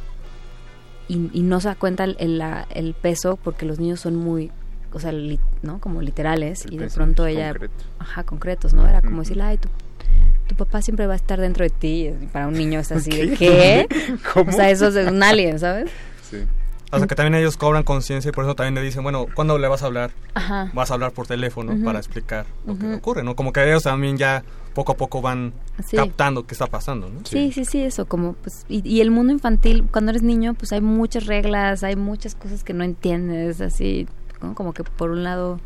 [1.07, 4.15] y, y no se da cuenta el, el- la- el peso porque los niños son
[4.15, 4.51] muy,
[4.93, 5.79] o sea, li- ¿no?
[5.79, 7.83] Como literales y de pronto ella, concreto.
[7.99, 8.87] ajá, concretos, ¿no?
[8.87, 9.69] Era como decir, ay, tu,
[10.47, 12.07] tu papá siempre va a estar dentro de ti.
[12.21, 13.87] Y para un niño es así, ¿de ¿Qué?
[13.89, 14.15] qué?
[14.33, 14.49] ¿Cómo?
[14.49, 15.89] O sea, eso es de un alien, ¿sabes?
[16.29, 16.37] Sí.
[16.93, 19.57] O sea, que también ellos cobran conciencia y por eso también le dicen, bueno, ¿cuándo
[19.57, 20.11] le vas a hablar?
[20.33, 20.69] Ajá.
[20.73, 23.33] Vas a hablar por teléfono para explicar lo que ocurre, ¿no?
[23.37, 24.43] Como que ellos también ya
[24.73, 25.53] poco a poco van
[25.85, 25.95] Sí.
[25.95, 27.21] captando qué está pasando, ¿no?
[27.23, 30.73] Sí, sí, sí, eso, como, pues, y, y el mundo infantil, cuando eres niño, pues
[30.73, 34.05] hay muchas reglas, hay muchas cosas que no entiendes, así,
[34.41, 34.55] ¿no?
[34.55, 35.59] como que por un lado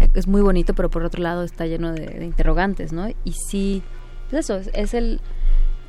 [0.00, 3.08] eh, es muy bonito, pero por otro lado está lleno de, de interrogantes, ¿no?
[3.24, 3.82] Y sí,
[4.30, 5.20] pues eso, es, es el,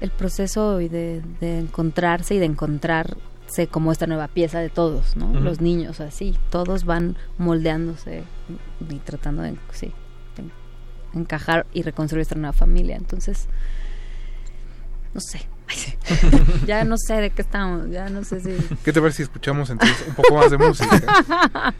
[0.02, 5.40] el proceso de, de encontrarse y de encontrarse como esta nueva pieza de todos, ¿no?
[5.40, 8.24] Los niños, así, todos van moldeándose
[8.90, 9.92] y tratando de, sí,
[10.36, 13.48] de encajar y reconstruir esta nueva familia, entonces
[15.14, 15.53] no sé.
[15.68, 15.94] Sí.
[16.68, 17.90] ya no sé de qué estamos.
[17.90, 18.52] Ya no sé si.
[18.84, 21.02] ¿Qué te parece si escuchamos entonces un poco más de música?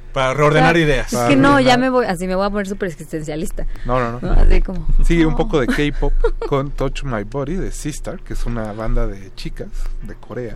[0.14, 1.12] Para reordenar ideas.
[1.12, 2.06] Es que no, ya me voy.
[2.06, 3.66] Así me voy a poner súper existencialista.
[3.86, 4.36] No, no, no.
[4.36, 4.42] ¿no?
[4.42, 4.88] Así como.
[5.04, 6.14] Sí, un poco de K-pop
[6.48, 9.70] con Touch My Body de Sistar, que es una banda de chicas
[10.04, 10.56] de Corea.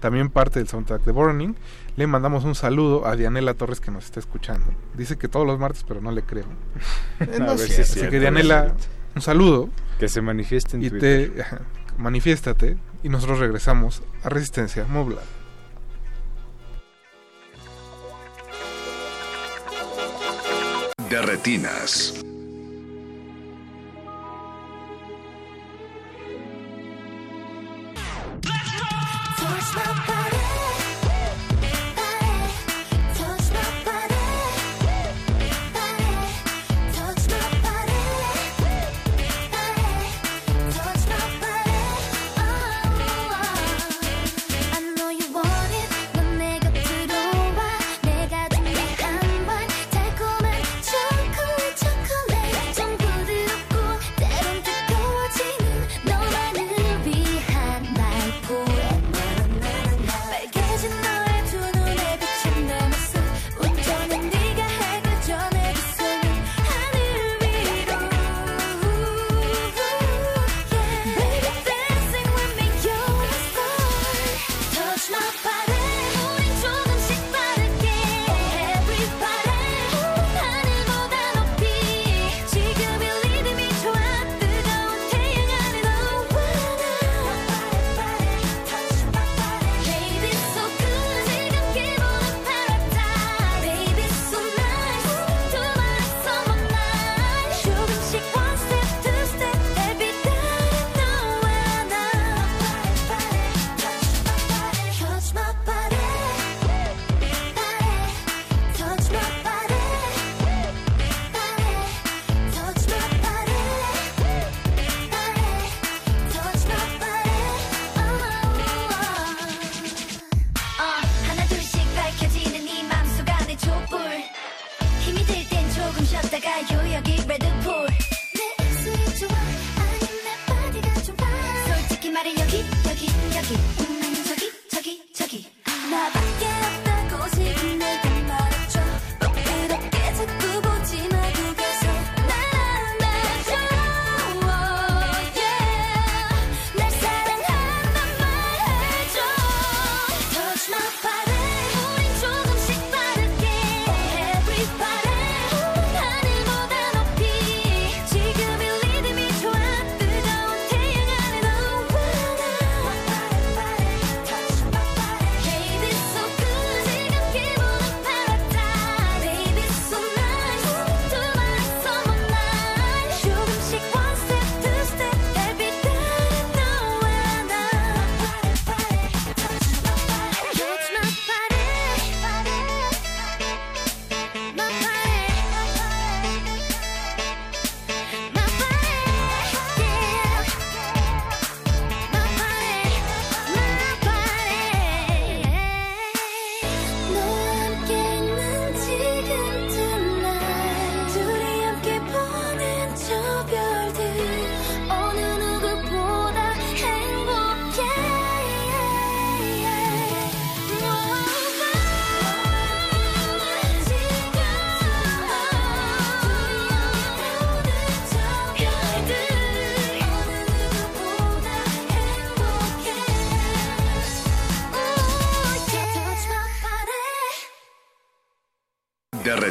[0.00, 1.54] También parte del soundtrack de Burning.
[1.96, 4.66] Le mandamos un saludo a Dianela Torres que nos está escuchando.
[4.94, 6.44] Dice que todos los martes, pero no le creo.
[7.20, 7.68] A no ver sé.
[7.68, 8.76] si es Así cierto, que Dianela, Dianela.
[9.14, 11.32] un saludo Que se manifieste en y Twitter.
[11.32, 11.42] te
[11.98, 15.26] manifiéstate y nosotros regresamos a Resistencia Modulada.
[21.08, 22.25] De retinas.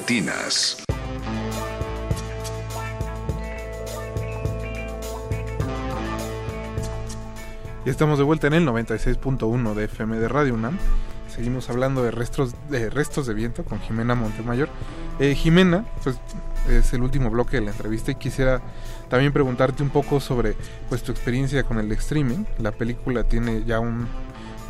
[0.07, 0.77] De retinas.
[7.85, 10.77] Y estamos de vuelta en el 96.1 de FM de Radio UNAM.
[11.33, 14.69] Seguimos hablando de restos de, restos de viento con Jimena Montemayor.
[15.19, 16.17] Eh, Jimena, pues
[16.69, 18.61] es el último bloque de la entrevista y quisiera
[19.09, 20.55] también preguntarte un poco sobre
[20.89, 22.45] pues tu experiencia con el streaming.
[22.57, 24.07] La película tiene ya un,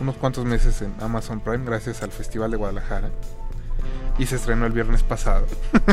[0.01, 3.11] unos cuantos meses en Amazon Prime gracias al Festival de Guadalajara
[4.17, 5.45] y se estrenó el viernes pasado.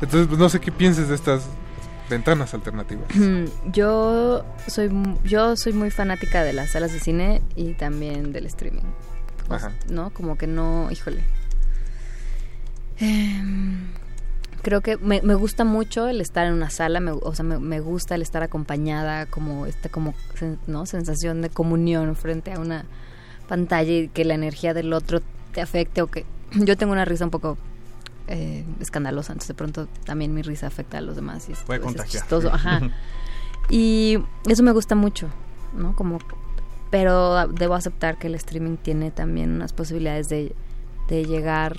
[0.00, 1.46] Entonces, pues no sé qué pienses de estas
[2.10, 3.06] ventanas alternativas.
[3.72, 4.90] Yo soy
[5.24, 8.84] yo soy muy fanática de las salas de cine y también del streaming.
[9.48, 9.72] Ajá.
[9.88, 10.10] ¿No?
[10.10, 11.22] Como que no, híjole.
[12.98, 13.88] Em,
[14.62, 17.58] creo que me, me, gusta mucho el estar en una sala, me, o sea, me,
[17.58, 20.14] me, gusta el estar acompañada, como esta como
[20.66, 22.84] no sensación de comunión frente a una
[23.48, 25.20] pantalla y que la energía del otro
[25.52, 26.24] te afecte o que
[26.54, 27.56] yo tengo una risa un poco
[28.28, 31.80] eh, escandalosa, entonces de pronto también mi risa afecta a los demás y es, Puede
[31.80, 32.22] es contagiar.
[32.22, 32.80] chistoso, ajá.
[33.68, 34.18] y
[34.48, 35.28] eso me gusta mucho,
[35.76, 35.94] ¿no?
[35.96, 36.18] Como
[36.90, 40.54] pero debo aceptar que el streaming tiene también unas posibilidades de,
[41.08, 41.74] de llegar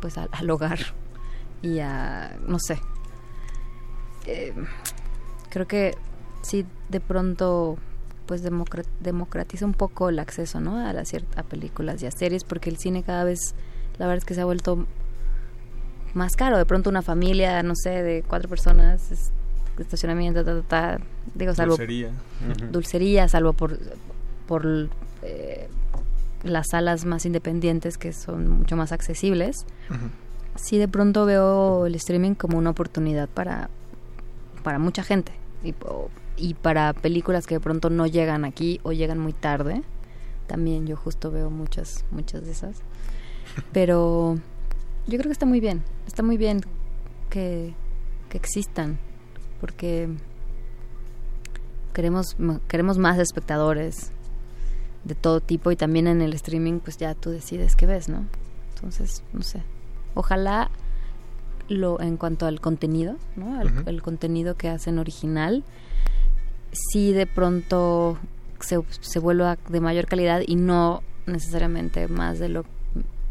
[0.00, 0.78] pues al, al hogar
[1.62, 2.80] y a no sé.
[4.26, 4.54] Eh,
[5.50, 5.96] creo que
[6.42, 7.76] sí de pronto
[8.26, 8.42] pues
[9.00, 10.84] democratiza un poco el acceso, ¿no?
[10.84, 13.54] A, las a películas y a series porque el cine cada vez
[13.98, 14.86] la verdad es que se ha vuelto
[16.14, 16.58] más caro.
[16.58, 19.32] De pronto una familia, no sé, de cuatro personas, es,
[19.78, 21.04] estacionamiento, ta, ta, ta,
[21.34, 21.76] digo, salvo...
[21.76, 22.10] Dulcería.
[22.70, 23.78] Dulcería, salvo por,
[24.46, 24.88] por
[25.22, 25.68] eh,
[26.42, 29.66] las salas más independientes que son mucho más accesibles.
[29.90, 30.10] Uh -huh.
[30.56, 33.68] Sí, de pronto veo el streaming como una oportunidad para,
[34.62, 35.32] para mucha gente
[35.62, 35.74] y,
[36.38, 39.82] y para películas que de pronto no llegan aquí o llegan muy tarde.
[40.46, 42.76] También yo justo veo muchas, muchas de esas.
[43.72, 44.36] Pero
[45.06, 46.60] yo creo que está muy bien, está muy bien
[47.30, 47.74] que,
[48.28, 48.98] que existan,
[49.60, 50.08] porque
[51.92, 52.36] queremos,
[52.68, 54.12] queremos más espectadores
[55.04, 58.26] de todo tipo y también en el streaming pues ya tú decides qué ves, ¿no?
[58.74, 59.62] Entonces, no sé,
[60.14, 60.70] ojalá
[61.68, 63.60] lo en cuanto al contenido, ¿no?
[63.60, 63.88] El, uh -huh.
[63.88, 65.64] el contenido que hacen original,
[66.72, 68.18] sí de pronto
[68.60, 72.64] se, se vuelva de mayor calidad y no necesariamente más de lo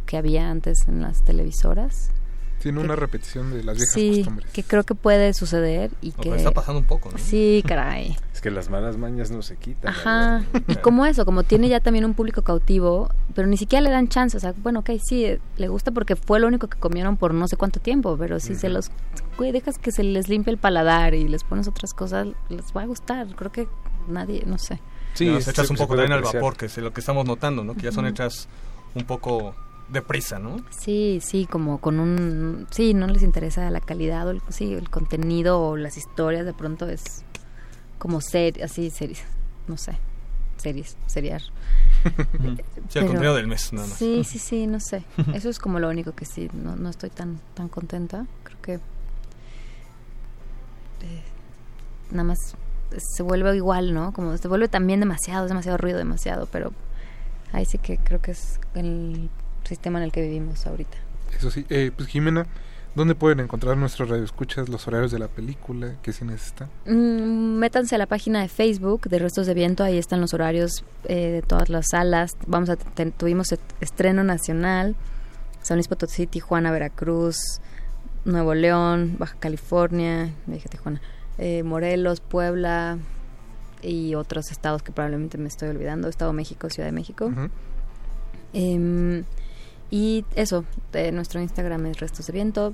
[0.06, 2.11] que había antes en las televisoras.
[2.60, 4.52] Tiene una repetición de las viejas sí, costumbres.
[4.52, 7.18] que creo que puede suceder y no, que está pasando un poco, ¿no?
[7.19, 8.18] Sí, caray.
[8.34, 9.91] es que las malas mañas no se quitan.
[9.91, 10.44] Ajá.
[10.68, 14.07] y como eso, como tiene ya también un público cautivo, pero ni siquiera le dan
[14.07, 17.36] chance, o sea, bueno, ok, sí, le gusta porque fue lo único que comieron por
[17.36, 18.60] no sé cuánto tiempo, pero si uh -huh.
[18.60, 18.90] se los
[19.38, 22.82] güey, dejas que se les limpie el paladar y les pones otras cosas, les va
[22.82, 23.27] a gustar.
[23.36, 23.68] Creo que
[24.07, 24.80] nadie, no sé.
[25.14, 27.64] Sí, no, se echas un poco también al vapor, que es lo que estamos notando,
[27.64, 27.76] ¿no?
[27.76, 28.48] Que ya son hechas
[28.95, 29.56] un poco
[29.89, 30.57] deprisa, ¿no?
[30.69, 32.67] Sí, sí, como con un...
[32.71, 36.53] Sí, no les interesa la calidad o el, sí, el contenido o las historias, de
[36.53, 37.23] pronto es
[37.97, 39.23] como ser, así, series,
[39.67, 39.97] no sé,
[40.57, 41.41] series, seriar.
[42.89, 43.97] sí, el contenido del mes, nada más.
[43.97, 45.03] Sí, sí, sí, no sé.
[45.33, 48.25] Eso es como lo único que sí, no, no estoy tan, tan contenta.
[48.43, 48.79] Creo que eh,
[52.11, 52.55] nada más
[52.97, 54.13] se vuelve igual, ¿no?
[54.13, 56.73] Como se vuelve también demasiado, demasiado ruido, demasiado, pero
[57.51, 59.29] ahí sí que creo que es el
[59.65, 60.97] sistema en el que vivimos ahorita.
[61.37, 62.47] Eso sí, eh, pues Jimena,
[62.95, 66.69] ¿dónde pueden encontrar nuestros radioescuchas, los horarios de la película, qué cines están?
[66.85, 70.83] Mm, métanse a la página de Facebook de Restos de Viento, ahí están los horarios
[71.05, 72.31] eh, de todas las salas.
[72.47, 72.77] Vamos a
[73.17, 73.47] tuvimos
[73.81, 74.95] estreno nacional,
[75.61, 77.37] San Luis Potosí, Tijuana, Veracruz,
[78.23, 81.01] Nuevo León, Baja California, dije Tijuana,
[81.37, 82.97] eh, Morelos, Puebla
[83.81, 87.25] y otros estados que probablemente me estoy olvidando, Estado de México, Ciudad de México.
[87.25, 87.49] Uh -huh.
[88.53, 89.23] eh,
[89.91, 90.65] y eso,
[91.13, 92.73] nuestro Instagram es Restos de Viento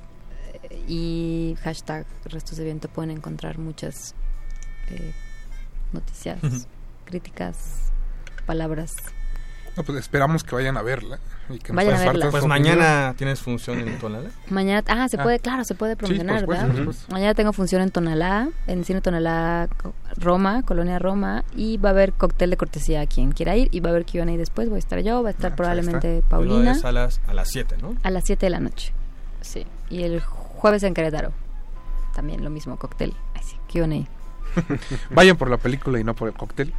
[0.70, 4.16] eh, y hashtag Restos de Viento pueden encontrar muchas
[4.90, 5.14] eh,
[5.92, 6.66] noticias, uh -huh.
[7.06, 7.92] críticas,
[8.46, 8.92] palabras.
[9.78, 11.20] No, pues esperamos que vayan a verla.
[11.54, 12.32] Y que vayan a verla.
[12.32, 14.30] Pues mañana tienes función en Tonalá.
[14.50, 15.24] Mañana, ah, se ah.
[15.24, 16.70] puede, claro, se puede promocionar, sí, ¿verdad?
[17.10, 19.68] Mañana tengo función en Tonalá, en Cine Tonalá
[20.18, 23.80] Roma, Colonia Roma, y va a haber cóctel de cortesía a quien quiera ir, y
[23.80, 26.30] va a haber Q&A después, voy a estar yo, va a estar ah, probablemente está.
[26.30, 26.78] Paulina.
[26.84, 27.96] a las, a las 7, ¿no?
[28.04, 28.94] A las 7 de la noche,
[29.42, 29.66] sí.
[29.90, 31.32] Y el jueves en Querétaro,
[32.14, 34.08] también lo mismo, cóctel, así, Q&A.
[35.12, 36.74] Vayan por la película y no por el cóctel.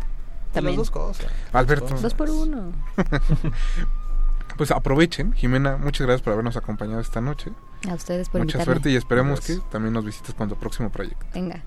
[0.53, 0.77] También.
[0.77, 1.27] Las dos cosas.
[1.53, 1.95] Alberto.
[2.01, 2.73] Dos por uno.
[4.57, 7.51] pues aprovechen, Jimena, muchas gracias por habernos acompañado esta noche.
[7.89, 8.65] A ustedes por Mucha invitarme.
[8.65, 11.27] suerte y esperemos que también nos visites con tu próximo proyecto.
[11.35, 11.63] Venga.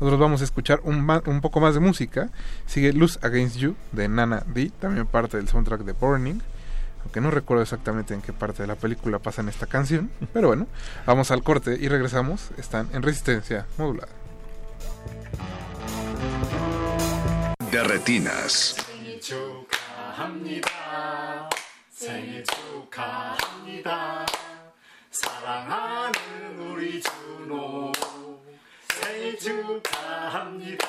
[0.00, 2.28] Nosotros vamos a escuchar un, un poco más de música.
[2.66, 6.40] Sigue Luz Against You de Nana D, también parte del soundtrack de Burning.
[7.02, 10.48] aunque no recuerdo exactamente en qué parte de la película pasa en esta canción, pero
[10.48, 10.66] bueno,
[11.06, 14.12] vamos al corte y regresamos, están en resistencia modulada.
[17.70, 18.76] De retinas.
[21.96, 24.26] 생일 축하합니다.
[25.10, 27.90] 사랑하는 우리 준호
[29.00, 30.86] 생일 축하합니다.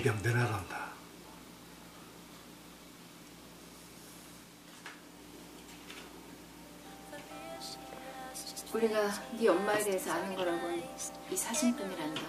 [0.00, 0.88] 입양대 나간다.
[8.72, 10.82] 우리가 네 엄마에 대해서 아는 거라고는
[11.30, 12.22] 이 사진뿐이란다.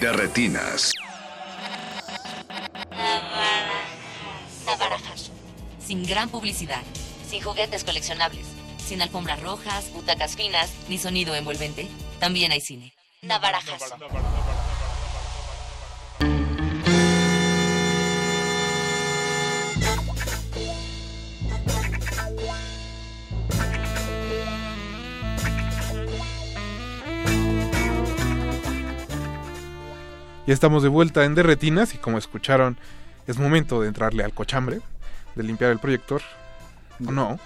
[0.00, 0.90] De retinas.
[5.78, 6.82] Sin gran publicidad,
[7.28, 8.51] sin juguetes coleccionables,
[8.92, 11.88] sin alfombras rojas, butacas finas, ni sonido envolvente,
[12.20, 12.92] también hay cine.
[13.22, 13.82] Navarajas.
[30.46, 32.76] Ya estamos de vuelta en Derretinas y como escucharon,
[33.26, 34.82] es momento de entrarle al cochambre,
[35.34, 36.20] de limpiar el proyector.
[37.06, 37.40] ¿O no?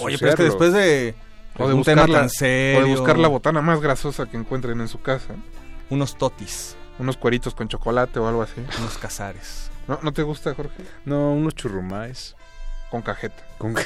[0.00, 1.14] Oye, pero es que después de,
[1.58, 4.26] o de, un buscar tema la, tan serio, o de buscar la botana más grasosa
[4.26, 5.34] que encuentren en su casa.
[5.90, 6.76] Unos totis.
[6.98, 8.64] Unos cueritos con chocolate o algo así.
[8.78, 9.70] Unos cazares.
[9.86, 10.82] ¿No, ¿no te gusta, Jorge?
[11.04, 12.34] No, unos churrumais.
[12.90, 13.44] Con cajeta.
[13.58, 13.84] Con ca-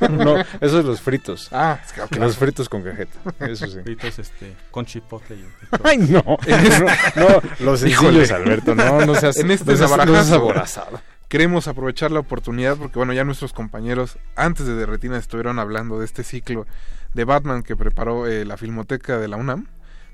[0.08, 1.48] no, esos los fritos.
[1.52, 2.18] Ah, es que.
[2.18, 3.18] Los fritos con cajeta.
[3.40, 3.80] Eso sí.
[3.82, 5.36] Fritos, este, con chipotle.
[5.36, 5.44] y-
[5.82, 6.22] Ay, no.
[7.16, 8.74] no, no, los sencillos, Alberto.
[8.74, 11.00] No, no seas, En este no seas- no seas aborazado.
[11.34, 16.04] Queremos aprovechar la oportunidad porque, bueno, ya nuestros compañeros antes de Derretinas estuvieron hablando de
[16.04, 16.64] este ciclo
[17.12, 19.66] de Batman que preparó eh, la Filmoteca de la UNAM,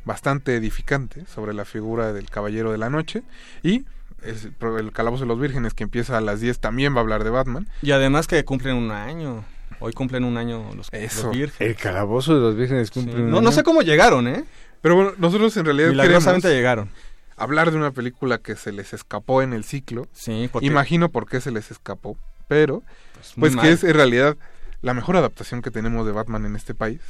[0.06, 3.22] bastante edificante sobre la figura del Caballero de la Noche.
[3.62, 3.84] Y
[4.22, 4.48] es-
[4.78, 7.28] el Calabozo de los Vírgenes, que empieza a las 10, también va a hablar de
[7.28, 7.68] Batman.
[7.82, 9.44] Y además que cumplen un año.
[9.78, 11.26] Hoy cumplen un año los, Eso.
[11.26, 11.60] los vírgenes.
[11.60, 13.20] El calabozo de los vírgenes cumple Sí.
[13.20, 14.46] un No, no sé cómo llegaron, ¿eh?
[14.80, 16.88] Pero bueno, nosotros en realidad queremos Milagrosamente llegaron.
[17.40, 20.06] Hablar de una película que se les escapó en el ciclo.
[20.12, 22.16] Sí, porque Imagino por qué se les escapó,
[22.48, 22.82] pero
[23.38, 23.64] pues mal.
[23.64, 24.36] que es en realidad
[24.82, 27.00] la mejor adaptación que tenemos de Batman en este país.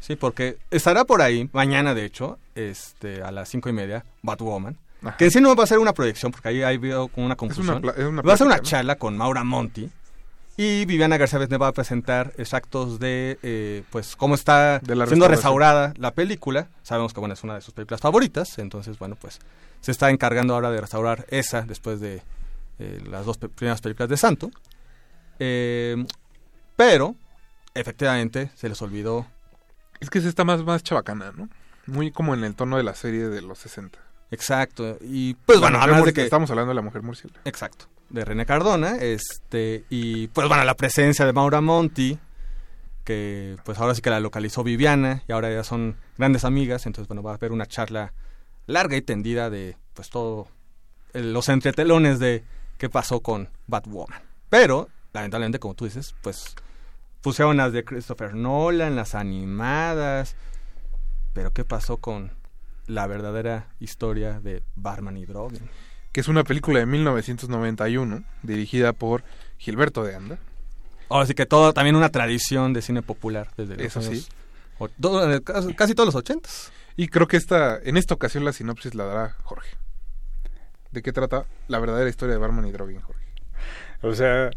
[0.00, 4.78] Sí, porque estará por ahí, mañana de hecho, este, a las cinco y media, Batwoman.
[5.02, 5.16] Ajá.
[5.16, 7.38] Que sí no va a ser una proyección, porque ahí hay veo como una Es
[7.38, 7.68] confusión.
[7.68, 8.62] una, pla- es una va a ser una ¿no?
[8.62, 9.90] charla con Maura Monti.
[10.56, 15.94] Y Viviana García Besné va a presentar extractos de, eh, pues, cómo está siendo restaurada
[15.96, 16.68] la película.
[16.82, 18.58] Sabemos que, bueno, es una de sus películas favoritas.
[18.58, 19.38] Entonces, bueno, pues,
[19.80, 22.22] se está encargando ahora de restaurar esa después de
[22.78, 24.50] eh, las dos primeras películas de Santo.
[25.38, 26.04] Eh,
[26.76, 27.14] pero,
[27.74, 29.26] efectivamente, se les olvidó
[30.00, 31.48] Es que es esta más, más chabacana, ¿no?
[31.86, 33.98] Muy como en el tono de la serie de los 60.
[34.30, 34.98] Exacto.
[35.00, 36.22] Y pues La bueno, además de que...
[36.22, 37.40] Estamos hablando de la mujer murciélago.
[37.44, 37.86] Exacto.
[38.10, 38.96] De René Cardona.
[38.96, 42.18] Este, y pues bueno, la presencia de Maura Monti,
[43.04, 46.86] que pues ahora sí que la localizó Viviana y ahora ya son grandes amigas.
[46.86, 48.12] Entonces, bueno, va a haber una charla
[48.70, 50.48] larga y tendida de pues todo
[51.12, 52.44] eh, los entretelones de
[52.78, 54.20] qué pasó con Batwoman.
[54.48, 56.54] Pero, lamentablemente, como tú dices, pues
[57.20, 60.34] pusieron las de Christopher Nolan, las animadas.
[61.34, 62.32] Pero ¿qué pasó con
[62.86, 65.68] la verdadera historia de Barman y Drogen?
[66.12, 69.22] Que es una película de 1991, dirigida por
[69.58, 70.38] Gilberto de Anda.
[71.08, 74.08] Ahora sí que todo, también una tradición de cine popular desde los Eso sí.
[74.08, 74.28] años
[74.78, 76.72] o- todo- eh, casi, casi todos los ochentas.
[76.96, 79.76] Y creo que esta, en esta ocasión la sinopsis la dará Jorge.
[80.90, 83.20] ¿De qué trata la verdadera historia de Barman y Drogen, Jorge?
[84.02, 84.50] O sea,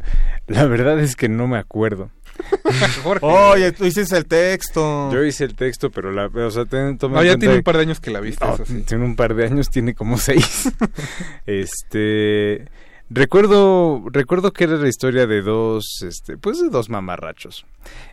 [0.47, 2.09] la verdad es que no me acuerdo.
[3.03, 3.25] Jorge.
[3.25, 5.11] Oye, tú hiciste el texto.
[5.11, 7.55] Yo hice el texto, pero la, o sea, ten- toma No, en ya cuenta tiene
[7.57, 8.81] un par de años que la viste, No, eso sí.
[8.87, 10.71] Tiene un par de años, tiene como seis.
[11.45, 12.67] este,
[13.13, 17.65] recuerdo, recuerdo que era la historia de dos, este, pues de dos mamarrachos.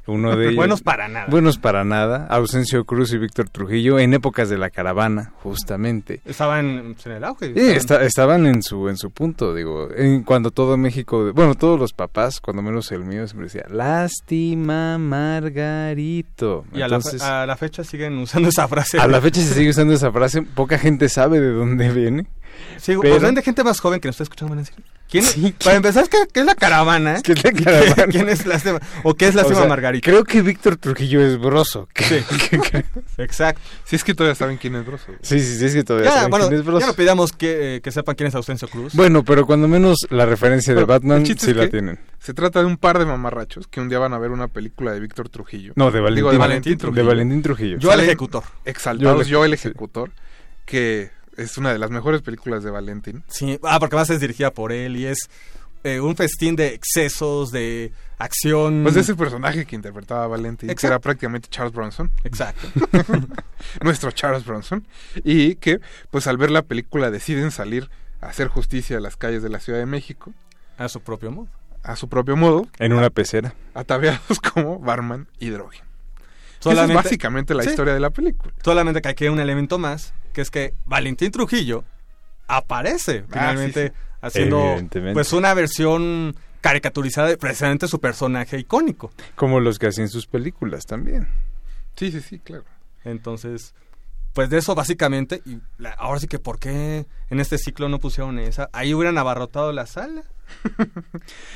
[0.07, 1.27] Uno de ellos- Buenos para nada.
[1.29, 2.27] Buenos para nada.
[2.29, 6.21] Ausencio Cruz y Víctor Trujillo en épocas de la caravana, justamente.
[6.25, 6.67] Estaban
[7.05, 7.55] en el auge.
[7.55, 11.93] Sí, estaban en su en su punto, digo, en cuando todo México, bueno, todos los
[11.93, 16.65] papás, cuando menos el mío, siempre decía, lástima Margarito.
[16.73, 18.99] Y a, la, fe- a la fecha siguen usando esa frase.
[18.99, 22.27] a la fecha se sigue usando esa frase, poca gente sabe de dónde viene.
[22.79, 24.83] Sí, pero- o sea, de gente más joven que nos está escuchando van a decir,
[25.11, 25.31] ¿quién es?
[25.33, 27.21] Sí, Para empezar, ¿qué, qué es la caravana?
[27.23, 28.07] ¿Qué es la caravana?
[28.11, 28.81] ¿Quién es Lástima?
[29.03, 30.05] ¿O qué es O Lástima sea, Margarita?
[30.11, 31.89] Creo que Víctor Trujillo es broso.
[31.95, 32.23] Sí.
[33.19, 33.61] Exacto.
[33.85, 35.07] Si es que todavía saben quién es Broso.
[35.23, 36.81] Sí, sí, sí, es que todavía Ya, saben bueno, quién es broso.
[36.81, 38.95] ya no pidamos que, eh, que sepan quién es Ausencio Cruz.
[38.95, 41.99] Bueno, pero cuando menos la referencia de Pero Batman el sí es la tienen.
[42.19, 44.93] Se trata de un par de mamarrachos que un día van a ver una película
[44.93, 45.73] de Víctor Trujillo.
[45.77, 47.03] No, de Valentín, Digo, de Valentín Trujillo.
[47.03, 47.79] De Valentín Trujillo.
[47.79, 48.45] Yo al Salen ejecutor.
[48.65, 50.13] Exaltados, Yo el ejecutor,
[50.67, 51.11] que
[51.43, 53.23] es una de las mejores películas de Valentín.
[53.29, 55.29] Sí, ah, porque además es dirigida por él y es
[55.85, 58.81] eh, un festín de excesos, de acción.
[58.83, 62.11] Pues ese personaje que interpretaba a Valentín, que era prácticamente Charles Bronson.
[62.25, 62.69] Exacto.
[63.83, 64.87] Nuestro Charles Bronson.
[65.25, 65.81] Y que,
[66.11, 67.91] pues al ver la película, deciden salir
[68.21, 70.33] a hacer justicia a las calles de la Ciudad de México,
[70.77, 71.49] A su propio modo.
[71.83, 73.55] a su propio modo, En una pecera.
[73.75, 75.49] ataviados como barman y
[76.61, 77.71] Esa es básicamente la Sí.
[77.71, 78.53] historia de la película.
[78.63, 81.85] Solamente que aquí hay un elemento más, que es que Valentín Trujillo
[82.47, 84.03] aparece Ah, finalmente sí, sí.
[84.21, 84.77] haciendo
[85.15, 89.13] pues una versión caricaturizada de precisamente su personaje icónico.
[89.37, 91.29] Como los que hacían sus películas también.
[91.97, 92.65] Sí, sí, sí, claro.
[93.05, 93.75] Entonces,
[94.33, 97.99] pues de eso básicamente, y la- ahora sí que por qué en este ciclo no
[97.99, 100.23] pusieron esa, ahí hubieran abarrotado la sala.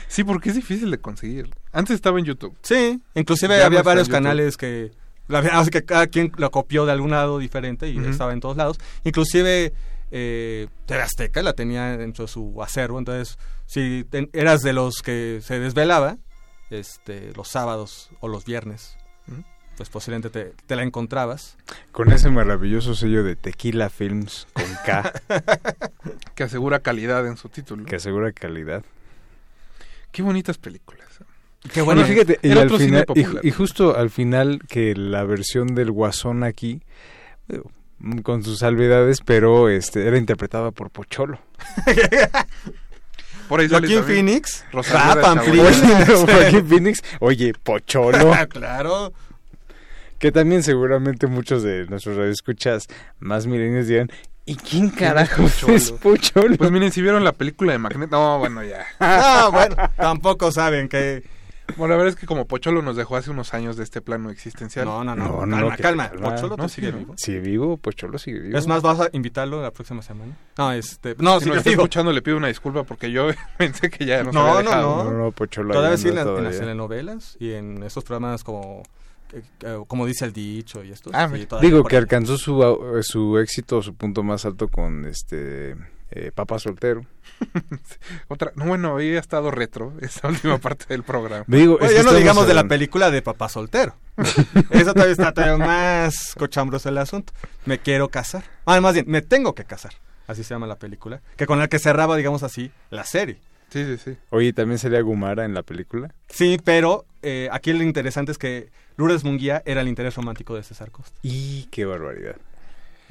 [0.09, 1.51] Sí, porque es difícil de conseguir.
[1.72, 2.56] Antes estaba en YouTube.
[2.62, 4.92] Sí, inclusive Ya había varios canales que
[5.28, 8.78] es que cada quien lo copió de algún lado diferente y estaba en todos lados.
[9.05, 9.72] Inclusive
[10.10, 14.96] eh, TV Azteca la tenía dentro de su acervo, entonces si ten- eras de los
[15.02, 16.18] que se desvelaba
[16.70, 18.96] este los sábados o los viernes,
[19.26, 19.42] Ujú.
[19.76, 21.56] Pues posiblemente te, te la encontrabas.
[21.92, 25.12] Con ese maravilloso sello de Tequila Films con K,
[26.34, 27.84] Que asegura calidad en su título.
[27.84, 28.84] que asegura calidad.
[30.12, 31.09] Qué bonitas películas.
[31.72, 33.44] Qué Bueno, bueno, fíjate, y, al final, popular.
[33.44, 36.82] y justo al final que la versión del Guasón aquí,
[37.48, 37.60] eh,
[38.22, 41.40] con sus salvedades, pero este era interpretada por Pocholo.
[43.48, 45.22] Por ahí Joaquín Phoenix, Rosalía.
[46.26, 48.32] Joaquín Phoenix, oye, Pocholo.
[48.48, 49.12] claro.
[50.19, 52.86] Que también seguramente muchos de nuestros radioescuchas
[53.19, 54.11] más milenios dirán,
[54.47, 55.74] ¿y quién carajo Pocholo?
[55.74, 56.57] es Pocholo?
[56.57, 58.16] Pues miren, si vieron la película de Magneto...
[58.16, 58.85] No, bueno, ya.
[59.01, 61.23] Ah, bueno, tampoco saben que
[61.77, 64.31] Bueno, la verdad es que como Pocholo nos dejó hace unos años de este plano
[64.31, 64.85] existencial.
[64.85, 66.09] No, no, no, No, no, calma, calma.
[66.11, 66.31] calma.
[66.35, 67.15] Pocholo No, tú sigue sí, vivo.
[67.16, 68.59] Sigue vivo, Pocholo sigue vivo.
[68.59, 70.36] Es más, vas a invitarlo la próxima semana.
[70.59, 71.82] No, este, no, Si sigue nos está vivo.
[71.82, 73.28] escuchando, le pido una disculpa porque yo
[73.59, 75.05] pensé que ya nos No, había no.
[75.05, 78.82] No, no, Pocholo Todavía sí en, en las telenovelas y en esos programas como
[79.86, 81.11] como dice el dicho y esto.
[81.12, 82.02] Ah, sí, Digo que ahí.
[82.02, 85.77] alcanzó su, su éxito, su punto más alto con este
[86.11, 87.05] eh, Papa Soltero.
[88.28, 91.44] Otra, no, bueno, había estado retro esa última parte del programa.
[91.48, 93.97] Digo, Bueno, ya no digamos de la película de Papá Soltero.
[94.70, 97.32] Eso todavía está todavía más cochambroso el asunto.
[97.66, 98.44] Me quiero casar.
[98.66, 99.93] Ah, más bien, me tengo que casar.
[100.27, 101.20] Así se llama la película.
[101.36, 103.40] Que con la que cerraba, digamos así, la serie.
[103.74, 104.16] Sí, sí, sí.
[104.30, 106.14] Oye, ¿también salía Gumara en la película?
[106.28, 110.62] Sí, pero eh, aquí lo interesante es que Lourdes Munguía era el interés romántico de
[110.62, 111.18] César Costa.
[111.22, 112.36] Y qué barbaridad.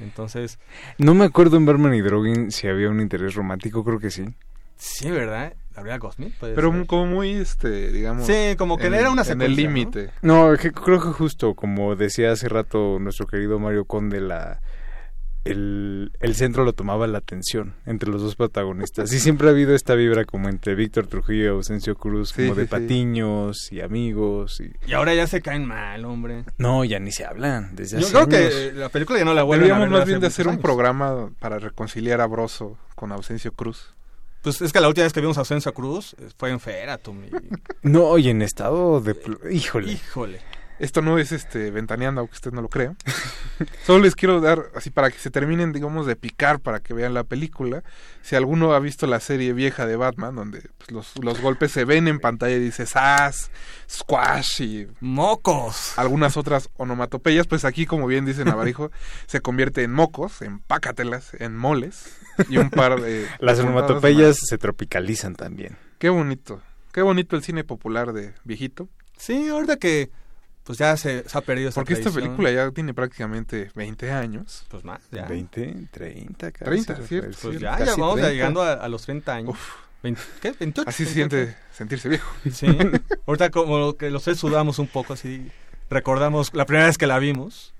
[0.00, 0.58] Entonces,
[0.96, 4.24] No me acuerdo en Barman y Drogin si había un interés romántico, creo que sí.
[4.76, 5.52] sí, ¿verdad?
[5.76, 6.86] Gabriela puede Pero ser.
[6.86, 8.26] como muy, este, digamos...
[8.26, 9.56] Sí, como que en- era una En el ¿no?
[9.56, 10.10] límite.
[10.22, 14.60] No, que creo que justo, como decía hace rato nuestro querido Mario Conde, la,
[15.44, 19.12] el, el centro lo tomaba la atención entre los dos protagonistas.
[19.12, 22.54] Y siempre ha habido esta vibra como entre Víctor Trujillo y Ausencio Cruz, Sí, como
[22.54, 22.70] de sí, sí.
[22.70, 24.60] patiños y amigos.
[24.60, 24.72] Y...
[24.90, 26.44] Y ahora ya se caen mal, hombre.
[26.58, 27.76] No, ya ni se hablan.
[27.76, 28.54] Desde Yo hace creo que años.
[28.54, 30.46] eh, la película ya no la vuelven a Deberíamos ver más bien de hace hacer
[30.48, 30.62] un años.
[30.62, 33.94] programa para reconciliar a Broso con Ausencio Cruz.
[34.42, 37.24] Pues es que la última vez que vimos a Ausencio Cruz eh, fue en Feratum.
[37.24, 37.30] y-
[37.82, 39.16] No, y en estado de...
[39.50, 39.92] Híjole.
[39.92, 40.40] Híjole.
[40.78, 42.94] Esto no es este ventaneando, aunque usted no lo crea.
[43.86, 47.14] Solo les quiero dar, así para que se terminen, digamos, de picar para que vean
[47.14, 47.84] la película.
[48.22, 51.84] Si alguno ha visto la serie vieja de Batman, donde pues, los, los golpes se
[51.84, 53.50] ven en pantalla y dice ¡Sas!
[53.88, 54.62] ¡Squash!
[54.62, 55.96] y ¡Mocos!
[55.96, 58.90] algunas otras onomatopeyas, pues aquí, como bien dice Navarijo,
[59.26, 62.16] se convierte en mocos, en pácatelas, en moles
[62.48, 63.26] y un par de...
[63.38, 65.76] Las onomatopeyas se tropicalizan también.
[65.98, 66.60] Qué bonito.
[66.92, 68.88] Qué bonito el cine popular de viejito.
[69.16, 70.10] Sí, ahorita que
[70.64, 74.64] pues ya se, se ha perdido esa Porque esta película ya tiene prácticamente 20 años.
[74.68, 75.26] Pues más, ya.
[75.26, 76.64] 20, 30, casi.
[76.64, 77.36] 30, se cierto.
[77.42, 78.32] Pues Sí, ya, casi ya vamos 30.
[78.32, 79.56] llegando a, a los 30 años.
[80.02, 80.52] Veinte- ¿Qué?
[80.54, 80.84] ¿28?
[80.86, 81.14] Así se 28.
[81.14, 82.30] siente sentirse viejo.
[82.52, 82.66] Sí.
[83.26, 85.50] Ahorita como que los tres sudamos un poco así.
[85.90, 87.72] Recordamos la primera vez que la vimos.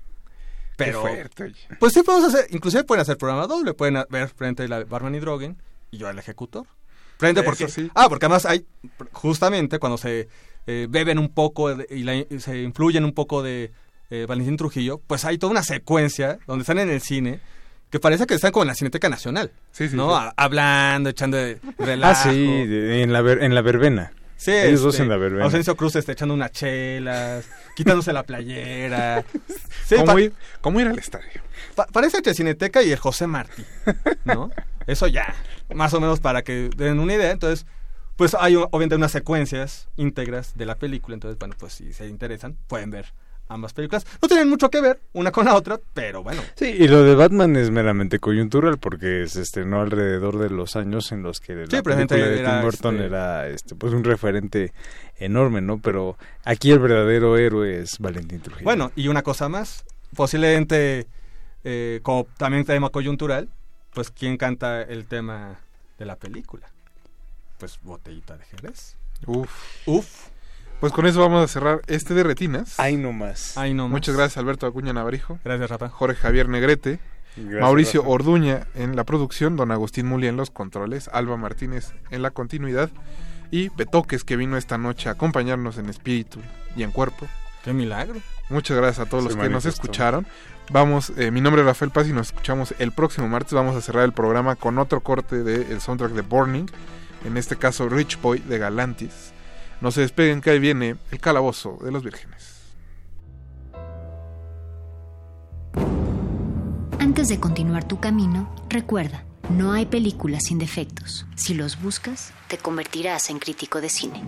[0.77, 1.55] Pero, Qué fuerte, oye.
[1.79, 5.15] pues sí podemos hacer, inclusive pueden hacer programa doble, pueden a- ver frente la Barman
[5.15, 5.55] y Drogen
[5.89, 6.65] y yo el ejecutor.
[7.17, 7.89] Frente porque, sí.
[7.95, 8.65] ah, porque además hay,
[9.13, 10.27] justamente cuando se
[10.67, 13.71] eh, beben un poco de- y, la- y se influyen un poco de
[14.09, 17.39] eh, Valentín Trujillo, pues hay toda una secuencia donde están en el cine
[17.89, 20.19] que parece que están como en la Cineteca Nacional, Sí, sí, ¿no?
[20.19, 20.27] sí.
[20.37, 22.21] Hablando, echando de relajo.
[22.29, 24.11] Ah, sí, en la, ver- en la verbena.
[24.37, 25.45] Sí, Ellos dos este, en la verbena.
[25.45, 29.23] Ausencio Cruz está echando unas chelas, quitándose la playera.
[29.85, 31.27] Sí, ¿Cómo, ir, ¿Cómo ir al estadio?
[31.75, 33.63] pa- parece que Cineteca y el José Martí,
[34.25, 34.49] ¿no?
[34.87, 35.33] Eso ya,
[35.73, 37.29] más o menos para que den una idea.
[37.31, 37.65] Entonces,
[38.15, 41.15] pues hay obviamente unas secuencias íntegras de la película.
[41.15, 43.13] Entonces, bueno, pues si se interesan, pueden ver
[43.47, 44.07] ambas películas.
[44.21, 46.41] No tienen mucho que ver una con la otra, pero bueno.
[46.55, 51.11] Sí, y lo de Batman es meramente coyuntural porque se estrenó alrededor de los años
[51.11, 54.73] en los que la Sí, película de Tim Burton este- era este, pues un referente
[55.17, 55.79] enorme, ¿no?
[55.79, 58.63] Pero aquí el verdadero héroe es Valentín Trujillo.
[58.63, 59.85] Bueno, y una cosa más,
[60.15, 61.05] posiblemente
[61.63, 63.49] eh, como también tema coyuntural,
[63.93, 65.59] pues ¿quién canta el tema
[65.99, 66.67] de la película?
[67.57, 68.97] Pues Botellita de Jerez.
[69.25, 69.49] Uf.
[69.85, 70.27] Uf.
[70.79, 72.79] Pues con eso vamos a cerrar este de retinas.
[72.79, 73.57] Ahí nomás.
[73.57, 73.91] Ahí nomás.
[73.91, 75.39] Muchas gracias Alberto Acuña Navarijo.
[75.43, 75.89] Gracias, Rafa.
[75.89, 76.99] Jorge Javier Negrete.
[77.37, 78.13] Gracias, Mauricio Rafa.
[78.13, 82.89] Orduña en la producción, don Agustín Muli en los controles, Alba Martínez en la continuidad
[83.51, 86.39] y Betoques que vino esta noche a acompañarnos en espíritu
[86.75, 87.27] y en cuerpo.
[87.63, 88.19] Qué milagro.
[88.49, 90.27] Muchas gracias a todos Se los que nos escucharon.
[90.71, 93.53] Vamos, eh, mi nombre es Rafael Paz y nos escuchamos el próximo martes.
[93.53, 96.65] Vamos a cerrar el programa con otro corte del soundtrack de Burning,
[97.25, 99.31] en este caso Rich Boy de Galantis.
[99.81, 102.55] No se despeguen que ahí viene el calabozo de los vírgenes.
[106.99, 111.25] Antes de continuar tu camino, recuerda, no hay películas sin defectos.
[111.35, 114.23] Si los buscas, te convertirás en crítico de cine.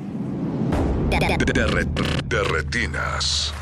[1.10, 1.88] De, re-
[2.26, 3.54] de retinas.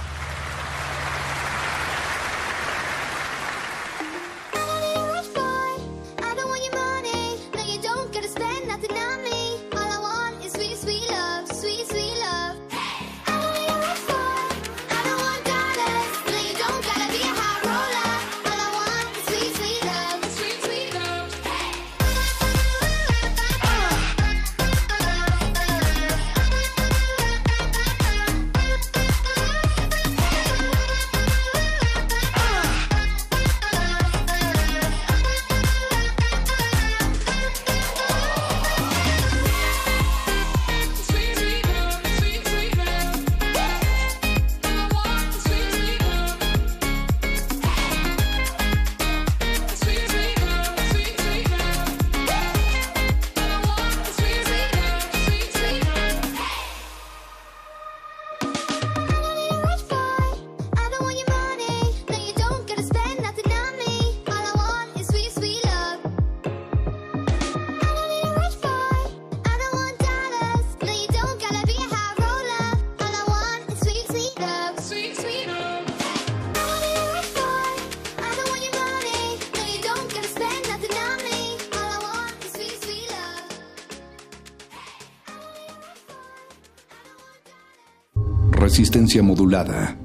[89.06, 89.96] Resistencia modulada.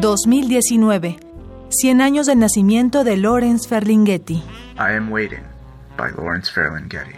[0.00, 1.18] 2019.
[1.68, 4.42] 100 años del nacimiento de Lawrence Ferlinghetti.
[4.78, 5.42] I am waiting
[5.98, 7.14] by Lawrence Ferlinghetti.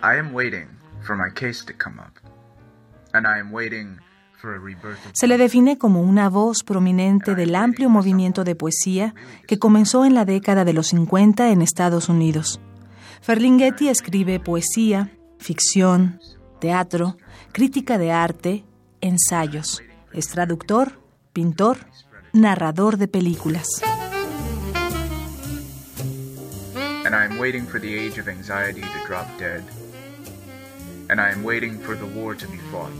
[0.00, 0.68] I am waiting
[1.02, 2.14] for my case to come up.
[3.12, 3.98] And I am waiting
[5.14, 9.16] Se le define como una voz prominente del amplio movimiento de poesía
[9.48, 12.60] que comenzó en la década de los 50 en Estados Unidos.
[13.20, 16.20] Ferlinghetti escribe poesía, ficción,
[16.60, 17.16] teatro,
[17.52, 18.64] crítica de arte,
[19.00, 19.82] ensayos.
[20.12, 21.00] Es traductor,
[21.32, 21.78] pintor,
[22.32, 23.66] narrador de películas.
[27.04, 29.62] And I am waiting for the age of anxiety to drop dead.
[31.08, 32.92] And I am waiting for the war to be fought,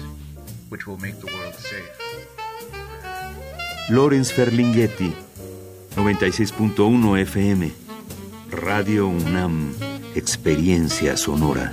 [0.70, 1.90] which will make the world safe.
[3.90, 5.12] Lawrence Ferlinghetti,
[5.94, 7.70] 96.1 FM,
[8.50, 9.74] Radio UNAM,
[10.14, 11.72] Experiencia Sonora.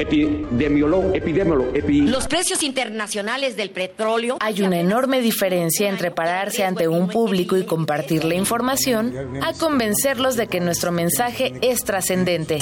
[0.00, 1.72] Epidemiólogo, epidemiólogo,
[2.10, 4.38] Los precios internacionales del petróleo.
[4.40, 10.36] Hay una enorme diferencia entre pararse ante un público y compartir la información a convencerlos
[10.36, 12.58] de que nuestro mensaje es trascendente.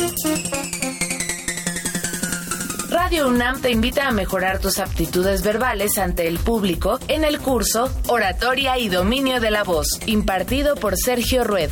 [2.90, 7.89] Radio UNAM te invita a mejorar tus aptitudes verbales ante el público en el curso
[8.09, 11.70] Oratoria y Dominio de la Voz, impartido por Sergio Rued.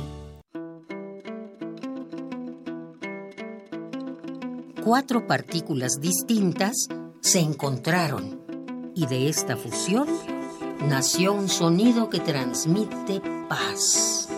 [4.84, 6.88] Cuatro partículas distintas
[7.19, 8.41] se encontraron
[8.95, 10.07] y de esta fusión
[10.88, 14.30] nació un sonido que transmite paz.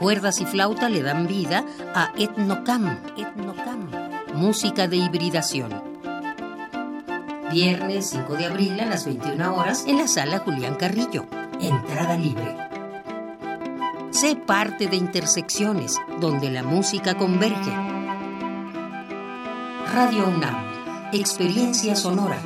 [0.00, 1.62] Cuerdas y flauta le dan vida
[1.94, 3.90] a Etnocam, Etnocam,
[4.32, 5.82] música de hibridación.
[7.52, 11.26] Viernes 5 de abril a las 21 horas en la sala Julián Carrillo.
[11.60, 12.56] Entrada libre.
[14.10, 17.70] Sé parte de Intersecciones, donde la música converge.
[19.92, 22.40] Radio UNAM, experiencia sonora.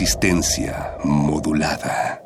[0.00, 2.22] Resistencia modulada.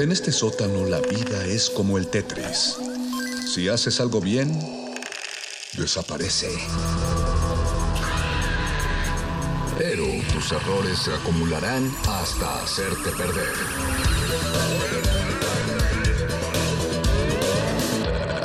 [0.00, 2.78] En este sótano la vida es como el Tetris.
[3.54, 4.58] Si haces algo bien,
[5.74, 6.50] desaparece.
[9.78, 13.54] Pero tus errores se acumularán hasta hacerte perder.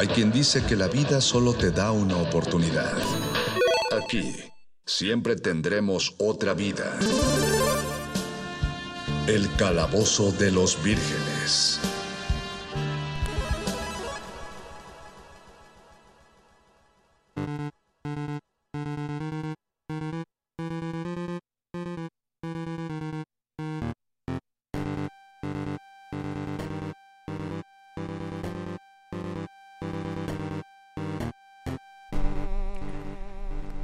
[0.03, 2.91] Hay quien dice que la vida solo te da una oportunidad.
[3.89, 4.35] Aquí,
[4.85, 6.99] siempre tendremos otra vida.
[9.27, 11.79] El calabozo de los vírgenes.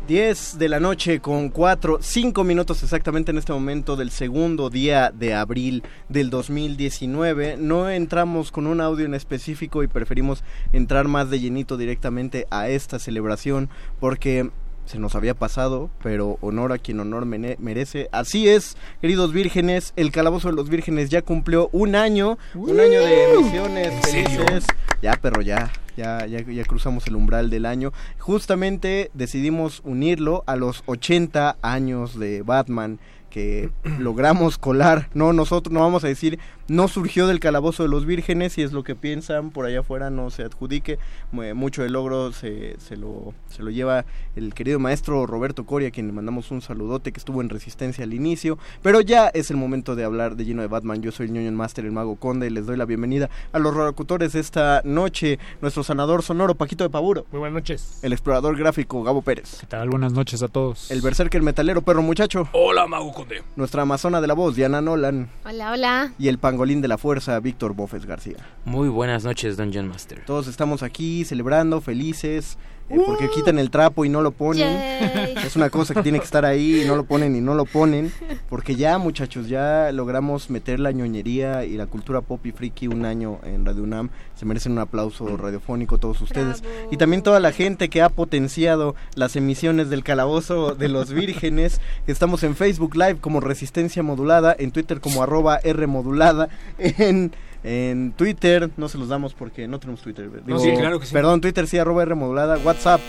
[0.09, 5.11] Diez de la noche con cuatro, cinco minutos exactamente en este momento del segundo día
[5.11, 7.57] de abril del 2019.
[7.57, 12.69] No entramos con un audio en específico y preferimos entrar más de llenito directamente a
[12.69, 13.69] esta celebración
[13.99, 14.49] porque
[14.89, 18.09] se nos había pasado, pero honor a quien honor merece.
[18.11, 22.99] Así es, queridos vírgenes, el Calabozo de los Vírgenes ya cumplió un año, un año
[22.99, 24.65] de emisiones felices.
[24.99, 27.93] Ya, perro, ya, ya, ya, ya cruzamos el umbral del año.
[28.17, 32.99] Justamente decidimos unirlo a los 80 años de Batman
[33.29, 35.09] que logramos colar.
[35.13, 36.39] No, nosotros no vamos a decir,
[36.69, 40.09] no surgió del calabozo de los vírgenes, si es lo que piensan por allá afuera,
[40.09, 40.99] no se adjudique.
[41.31, 44.05] Mu- Mucho del logro se, se, lo, se lo lleva
[44.35, 48.03] el querido maestro Roberto Coria, a quien le mandamos un saludote, que estuvo en resistencia
[48.03, 48.57] al inicio.
[48.81, 51.01] Pero ya es el momento de hablar de lleno de Batman.
[51.01, 53.75] Yo soy el ñoño Master, el mago conde, y les doy la bienvenida a los
[53.75, 55.39] locutores de esta noche.
[55.61, 57.25] Nuestro sanador sonoro, Paquito de Paburo.
[57.31, 57.99] Muy buenas noches.
[58.03, 59.57] El explorador gráfico, Gabo Pérez.
[59.59, 59.89] ¿Qué tal?
[59.89, 60.89] Buenas noches a todos.
[60.91, 62.47] El berserker metalero, perro muchacho.
[62.53, 63.43] Hola, Mago Conde.
[63.55, 65.29] Nuestra amazona de la voz, Diana Nolan.
[65.45, 66.13] Hola, hola.
[66.19, 68.35] Y el pangolín de la fuerza, Víctor Bofes García.
[68.65, 70.25] Muy buenas noches, Dungeon Master.
[70.25, 72.57] Todos estamos aquí celebrando, felices,
[72.89, 74.79] eh, porque quitan el trapo y no lo ponen.
[74.79, 75.35] Yay.
[75.45, 77.65] Es una cosa que tiene que estar ahí y no lo ponen y no lo
[77.65, 78.11] ponen.
[78.49, 83.05] Porque ya, muchachos, ya logramos meter la ñoñería y la cultura pop y friki un
[83.05, 84.09] año en Radio UNAM.
[84.35, 86.63] Se merecen un aplauso radiofónico todos ustedes.
[86.91, 91.81] Y también toda la gente que ha potenciado las emisiones del Calabozo de los Vírgenes.
[92.07, 97.31] Estamos en Facebook Live como Resistencia Modulada, en Twitter como arroba R Modulada, en...
[97.63, 100.29] En Twitter, no se los damos porque no tenemos Twitter.
[100.45, 101.13] Digo, sí, claro que sí.
[101.13, 102.57] Perdón, Twitter sí, arroba R modulada.
[102.57, 103.01] WhatsApp,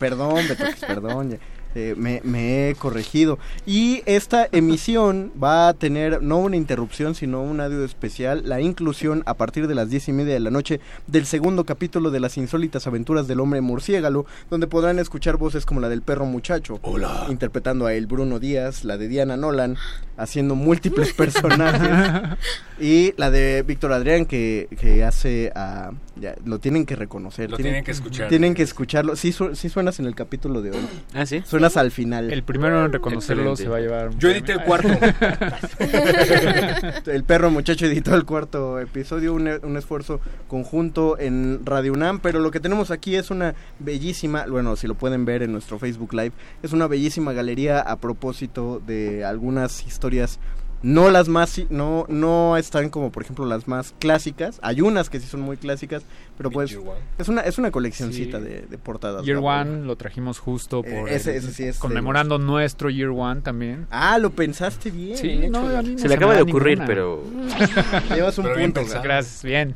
[0.00, 1.30] perdón, Betoques, perdón.
[1.30, 1.38] ya,
[1.74, 3.38] eh, me, me he corregido.
[3.66, 9.22] Y esta emisión va a tener no una interrupción, sino un audio especial, la inclusión
[9.26, 12.36] a partir de las diez y media de la noche del segundo capítulo de las
[12.36, 17.26] insólitas aventuras del hombre murciélago, donde podrán escuchar voces como la del perro muchacho, Hola.
[17.28, 19.76] interpretando a el Bruno Díaz, la de Diana Nolan,
[20.16, 22.38] haciendo múltiples personajes,
[22.80, 25.90] y la de Víctor Adrián que, que hace a...
[26.20, 27.50] ya, lo tienen que reconocer.
[27.50, 28.28] Lo tienen que escuchar.
[28.28, 29.16] Tienen que escucharlo.
[29.16, 30.78] Sí, su- sí suenas en el capítulo de hoy.
[31.14, 31.42] ¿Ah, sí?
[31.46, 32.32] Suenas al final.
[32.32, 34.08] El primero en reconocerlo se va a llevar.
[34.10, 34.88] un Yo edité el cuarto.
[37.06, 42.38] el perro muchacho editó el cuarto episodio, un, un esfuerzo conjunto en Radio UNAM, pero
[42.40, 46.12] lo que tenemos aquí es una bellísima, bueno, si lo pueden ver en nuestro Facebook
[46.14, 46.32] Live,
[46.62, 50.38] es una bellísima galería a propósito de algunas historias
[50.84, 55.18] no las más no no están como por ejemplo las más clásicas hay unas que
[55.18, 56.02] sí son muy clásicas
[56.36, 56.78] pero pues
[57.18, 58.44] es una es una coleccioncita Sí.
[58.44, 59.38] de, de portadas Year.
[59.42, 61.08] One lo trajimos justo por.
[61.08, 63.86] Eh, ese- el- ese sí es de Conmemorando nuestro Year One también.
[63.90, 65.78] ah lo pensaste bien Sí, no, hecho.
[65.78, 66.86] a mí no Se le acaba de ocurrir, ninguna.
[66.86, 67.24] pero...
[68.14, 68.80] llevas un Pero punto.
[69.02, 69.74] Gracias, bien.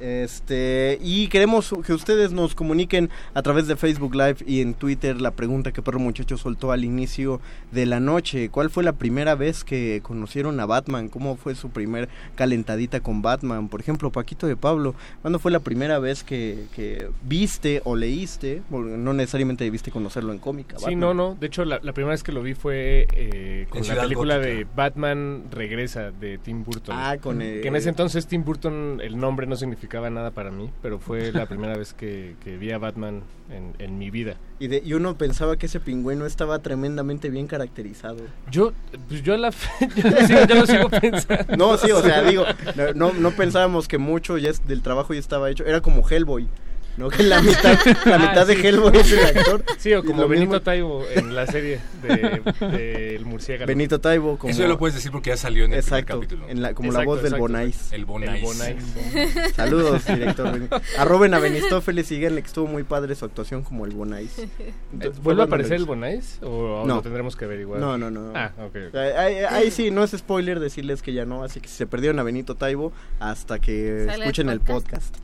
[0.00, 5.20] Este, y queremos que ustedes nos comuniquen a través de Facebook Live y en Twitter
[5.20, 7.40] la pregunta que Perro Muchacho soltó al inicio
[7.72, 8.48] de la noche.
[8.48, 11.08] ¿Cuál fue la primera vez que conocieron a Batman?
[11.08, 13.68] ¿Cómo fue su primer calentadita con Batman?
[13.68, 18.62] Por ejemplo, Paquito de Pablo, ¿cuándo fue la primera vez que, que viste o leíste?
[18.70, 20.76] Porque no necesariamente debiste conocerlo en cómica.
[20.78, 21.00] Sí, Batman.
[21.00, 21.34] no, no.
[21.40, 24.02] De hecho, la, la primera vez que lo vi fue eh, con En la Ciudad
[24.04, 24.54] película Gótica.
[24.54, 26.96] de Batman Regresa de Tim Burton.
[26.98, 30.50] Ah, con el- Que en ese entonces Tim Burton, el nombre no significaba nada para
[30.50, 34.36] mí, pero fue la primera vez que, que vi a Batman en, en mi vida.
[34.58, 38.18] Y, de, y uno pensaba que ese pingüino estaba tremendamente bien caracterizado.
[38.50, 38.72] Yo,
[39.08, 41.56] pues yo a la fe, yo lo sigo, yo lo sigo pensando.
[41.56, 42.44] No, sí, o sea, digo,
[42.76, 45.64] no, no, no pensábamos que mucho ya es- del trabajo ya estaba hecho.
[45.66, 46.48] Era como Hellboy,
[46.96, 47.08] ¿no?
[47.10, 48.66] Que la mitad, la Ah, mitad de sí.
[48.66, 49.64] Hellboy es el actor.
[49.78, 53.66] Sí, o como Benito mismo- Taibo en la serie de, de El Murciélago.
[53.66, 54.50] Benito Taibo como...
[54.52, 56.48] Eso ya lo puedes decir porque ya salió en el primer Exacto, capítulo.
[56.48, 57.74] en la- como la Exacto, voz del exacto, Bonais.
[57.74, 57.96] exacto.
[57.96, 58.38] El Bonais.
[58.38, 59.54] El Bonais.
[59.56, 60.60] Saludos, director.
[60.98, 64.36] Arroben a Benistófeles y díganle que estuvo muy padre su actuación como el Bonais.
[64.92, 66.38] Entonces, ¿Vuelve a aparecer el Bonais?
[66.42, 66.96] ¿O aún No.
[66.96, 67.80] lo tendremos que averiguar?
[67.80, 68.32] No, no, no.
[68.34, 68.76] Ah, ok.
[68.88, 68.94] ok.
[68.94, 72.18] Ahí, ahí- sí, no es spoiler decirles que ya no, así que si se perdieron
[72.18, 75.16] a Benito Taibo hasta que escuchen el podcast.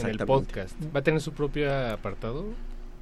[0.00, 0.74] En el podcast.
[0.94, 2.44] ¿Va a tener su propio apartado?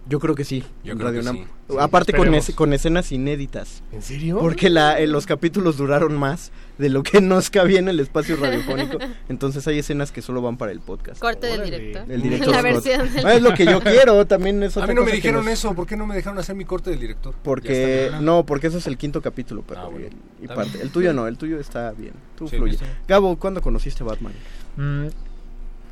[0.09, 0.64] Yo creo que sí.
[0.82, 1.36] Yo creo Radio que Nam.
[1.36, 1.44] sí.
[1.70, 3.85] Sí, Aparte con, es- con escenas inéditas.
[3.93, 4.36] ¿En serio?
[4.40, 8.35] Porque la, eh, los capítulos duraron más de lo que nos cabía en el espacio
[8.35, 8.98] radiofónico.
[9.28, 11.20] Entonces hay escenas que solo van para el podcast.
[11.20, 12.10] Corte del director.
[12.10, 12.64] El director La Scott.
[12.85, 15.12] versión del- Ah, es lo que yo quiero, también es A otra mí no me
[15.12, 15.73] dijeron nos- eso.
[15.73, 17.32] ¿Por qué no me dejaron hacer mi corte del director?
[17.40, 20.09] Porque, no, porque eso es el quinto capítulo, pero Ah, bueno.
[20.43, 20.82] y parte.
[20.82, 22.14] El tuyo no, el tuyo está bien.
[22.36, 22.77] Tú Sí, fluye.
[23.06, 24.32] Gabo, ¿cuándo conociste a Batman?
[24.77, 25.06] Mm,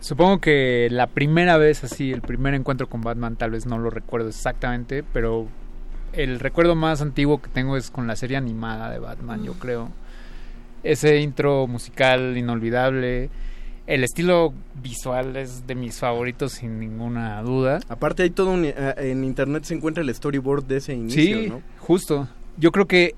[0.00, 3.90] supongo que la primera vez así, el primer encuentro con Batman, tal vez no lo
[3.90, 5.46] recuerdo exactamente, pero
[6.12, 9.90] el recuerdo más antiguo que tengo es con la serie animada de Batman, yo creo.
[10.82, 13.28] Ese intro musical inolvidable.
[13.86, 14.52] El estilo
[14.82, 17.80] visual es de mis favoritos sin ninguna duda.
[17.88, 21.48] Aparte hay todo un, eh, en internet se encuentra el storyboard de ese inicio, Sí,
[21.48, 21.60] ¿no?
[21.78, 22.28] justo.
[22.56, 23.14] Yo creo que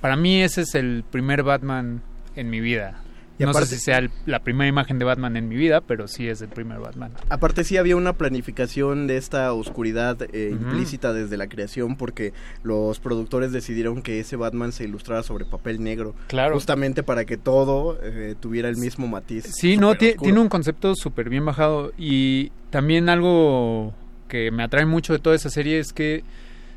[0.00, 2.02] para mí ese es el primer Batman
[2.34, 3.00] en mi vida.
[3.38, 5.80] Y no aparte- sé si sea el- la primera imagen de Batman en mi vida,
[5.80, 7.12] pero sí es el primer Batman.
[7.28, 12.32] Aparte sí había una planificación de esta oscuridad eh, implícita desde la creación porque
[12.62, 16.14] los productores decidieron que ese Batman se ilustrara sobre papel negro.
[16.28, 16.54] Claro.
[16.54, 19.44] Justamente para que todo eh, tuviera el mismo matiz.
[19.54, 23.92] Sí, no, tiene un concepto súper bien bajado y también algo
[24.28, 26.24] que me atrae mucho de toda esa serie es que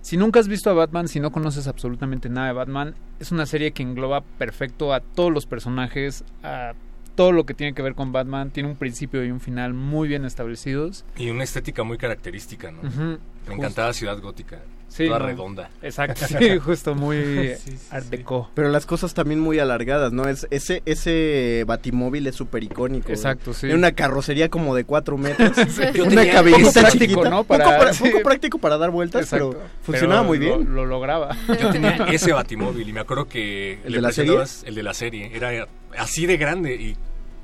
[0.01, 3.45] si nunca has visto a Batman, si no conoces absolutamente nada de Batman, es una
[3.45, 6.73] serie que engloba perfecto a todos los personajes, a
[7.15, 10.07] todo lo que tiene que ver con Batman, tiene un principio y un final muy
[10.07, 11.05] bien establecidos.
[11.17, 12.79] Y una estética muy característica, ¿no?
[12.87, 14.59] Ujú, Me encantaba Ciudad Gótica.
[14.87, 15.69] Sí, toda no, redonda.
[15.83, 18.49] Exacto, sí, justo muy Sí, sí, art deco.
[18.55, 20.27] Pero las cosas también muy alargadas, ¿no?
[20.27, 23.09] Es, ese, ese batimóvil es súper icónico.
[23.09, 23.61] Exacto, sí.
[23.67, 25.51] Tiene una carrocería como de cuatro metros.
[25.93, 27.43] Yo una poco práctico, chiquita, ¿no?
[27.43, 28.03] Poco, Para- pra- sí.
[28.09, 29.51] poco práctico para dar vueltas, Exacto.
[29.51, 30.73] pero funcionaba Pero muy lo- bien.
[30.75, 31.37] Lo, lograba.
[31.61, 34.37] Yo tenía ese batimóvil y me acuerdo que ¿El le de la serie?
[34.65, 35.31] el de la serie.
[35.35, 35.67] Era
[35.99, 36.95] así de grande y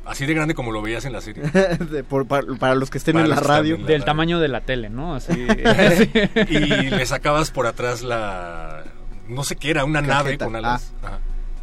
[0.05, 1.43] así de grande como lo veías en la serie.
[1.91, 3.75] De- por- para, para los que estén Para en la radio.
[3.75, 4.05] en la Del radio.
[4.05, 5.15] tamaño de la tele, ¿no?
[5.15, 5.33] Así.
[6.49, 6.59] y
[6.89, 8.83] le sacabas por atrás la
[9.27, 10.93] no sé qué era, una nave con alas.
[11.03, 11.19] Ajá.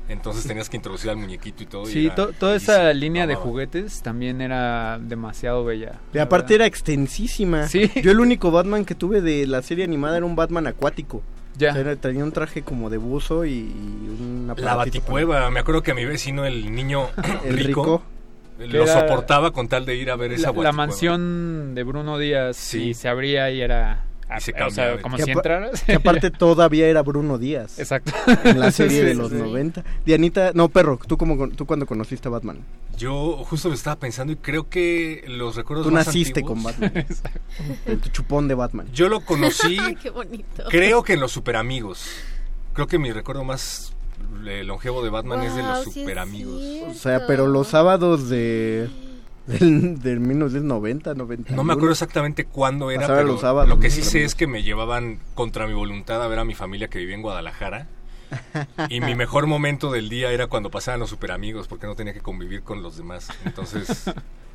[0.09, 1.89] Entonces tenías que introducir al muñequito y todo.
[1.89, 6.01] y Sí, era to- toda esa línea de juguetes también era demasiado bella.
[6.12, 7.69] Y aparte era extensísima.
[7.69, 7.90] Sí.
[8.02, 11.23] Yo el único Batman que tuve de la serie animada era un Batman acuático.
[11.56, 11.70] Ya.
[11.70, 15.90] Era- tenía un traje como de buzo y, y un La baticueva, me acuerdo que
[15.90, 17.08] a mi vecino, el niño
[17.44, 18.02] El rico,
[18.58, 18.68] rico.
[18.72, 20.72] lo Era- soportaba con tal de ir a ver esa La, la baticueva.
[20.72, 22.88] mansión de Bruno Díaz Sí.
[22.88, 24.04] y se abría y era...
[24.38, 25.82] Y se o sea, como Que si entraras.
[25.82, 27.78] Que aparte todavía era Bruno Díaz.
[27.78, 28.12] Exacto.
[28.44, 29.36] En la serie Sí, de sí, los sí.
[29.36, 29.84] 90.
[30.06, 32.59] Dianita, no, perro, ¿tú, cómo, tú cuando conociste a Batman?
[32.98, 36.62] Yo justo lo estaba pensando y creo que los recuerdos Tú más naciste antiguos- con
[36.62, 37.06] Batman.
[37.86, 38.86] El tu chupón de Batman.
[38.92, 40.64] Yo lo conocí, Qué bonito.
[40.68, 42.06] creo que en los Super Amigos.
[42.74, 43.92] Creo que mi recuerdo más
[44.46, 46.62] eh, longevo de Batman es de los sí Super Amigos.
[46.88, 48.88] O sea, pero los sábados de...
[49.47, 51.55] Del, del 1990, 90.
[51.56, 54.35] No me acuerdo exactamente cuándo era, Pasaba pero los sábados, lo que sí sé es
[54.35, 57.89] que me llevaban contra mi voluntad a ver a mi familia que vivía en Guadalajara.
[58.89, 62.14] Y mi mejor momento del día era cuando pasaban los super amigos, porque no tenía
[62.14, 63.28] que convivir con los demás.
[63.44, 64.10] Entonces.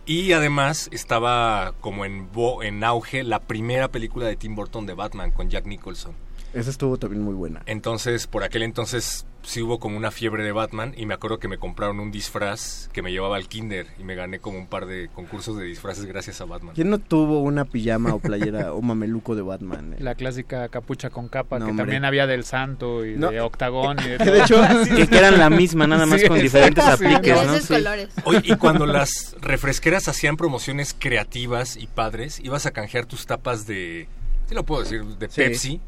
[0.05, 4.93] Y además estaba como en, bo- en auge la primera película de Tim Burton de
[4.93, 6.13] Batman con Jack Nicholson.
[6.53, 7.61] Esa estuvo también muy buena.
[7.65, 11.47] Entonces, por aquel entonces sí hubo como una fiebre de Batman y me acuerdo que
[11.47, 14.85] me compraron un disfraz que me llevaba al kinder y me gané como un par
[14.87, 16.75] de concursos de disfraces gracias a Batman.
[16.75, 19.93] ¿Quién no tuvo una pijama o playera o mameluco de Batman?
[19.93, 19.97] eh?
[20.01, 21.85] La clásica capucha con capa, No, que hombre.
[21.85, 23.31] también había del santo y No.
[23.31, 23.97] de octagón.
[24.03, 24.31] Y de, todo.
[24.31, 24.61] de hecho-
[24.97, 26.91] Que- que eran la misma, nada más con diferentes sí.
[26.91, 27.57] apliques, ¿no?
[27.59, 27.67] Sí.
[27.73, 28.09] colores.
[28.25, 33.65] Oye, y cuando las refresqueras hacían promociones creativas y padres, ibas a canjear tus tapas
[33.65, 34.07] de,
[34.47, 35.41] sí lo puedo decir, de Sí.
[35.41, 35.81] Pepsi,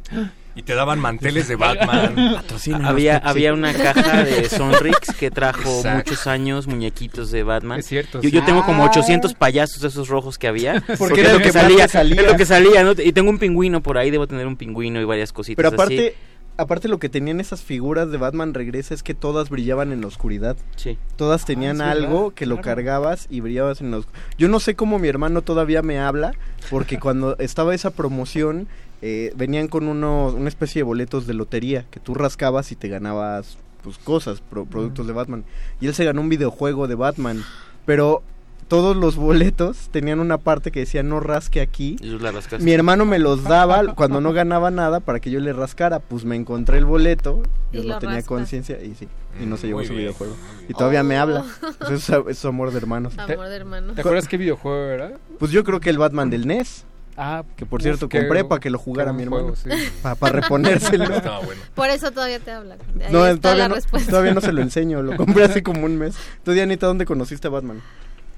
[0.55, 2.43] y te daban manteles de Batman.
[2.83, 5.97] Había, había una caja de Sonrix que trajo Exacto.
[5.97, 7.79] muchos años muñequitos de Batman.
[7.79, 8.35] Es cierto, Yo, sí.
[8.35, 8.89] yo tengo como Ah.
[8.89, 10.81] 800 payasos de esos rojos que había.
[10.97, 12.21] Porque es era lo lo que salía, salía.
[12.21, 12.91] Es lo que salía, ¿no?
[12.91, 16.11] Y tengo un pingüino por ahí, debo tener un pingüino y varias cositas Pero así.
[16.59, 20.07] Aparte, lo que tenían esas figuras de Batman regresa es que todas brillaban en la
[20.07, 20.57] oscuridad.
[20.75, 20.97] Sí.
[21.15, 22.65] Todas tenían Ah, algo verdad, que lo claro.
[22.75, 24.23] cargabas y brillabas en la oscuridad.
[24.37, 26.33] Yo no sé cómo mi hermano todavía me habla,
[26.69, 28.67] porque cuando estaba esa promoción
[29.01, 32.89] eh, venían con unos, una especie de boletos de lotería que tú rascabas y te
[32.89, 35.45] ganabas pues cosas, pro- productos de Batman.
[35.79, 37.43] Y él se ganó un videojuego de Batman,
[37.85, 38.21] pero
[38.69, 41.97] todos los boletos tenían una parte que decía no rasque aquí.
[41.99, 42.63] Y tú la rascaste.
[42.63, 45.99] Mi hermano me los daba cuando no ganaba nada para que yo le rascara.
[45.99, 47.41] Pues me encontré el boleto,
[47.73, 49.07] yo Y no lo tenía conciencia y sí,
[49.41, 50.35] y no se llevó Muy su bien, videojuego.
[50.69, 51.21] Y todavía me Oh.
[51.21, 51.45] habla.
[51.79, 53.17] Pues es, es su amor de hermanos.
[53.17, 53.93] Amor de hermano.
[53.93, 55.11] ¿Te acuerdas qué videojuego era?
[55.39, 56.85] Pues yo creo que el Batman del NES,
[57.21, 59.53] Ah, que por cierto compré para que lo jugara mi hermano.
[59.55, 59.67] sí.
[60.01, 61.03] Para reponérselo.
[61.15, 61.61] Estaba bueno.
[61.75, 62.77] Por eso todavía te habla.
[63.11, 64.09] No, todavía no, respuesta.
[64.09, 66.15] todavía no se lo enseño, lo compré hace como un mes.
[66.45, 67.81] ¿Tú, Dianita, dónde conociste a Batman?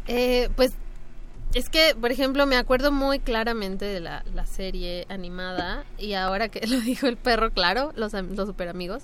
[0.07, 0.73] Eh, pues
[1.53, 6.49] es que, por ejemplo, me acuerdo muy claramente de la, la serie animada y ahora
[6.49, 9.03] que lo dijo el perro, claro, los, los super amigos.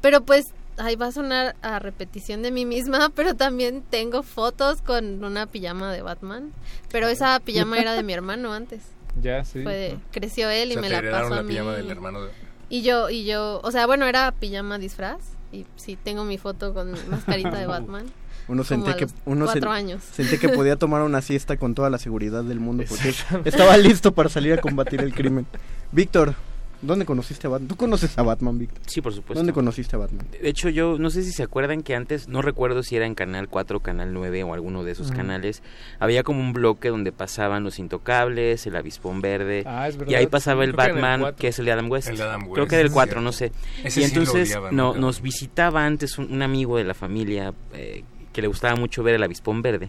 [0.00, 0.46] Pero pues
[0.76, 5.46] ahí va a sonar a repetición de mí misma, pero también tengo fotos con una
[5.46, 6.52] pijama de Batman.
[6.90, 8.82] Pero esa pijama era de mi hermano antes.
[9.20, 9.62] Ya, sí.
[9.62, 11.48] Fue de- creció él O y sea, me te la pasó a la mí.
[11.52, 12.30] pijama del hermano de...
[12.70, 15.20] Y yo, y yo, o sea, bueno, era pijama disfraz.
[15.50, 18.04] Y sí, tengo mi foto con mi mascarita de Batman.
[18.48, 20.02] Uno sentía que uno sen- cuatro años.
[20.12, 23.14] sentía que podía tomar una siesta con toda la seguridad del mundo porque
[23.44, 25.46] estaba listo para salir a combatir el crimen.
[25.92, 26.34] Víctor,
[26.80, 27.68] ¿dónde conociste a Batman?
[27.68, 28.80] ¿Tú conoces a Batman, Víctor?
[28.86, 29.38] Sí, por supuesto.
[29.40, 30.26] ¿Dónde conociste a Batman?
[30.30, 33.14] De hecho, yo no sé si se acuerdan que antes, no recuerdo si era en
[33.14, 35.62] Canal 4 o Canal 9 o alguno de esos canales,
[35.98, 40.12] había como un bloque donde pasaban Los Intocables, El Avispón Verde, Ah, es verdad.
[40.12, 42.08] y ahí pasaba el Creo que del Batman, que es el de Adam West.
[42.08, 43.20] El de Adam Creo West, que era el es 4, cierto.
[43.22, 43.52] no sé.
[43.84, 46.94] Ese y sí lo entonces odiaban, no, nos visitaba antes un, un amigo de la
[46.94, 48.04] familia eh,
[48.38, 49.88] que le gustaba mucho ver el avispón verde.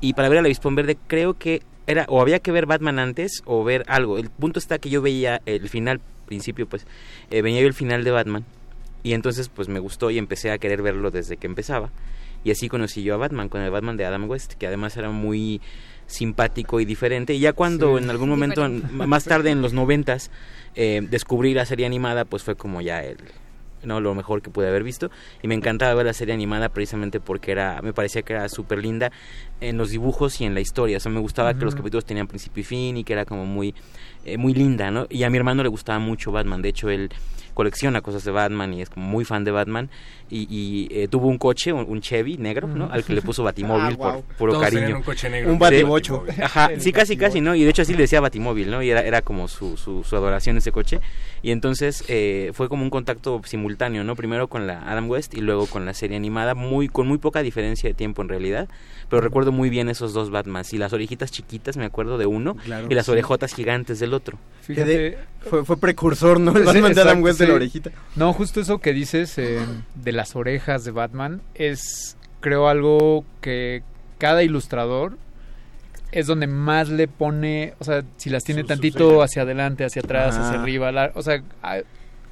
[0.00, 3.40] Y para ver el avispón verde creo que era o había que ver Batman antes
[3.44, 4.18] o ver algo.
[4.18, 6.88] El punto está que yo veía el final, principio pues,
[7.30, 8.44] eh, venía yo el final de Batman
[9.04, 11.90] y entonces pues me gustó y empecé a querer verlo desde que empezaba.
[12.42, 15.10] Y así conocí yo a Batman, con el Batman de Adam West, que además era
[15.10, 15.60] muy
[16.08, 17.32] simpático y diferente.
[17.34, 18.02] Y ya cuando Sí.
[18.02, 20.32] en algún momento, en- más tarde en los noventas,
[20.74, 23.18] eh, descubrí la serie animada, pues fue como ya el
[23.84, 25.10] no lo mejor que pude haber visto.
[25.42, 28.78] Y me encantaba ver la serie animada precisamente porque era me parecía que era súper
[28.78, 29.10] linda
[29.60, 30.96] en los dibujos y en la historia.
[30.96, 33.44] O sea me gustaba que los capítulos tenían principio y fin y que era como
[33.44, 33.74] muy
[34.24, 36.62] eh, muy linda no y a mi hermano le gustaba mucho Batman.
[36.62, 37.10] De hecho él
[37.58, 39.90] colecciona cosas de Batman y es como muy fan de Batman
[40.30, 42.92] y, y, eh, tuvo un coche un, un Chevy negro no Ujú.
[42.94, 45.50] al que le puso Batimóvil Ah, por puro Todos cariño un coche negro.
[45.50, 45.60] Un Sí.
[45.60, 46.24] Batibocho.
[46.40, 47.54] Ajá, El sí, casi, casi, ¿no?
[47.56, 48.80] Y de hecho así le decía Batimóvil, ¿no?
[48.82, 51.00] Y era, era como su, su, su adoración ese coche.
[51.42, 54.14] Y entonces eh, fue como un contacto simultáneo, ¿no?
[54.14, 57.42] Primero con la Adam West y luego con la serie animada, muy con muy poca
[57.42, 58.68] diferencia de tiempo en realidad.
[59.10, 60.72] Pero recuerdo muy bien esos dos Batmans.
[60.74, 63.12] Y las orejitas chiquitas, me acuerdo de uno, Claro, y las sí.
[63.12, 64.38] orejotas gigantes del otro.
[65.48, 66.50] Fue, fue precursor, ¿no?
[66.52, 67.56] El Sí, Batman de Adam West de la sí.
[67.56, 67.90] orejita.
[68.16, 69.58] No, justo eso que dices eh,
[69.94, 73.82] de las orejas de Batman es, creo, algo que
[74.18, 75.16] cada ilustrador
[76.10, 79.84] es donde más le pone, o sea, si las tiene Su- su tantito hacia adelante,
[79.84, 81.78] hacia atrás, hacia arriba, la- o sea, ah,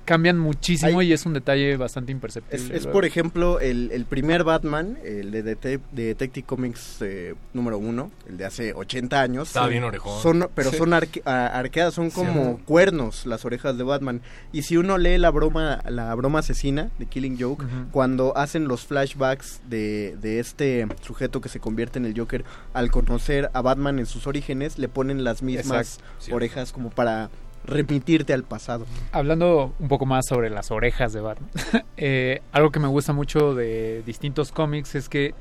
[0.06, 2.74] cambian muchísimo y es un detalle bastante imperceptible.
[2.74, 7.76] Es, por ejemplo, el, el primer Batman, el de, Dete- de Detective Comics eh, número
[7.76, 9.48] uno, el de hace 80 años.
[9.48, 10.22] Estaba Son- bien orejón.
[10.22, 10.78] Son, pero Sí.
[10.78, 14.22] son arque- arqueadas, son como cuernos las orejas de Batman.
[14.52, 18.86] Y si uno lee la broma, la broma asesina de Killing Joke, cuando hacen los
[18.86, 23.98] flashbacks de, de este sujeto que se convierte en el Joker, al conocer a Batman
[23.98, 26.36] en sus orígenes, le ponen las mismas Exacto.
[26.36, 27.28] Orejas como para
[27.66, 28.86] remitirte al pasado.
[29.12, 31.50] Hablando un poco más sobre las orejas de Batman,
[31.96, 35.34] eh, algo que me gusta mucho de distintos cómics es que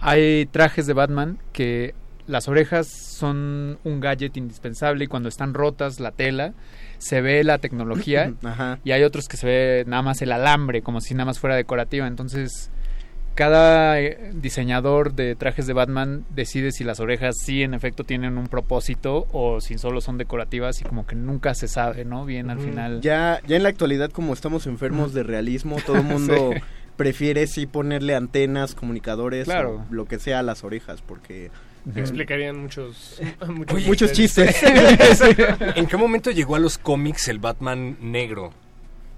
[0.00, 1.94] hay trajes de Batman que
[2.26, 6.54] las orejas son un gadget indispensable y cuando están rotas la tela
[6.98, 8.78] se ve la tecnología Ajá.
[8.84, 11.54] y hay otros que se ve nada más el alambre como si nada más fuera
[11.54, 12.70] decorativa entonces
[13.36, 18.36] cada eh, diseñador de trajes de Batman decide si las orejas sí en efecto tienen
[18.38, 22.24] un propósito o si solo son decorativas y como que nunca se sabe, ¿no?
[22.24, 23.00] Bien al final.
[23.02, 26.60] Ya, ya en la actualidad, como estamos enfermos de realismo, todo el mundo Sí.
[26.96, 29.84] prefiere sí ponerle antenas, comunicadores, Claro.
[29.88, 31.50] o lo que sea a las orejas, porque
[31.94, 34.56] Explicarían muchos, muchos, Oye, muchos chistes.
[35.76, 38.52] ¿En qué momento llegó a los cómics el Batman negro?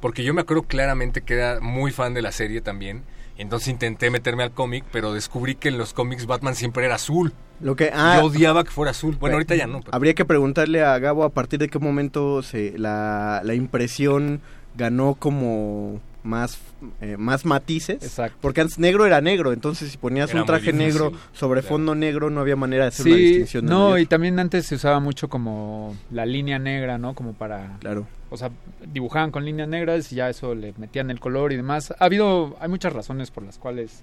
[0.01, 3.05] Porque yo me acuerdo claramente que era muy fan de la serie también.
[3.39, 7.33] Entonces intenté meterme al cómic, pero descubrí que en los cómics Batman siempre era azul.
[7.61, 9.17] Lo que, ah, yo odiaba que fuera azul.
[9.19, 9.81] Bueno, ahorita ya no.
[9.81, 14.41] pero- Habría que preguntarle a Gabo a partir de qué momento se, la, la impresión
[14.77, 16.59] ganó como más,
[17.01, 18.03] eh, más matices.
[18.03, 18.39] Exacto.
[18.41, 21.75] Porque antes negro era negro, entonces si ponías Era un traje negro sobre claro.
[21.75, 23.67] fondo negro no había manera de hacer una Sí, distinción.
[23.67, 27.15] de no, y también antes se usaba mucho como la línea negra, ¿no?
[27.15, 27.77] Como para...
[27.81, 28.07] Claro.
[28.31, 28.51] O sea,
[28.93, 31.95] dibujaban con líneas negras y ya eso le metían el color y demás.
[31.99, 34.03] Ha habido, hay muchas razones por las cuales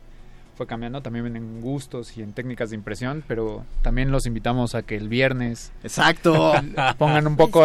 [0.55, 4.83] fue cambiando también en gustos y en técnicas de impresión, pero también los invitamos a
[4.83, 6.53] que el viernes Exacto.
[6.97, 7.61] pongan un poco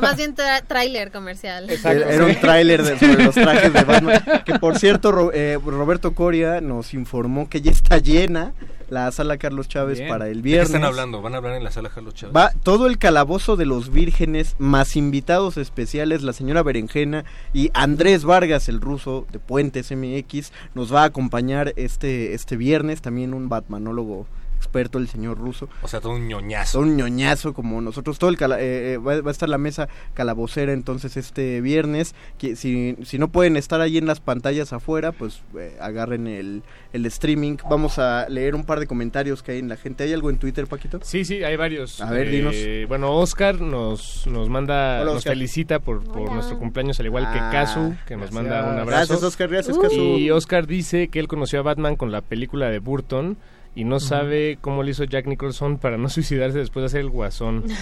[0.00, 1.68] más bien tra- tráiler comercial.
[1.84, 4.22] Era, era un tráiler de- sobre los trajes de Batman.
[4.44, 8.52] Que por cierto, Ro- eh, Roberto Coria nos informó que ya está llena
[8.88, 10.08] la sala Carlos Chávez Bien.
[10.08, 10.68] para el ¿De qué viernes.
[10.68, 11.22] están hablando?
[11.22, 12.36] ¿Van a hablar en la sala Carlos Chávez?
[12.36, 18.24] Va todo el calabozo de los vírgenes, más invitados especiales, la señora Berenjena y Andrés
[18.24, 23.48] Vargas, el ruso de Puentes MX, nos va a acompañar este, este viernes, también un
[23.48, 24.26] batmanólogo
[24.66, 25.68] experto, el señor ruso.
[25.82, 26.78] O sea, todo un ñoñazo.
[26.78, 28.18] Todo un ñoñazo como nosotros.
[28.18, 32.14] Todo el cala- eh, eh, va, va a estar la mesa calabocera entonces este viernes.
[32.38, 36.62] Que si, si no pueden estar ahí en las pantallas afuera, pues eh, agarren el,
[36.92, 37.56] el streaming.
[37.68, 40.04] Vamos a leer un par de comentarios que hay en la gente.
[40.04, 40.98] ¿Hay algo en Twitter, Paquito?
[41.02, 42.00] Sí, sí, hay varios.
[42.00, 42.88] A ver, Eh, dinos.
[42.88, 47.38] Bueno, Oscar nos, nos manda, Hola, nos felicita por, por nuestro cumpleaños, al igual que
[47.38, 48.86] Ah, Casu, que nos manda un abrazo.
[48.86, 49.94] Gracias, Oscar, gracias, Casu.
[50.18, 53.36] Y Oscar dice que él conoció a Batman con la película de Burton
[53.76, 57.10] y no sabe cómo le hizo Jack Nicholson para no suicidarse después de hacer el
[57.10, 57.64] guasón.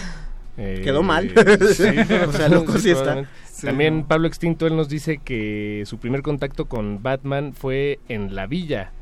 [0.57, 1.31] Eh, Quedó mal.
[1.75, 1.83] sí,
[2.29, 3.25] O sea, loco sí está.
[3.51, 4.07] Sí, También no.
[4.07, 8.93] Pablo Extinto, él nos dice que su primer contacto con Batman fue en la villa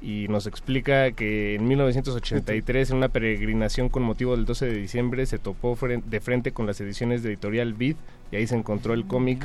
[0.00, 5.26] y nos explica que en 1983 en una peregrinación con motivo del 12 de diciembre
[5.26, 7.96] se topó de frente con las ediciones de editorial Vid
[8.30, 9.44] y ahí se encontró el cómic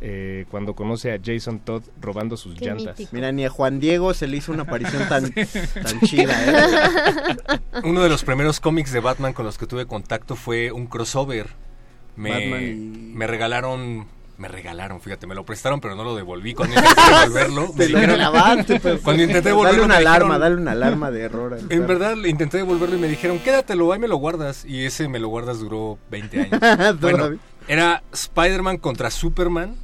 [0.00, 2.98] eh, cuando conoce a Jason Todd robando sus Qué llantas.
[2.98, 3.10] mítico.
[3.14, 5.32] Mira, ni a Juan Diego se le hizo una aparición tan,
[5.82, 7.36] tan chida, ¿eh?
[7.84, 11.48] Uno de los primeros cómics de Batman con los que tuve contacto fue un crossover.
[12.16, 12.74] Me, Batman y-
[13.14, 14.06] me regalaron
[14.38, 16.54] Me regalaron, fíjate, me lo prestaron, pero no lo devolví.
[16.54, 19.00] Cuando intenté devolverlo, me dijeron- clavaste, pues.
[19.02, 21.58] Cuando intenté Dale devolverlo, una me alarma, dijeron- dale una alarma de error.
[21.68, 24.64] En verdad, le intenté devolverlo y me dijeron, quédatelo, ahí me lo guardas.
[24.64, 27.00] Y ese me lo guardas duró 20 años.
[27.00, 27.30] bueno,
[27.66, 29.74] era Spider-Man contra Superman,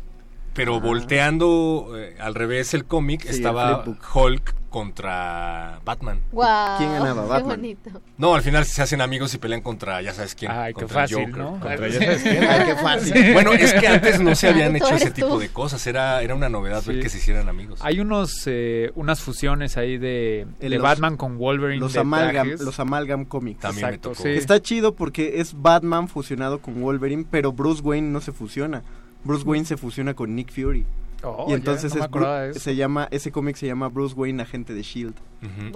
[0.54, 0.80] pero Ah.
[0.80, 3.96] volteando eh, al revés el cómic, Sí, estaba el.
[4.14, 6.20] Hulk contra Batman.
[6.32, 7.22] Guau, ¿Quién ganaba?
[7.22, 7.56] qué Batman.
[7.56, 7.90] bonito.
[8.18, 10.50] No, al final se hacen amigos y pelean contra, ya sabes quién.
[10.50, 11.50] Ay, qué contra el fácil, Joker, ¿no?
[11.60, 12.44] contra- ya sabes quién.
[12.44, 13.32] Ay, qué fácil.
[13.34, 15.38] Bueno, es que antes no se habían hecho ese tipo tú.
[15.38, 15.86] de cosas.
[15.86, 17.02] Era, era una novedad ver Sí.
[17.02, 17.78] que se hicieran amigos.
[17.82, 21.78] Hay unos eh, unas fusiones ahí de, de los- Batman con Wolverine.
[21.80, 22.60] Los de amalgam, trajes.
[22.64, 23.60] los amalgam comics.
[23.60, 24.22] También me Exacto, tocó.
[24.24, 24.30] sí.
[24.30, 28.82] Está chido porque es Batman fusionado con Wolverine, pero Bruce Wayne no se fusiona.
[29.24, 30.86] Bruce Wayne se fusiona con Nick Fury.
[31.24, 34.82] Oh, y entonces no es se llama ese cómic se llama Bruce Wayne agente de
[34.82, 35.14] Shield.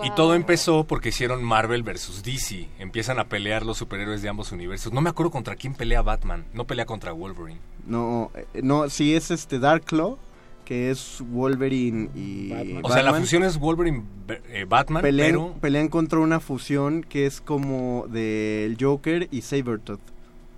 [0.02, 2.68] Y todo empezó porque hicieron Marvel versus DC.
[2.78, 4.93] Empiezan a pelear los superhéroes de ambos universos.
[4.93, 6.44] No me acuerdo contra quién pelea Batman.
[6.52, 7.60] No pelea contra Wolverine.
[7.86, 10.18] No, eh, no, sí es este Dark Claw,
[10.65, 14.05] que es Wolverine y O sea, la fusión es Wolverine
[14.49, 20.01] eh, Batman, pelean, pero pelean contra una fusión que es como del Joker y Sabretooth.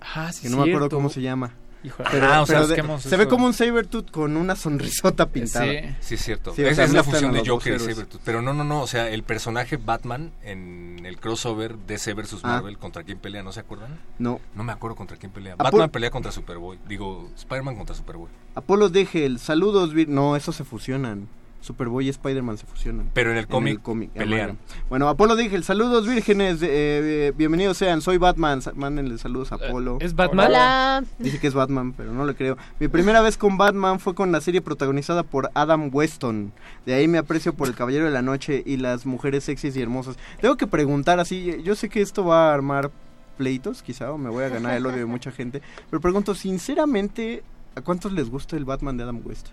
[0.01, 1.53] Ah, sí, que no me acuerdo cómo se llama.
[1.83, 2.09] Híjole.
[2.11, 5.29] Pero, Ah, o sea, pero de- se eso- ve como un Sabretooth con una sonrisota
[5.29, 5.65] pintada.
[5.65, 5.79] Sí.
[5.99, 6.53] Sí, es cierto.
[6.55, 7.95] Sí, Esa es la fusión de Joker y héroes.
[7.95, 8.21] Sabretooth.
[8.23, 8.81] Pero no, no, no.
[8.81, 12.49] O sea, el personaje Batman en el crossover DC versus Ah.
[12.49, 13.41] Marvel, ¿contra quién pelea?
[13.43, 13.99] ¿No se acuerdan?
[14.19, 14.39] No.
[14.53, 15.53] No me acuerdo contra quién pelea.
[15.55, 16.77] Apol- Batman pelea contra Superboy.
[16.87, 18.29] Digo, Spider-Man contra Superboy.
[18.53, 19.93] Apolo Degel, saludos.
[19.95, 21.27] Vir- No, esos se fusionan.
[21.61, 23.09] Superboy y Spider-Man se fusionan.
[23.13, 24.49] Pero en el cómic cómic, pelean.
[24.49, 24.57] amalgam.
[24.89, 26.61] Bueno, Apolo Degel, saludos vírgenes.
[26.63, 28.61] eh, eh, bienvenidos sean, soy Batman.
[28.75, 29.97] Mándenle saludos a Apolo.
[30.01, 30.47] ¿Es Batman?
[30.47, 31.03] Hola.
[31.19, 32.57] Dice que es Batman, pero no le creo.
[32.79, 36.51] Mi primera vez con Batman fue con la serie protagonizada por Adam Weston.
[36.85, 39.81] De ahí me aprecio por El Caballero de la Noche y las mujeres sexys y
[39.81, 40.17] hermosas.
[40.41, 42.91] Tengo que preguntar así, yo sé que esto va a armar
[43.37, 47.43] pleitos, quizá, o me voy a ganar el odio de mucha gente, pero pregunto sinceramente,
[47.75, 49.47] ¿a cuántos les gusta el Batman de Adam West?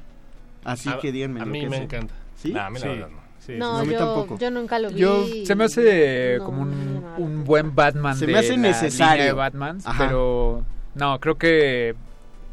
[0.65, 1.83] Así A- que díganme a mí me sé.
[1.85, 2.15] encanta.
[2.37, 2.53] ¿Sí?
[2.53, 2.89] Nah, a mí la Sí.
[2.89, 3.29] verdad no.
[3.39, 4.39] Sí, No, No, a mí yo, tampoco.
[4.39, 4.97] yo nunca lo vi.
[5.01, 8.51] Yo, se me hace No, como un, la un buen Batman Se de me hace
[8.51, 9.25] la necesario.
[9.25, 10.65] de Batman, pero
[10.95, 11.95] no, creo que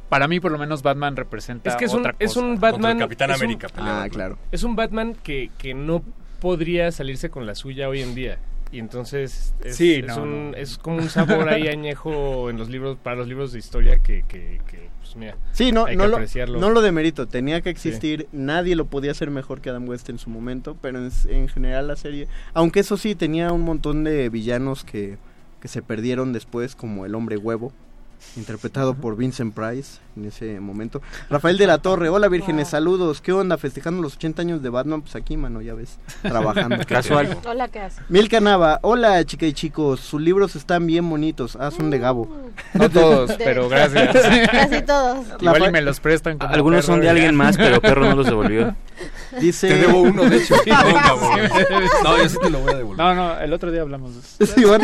[0.08, 2.40] para mí por lo menos Batman representa Es que es un, otra es cosa.
[2.40, 2.92] un Contra Batman.
[2.98, 4.10] el Capitán es un- América Ah, Batman.
[4.10, 4.38] claro.
[4.52, 6.02] Es un Batman que, que no
[6.40, 8.38] podría salirse con la suya hoy en día.
[8.72, 10.58] Y entonces es, Sí, es no, un- no.
[10.58, 14.24] es como un sabor ahí añejo en los libros, para los libros de historia que,
[14.28, 16.60] que, que, pues mira, Sí, no, hay no, que lo, apreciarlo.
[16.60, 20.20] no lo demerito, tenía que existir, nadie lo podía hacer mejor que Adam West en
[20.20, 24.30] su momento, pero en, en general la serie, aunque eso sí, tenía un montón de
[24.30, 25.18] villanos que,
[25.62, 27.72] que se perdieron después, como el hombre huevo,
[28.36, 31.02] interpretado por Vincent Price en ese momento.
[31.30, 33.58] Rafael de la Torre, hola vírgenes, saludos, ¿qué onda?
[33.58, 36.78] Festejando los 80 años de Batman, pues aquí, mano, ya ves, trabajando.
[36.88, 37.38] Casual.
[37.46, 38.04] Hola, ¿qué haces?
[38.10, 42.30] Milka Nava, hola chica y chicos, sus libros están bien bonitos, ah, son de Gabo.
[42.74, 44.16] No todos, pero gracias.
[44.52, 45.26] Casi todos.
[45.40, 48.76] Igual y me los prestan Algunos son de alguien más, pero Perro no los devolvió.
[49.40, 49.68] Dice...
[49.68, 50.56] Te debo uno, de hecho.
[52.04, 52.98] No, yo sí te lo voy a devolver.
[53.06, 54.54] No, no, el otro día hablamos de eso.
[54.56, 54.82] si, van,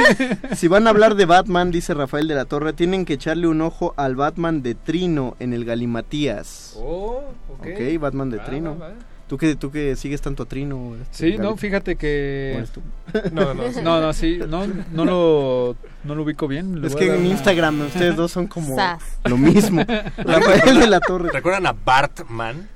[0.56, 3.62] si van a hablar de Batman, dice Rafael de la Torre, tienen que echarle un
[3.62, 6.76] ojo al Batman de Trino en el Galimatías.
[6.78, 7.60] Oh, ok.
[7.68, 8.78] Ok, Batman de Va, Trino.
[9.28, 10.96] ¿Tú que, tú que sigues tanto a Trino.
[11.02, 12.66] este, Sí, no, fíjate que...
[13.32, 16.84] No, no, No, no, sí, no, no lo, no lo ubico bien.
[16.84, 19.02] Es que en una- Instagram ustedes dos son como Sas.
[19.24, 19.84] lo mismo.
[20.18, 21.30] Rafael de la Torre.
[21.32, 22.68] ¿Recuerdan a Bartman?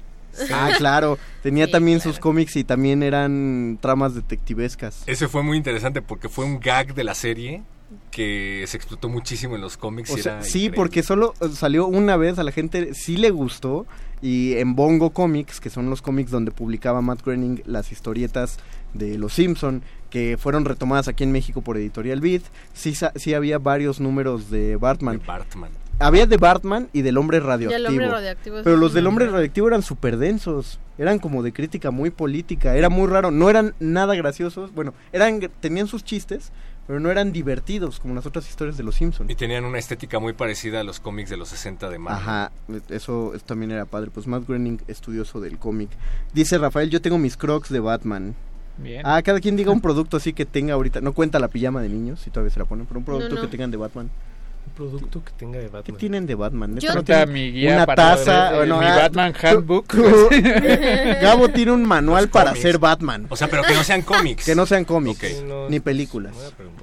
[0.52, 1.18] Ah, claro.
[1.44, 2.12] Tenía Sí, también claro.
[2.12, 5.04] sus cómics y también eran tramas detectivescas.
[5.06, 7.64] Ese fue muy interesante porque fue un gag de la serie
[8.12, 10.10] que se explotó muchísimo en los cómics.
[10.12, 10.76] O y sea, era sí, increíble.
[10.78, 13.86] porque solo salió una vez, a la gente sí le gustó.
[14.22, 18.58] Y en Bongo Comics, que son los cómics donde publicaba Matt Groening las historietas
[18.94, 22.42] de Los Simpson, que fueron retomadas aquí en México por Editorial Beat,
[22.74, 25.20] sí, sí había varios números de Bartman.
[25.20, 25.70] De Bartman.
[26.00, 27.90] Había de Bartman y del hombre Y el radioactivo.
[27.90, 28.58] hombre radioactivo.
[28.58, 30.80] es Pero los del hombre radioactivo eran súper densos.
[30.98, 32.76] Eran como de crítica muy política.
[32.76, 33.32] Era muy raro.
[33.32, 34.74] No eran nada graciosos.
[34.74, 36.52] Bueno, eran tenían sus chistes,
[36.86, 39.30] pero no eran divertidos como las otras historias de los Simpsons.
[39.30, 42.22] Y tenían una estética muy parecida a los cómics de los 60 de Marvel.
[42.22, 42.52] Ajá,
[42.90, 44.12] eso, eso también era padre.
[44.14, 45.90] Pues Matt Groening, estudioso del cómic.
[46.34, 48.36] Dice Rafael, yo tengo mis crocs de Batman.
[48.78, 49.02] Bien.
[49.06, 51.00] Ah, cada quien diga un producto así que tenga ahorita.
[51.00, 53.42] No cuenta la pijama de niños, si todavía se la ponen, pero un producto no.
[53.42, 54.10] que tengan de Batman.
[54.68, 55.98] Un producto que tenga de ¿Qué Batman.
[55.98, 56.76] tienen de Batman?
[56.76, 59.48] ¿Neta Yo- no tienen mi guía una para taza, de- bueno, mi ah, Batman tú-
[59.48, 59.88] Handbook.
[59.88, 60.30] tú-
[61.22, 62.62] Gabo tiene un manual Los para cómics.
[62.62, 63.28] ser Batman.
[63.30, 64.46] O sea, pero que no sean cómics.
[64.46, 66.34] Que no sean cómics, no, ni películas.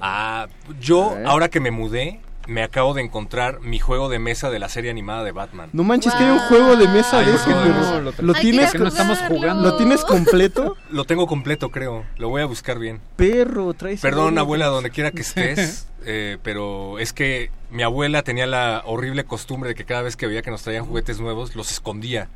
[0.01, 0.47] Ah,
[0.81, 4.69] yo, ahora que me mudé, me acabo de encontrar mi juego de mesa de la
[4.69, 5.71] serie animada de Batman.
[5.73, 7.81] No manches, que hay un juego de mesa Ay, de favor, perro.
[7.81, 9.62] no, ¿Lo, lo- tienes, que no estamos jugando.
[9.62, 10.77] ¿Lo tienes completo?
[10.91, 12.05] Lo tengo completo, creo.
[12.17, 13.01] Lo voy a buscar bien.
[13.17, 14.01] Perro, traes.
[14.01, 19.25] Perdón, abuela, donde quiera que estés, eh, pero es que mi abuela tenía la horrible
[19.25, 22.29] costumbre de que cada vez que veía que nos traían juguetes nuevos, los escondía,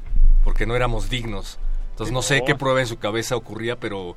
[0.44, 1.58] porque no éramos dignos.
[1.90, 4.16] Entonces no sé qué prueba en su cabeza ocurría, pero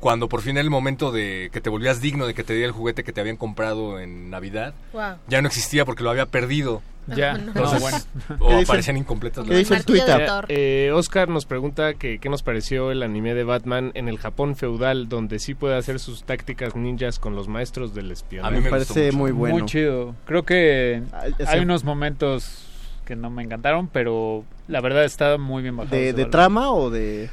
[0.00, 2.66] cuando por fin era el momento de que te volvías digno de que te diera
[2.66, 5.16] el juguete que te habían comprado en Navidad, Wow.
[5.28, 6.82] ya no existía porque lo había perdido.
[7.16, 7.98] Ya, no, Entonces, bueno.
[8.38, 9.42] O ¿Qué dice- aparecían incompletas.
[9.44, 9.84] ¿Qué las dice el.
[9.84, 10.20] Twitter?
[10.48, 14.54] Eh, Oscar nos pregunta que qué nos pareció el anime de Batman en el Japón
[14.54, 18.60] feudal, donde sí puede hacer sus tácticas ninjas con los maestros del espionaje.
[18.60, 19.56] me parece muy bueno.
[19.58, 20.14] Muy chido.
[20.26, 21.02] Creo que
[21.48, 22.66] hay unos momentos
[23.06, 25.96] que no me encantaron, pero la verdad está muy bien bajado.
[25.96, 27.28] ¿De, trama o de.?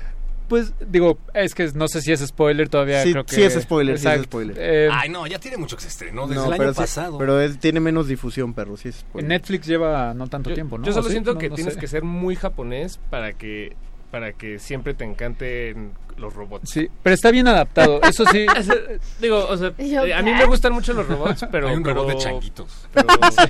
[0.48, 3.04] Pues digo, es que no sé si es spoiler todavía.
[3.04, 4.56] Sí, creo que sí es spoiler, sí es spoiler.
[4.58, 7.18] Eh, Ay, no, ya tiene mucho que se estrenó desde No, el año sí- pasado.
[7.18, 8.78] pero él tiene menos difusión, perro.
[8.78, 9.28] Sí es spoiler.
[9.28, 10.86] Netflix lleva no tanto Yo- tiempo, ¿no?
[10.86, 11.12] Yo ¿O solo sí?
[11.12, 11.80] siento No- que no tienes sé.
[11.82, 13.76] que ser muy japonés para que
[14.10, 16.70] para que siempre te encanten los robots.
[16.70, 18.02] Sí, pero está bien adaptado.
[18.02, 18.46] Eso sí.
[19.22, 21.84] Digo, o sea, Yo, eh, a mí me gustan mucho los robots, pero Hay un
[21.84, 22.88] pero, robot de changuitos.
[22.94, 23.08] Pero,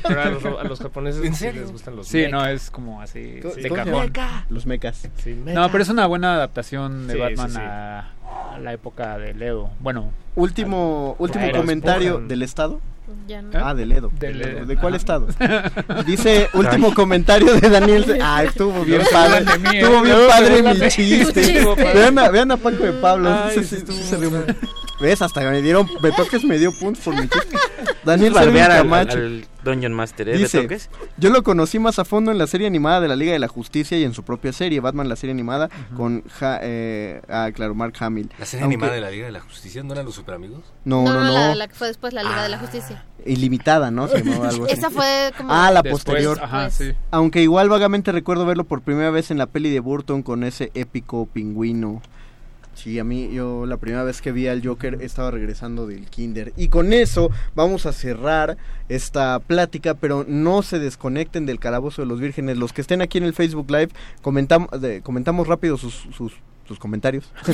[0.08, 3.02] pero a, los, a los japoneses ¿En sí les gustan los Sí, no, es como
[3.02, 4.14] así ¿Cómo- de cajón.
[4.50, 5.10] Los mechas.
[5.24, 7.62] Sí, No, pero es una buena adaptación de Sí, Batman sí, sí.
[7.64, 8.12] A,
[8.54, 9.70] a la época de Leo.
[9.80, 12.80] Bueno, Último, último Era comentario del Estado.
[13.28, 13.50] Ya no.
[13.54, 14.12] Ah, del Edo.
[14.20, 14.66] Del ¿De, Edo.
[14.66, 14.98] ¿De cuál Ajá.
[14.98, 15.28] estado?
[16.06, 18.20] Dice último comentario de Daniel.
[18.22, 19.46] Ah, estuvo bien se padre.
[19.80, 21.66] Estuvo bien se padre mi chiste.
[21.94, 23.30] Vean a, vean a Paco de Pablo.
[23.34, 24.30] Ay, Sí, sí, sí, estuvo sí, se rió.
[25.00, 25.22] ¿Ves?
[25.22, 25.88] Hasta me dieron.
[26.02, 27.56] Betoques me dio puntos por mi chiste.
[28.04, 30.38] Daniel al Dungeon Master, ¿eh?
[30.38, 30.90] Dice, ¿Betoques?
[31.18, 33.50] yo lo conocí más a fondo en la serie animada de la Liga de la
[33.50, 37.76] Justicia y en su propia serie, Batman la serie animada, con, Ja- eh, ah, claro,
[37.76, 38.32] Mark Hamill.
[38.40, 40.64] La serie Aunque- animada de la Liga de la Justicia, ¿no eran los superamigos?
[40.86, 43.04] No, no, no, La, la que fue después la Liga de la Justicia.
[43.26, 44.08] ilimitada, ¿no?
[44.08, 44.74] Se llamaba algo así.
[44.74, 45.52] Esa fue como...
[45.52, 46.40] Ah, la Después, posterior.
[46.42, 46.94] ajá, sí.
[47.12, 50.72] Aunque igual vagamente recuerdo verlo por primera vez en la peli de Burton con ese
[50.76, 52.02] épico pingüino.
[52.78, 56.54] Sí, a mí, yo la primera vez que vi al Joker estaba regresando del kinder.
[56.56, 58.56] Y con eso vamos a cerrar
[58.88, 62.58] esta plática, pero no se desconecten del calabozo de los vírgenes.
[62.58, 63.90] Los que estén aquí en el Facebook Live,
[64.22, 64.70] comentamos,
[65.02, 66.34] comentamos rápido sus, sus,
[66.68, 67.26] sus comentarios.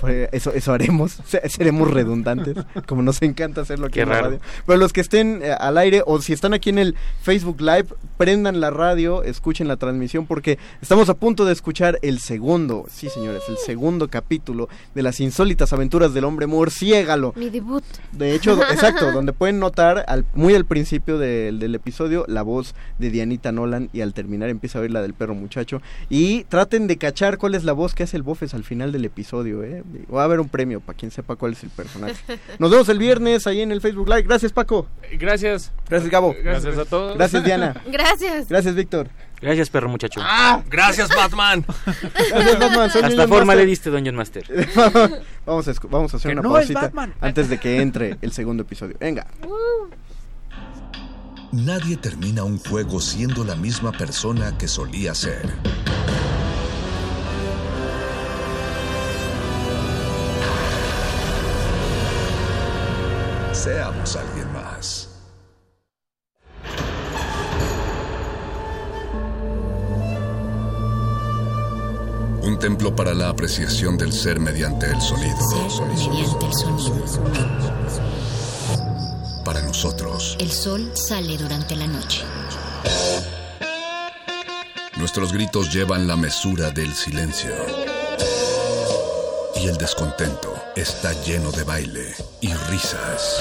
[0.00, 4.14] Pues eso, eso haremos, Se- seremos redundantes, como nos encanta hacerlo aquí Qué en la
[4.16, 4.26] raro.
[4.26, 4.40] radio.
[4.66, 7.86] Pero los que estén eh, al aire o si están aquí en el Facebook Live,
[8.16, 13.08] prendan la radio, escuchen la transmisión porque estamos a punto de escuchar el segundo, sí
[13.08, 17.32] señores, el segundo capítulo de las insólitas aventuras del hombre murciégalo.
[17.36, 17.84] Mi debut.
[18.12, 22.74] De hecho, exacto, donde pueden notar al, muy al principio del, del episodio la voz
[22.98, 25.80] de Dianita Nolan y al terminar empieza a oír la del perro muchacho.
[26.10, 29.04] Y traten de cachar cuál es la voz que hace el Bofes al final del
[29.04, 29.62] episodio.
[29.62, 29.82] ¿eh?
[30.12, 32.14] Va a haber un premio para quien sepa cuál es el personaje.
[32.58, 34.22] Nos vemos el viernes ahí en el Facebook Live.
[34.22, 34.86] Gracias Paco.
[35.18, 35.72] Gracias.
[35.88, 36.34] Gracias Gabo.
[36.42, 37.16] Gracias a todos.
[37.16, 37.74] Gracias Diana.
[37.90, 38.48] Gracias.
[38.48, 39.08] Gracias Víctor.
[39.40, 40.22] Gracias, perro muchacho.
[40.70, 41.66] Gracias, Batman.
[42.30, 42.90] Gracias Batman.
[42.90, 43.56] Soy Hasta Dungeon forma Master.
[43.58, 44.44] le diste, Dungeon Master.
[45.44, 46.90] vamos, a, escu- vamos a hacer Que una no pausita
[47.20, 48.96] antes de que entre el segundo episodio.
[48.98, 49.26] Venga.
[51.52, 55.46] Nadie termina un juego siendo la misma persona que solía ser.
[63.64, 65.08] Seamos alguien más.
[72.42, 75.38] Un templo para la apreciación del ser mediante el sonido.
[75.88, 77.04] Mediante el sonido.
[79.46, 82.22] Para nosotros, El sol sale durante la noche.
[84.98, 87.54] nuestros gritos llevan la mesura del silencio.
[89.56, 93.38] Y el descontento está lleno de baile y risas.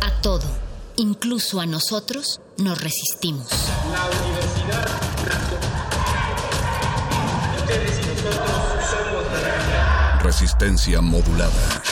[0.00, 0.42] A todo,
[0.96, 3.46] incluso a nosotros, nos resistimos.
[3.92, 4.86] La universidad
[7.58, 10.20] Ustedes y nosotros somos la realidad.
[10.20, 11.82] Resistencia modulada.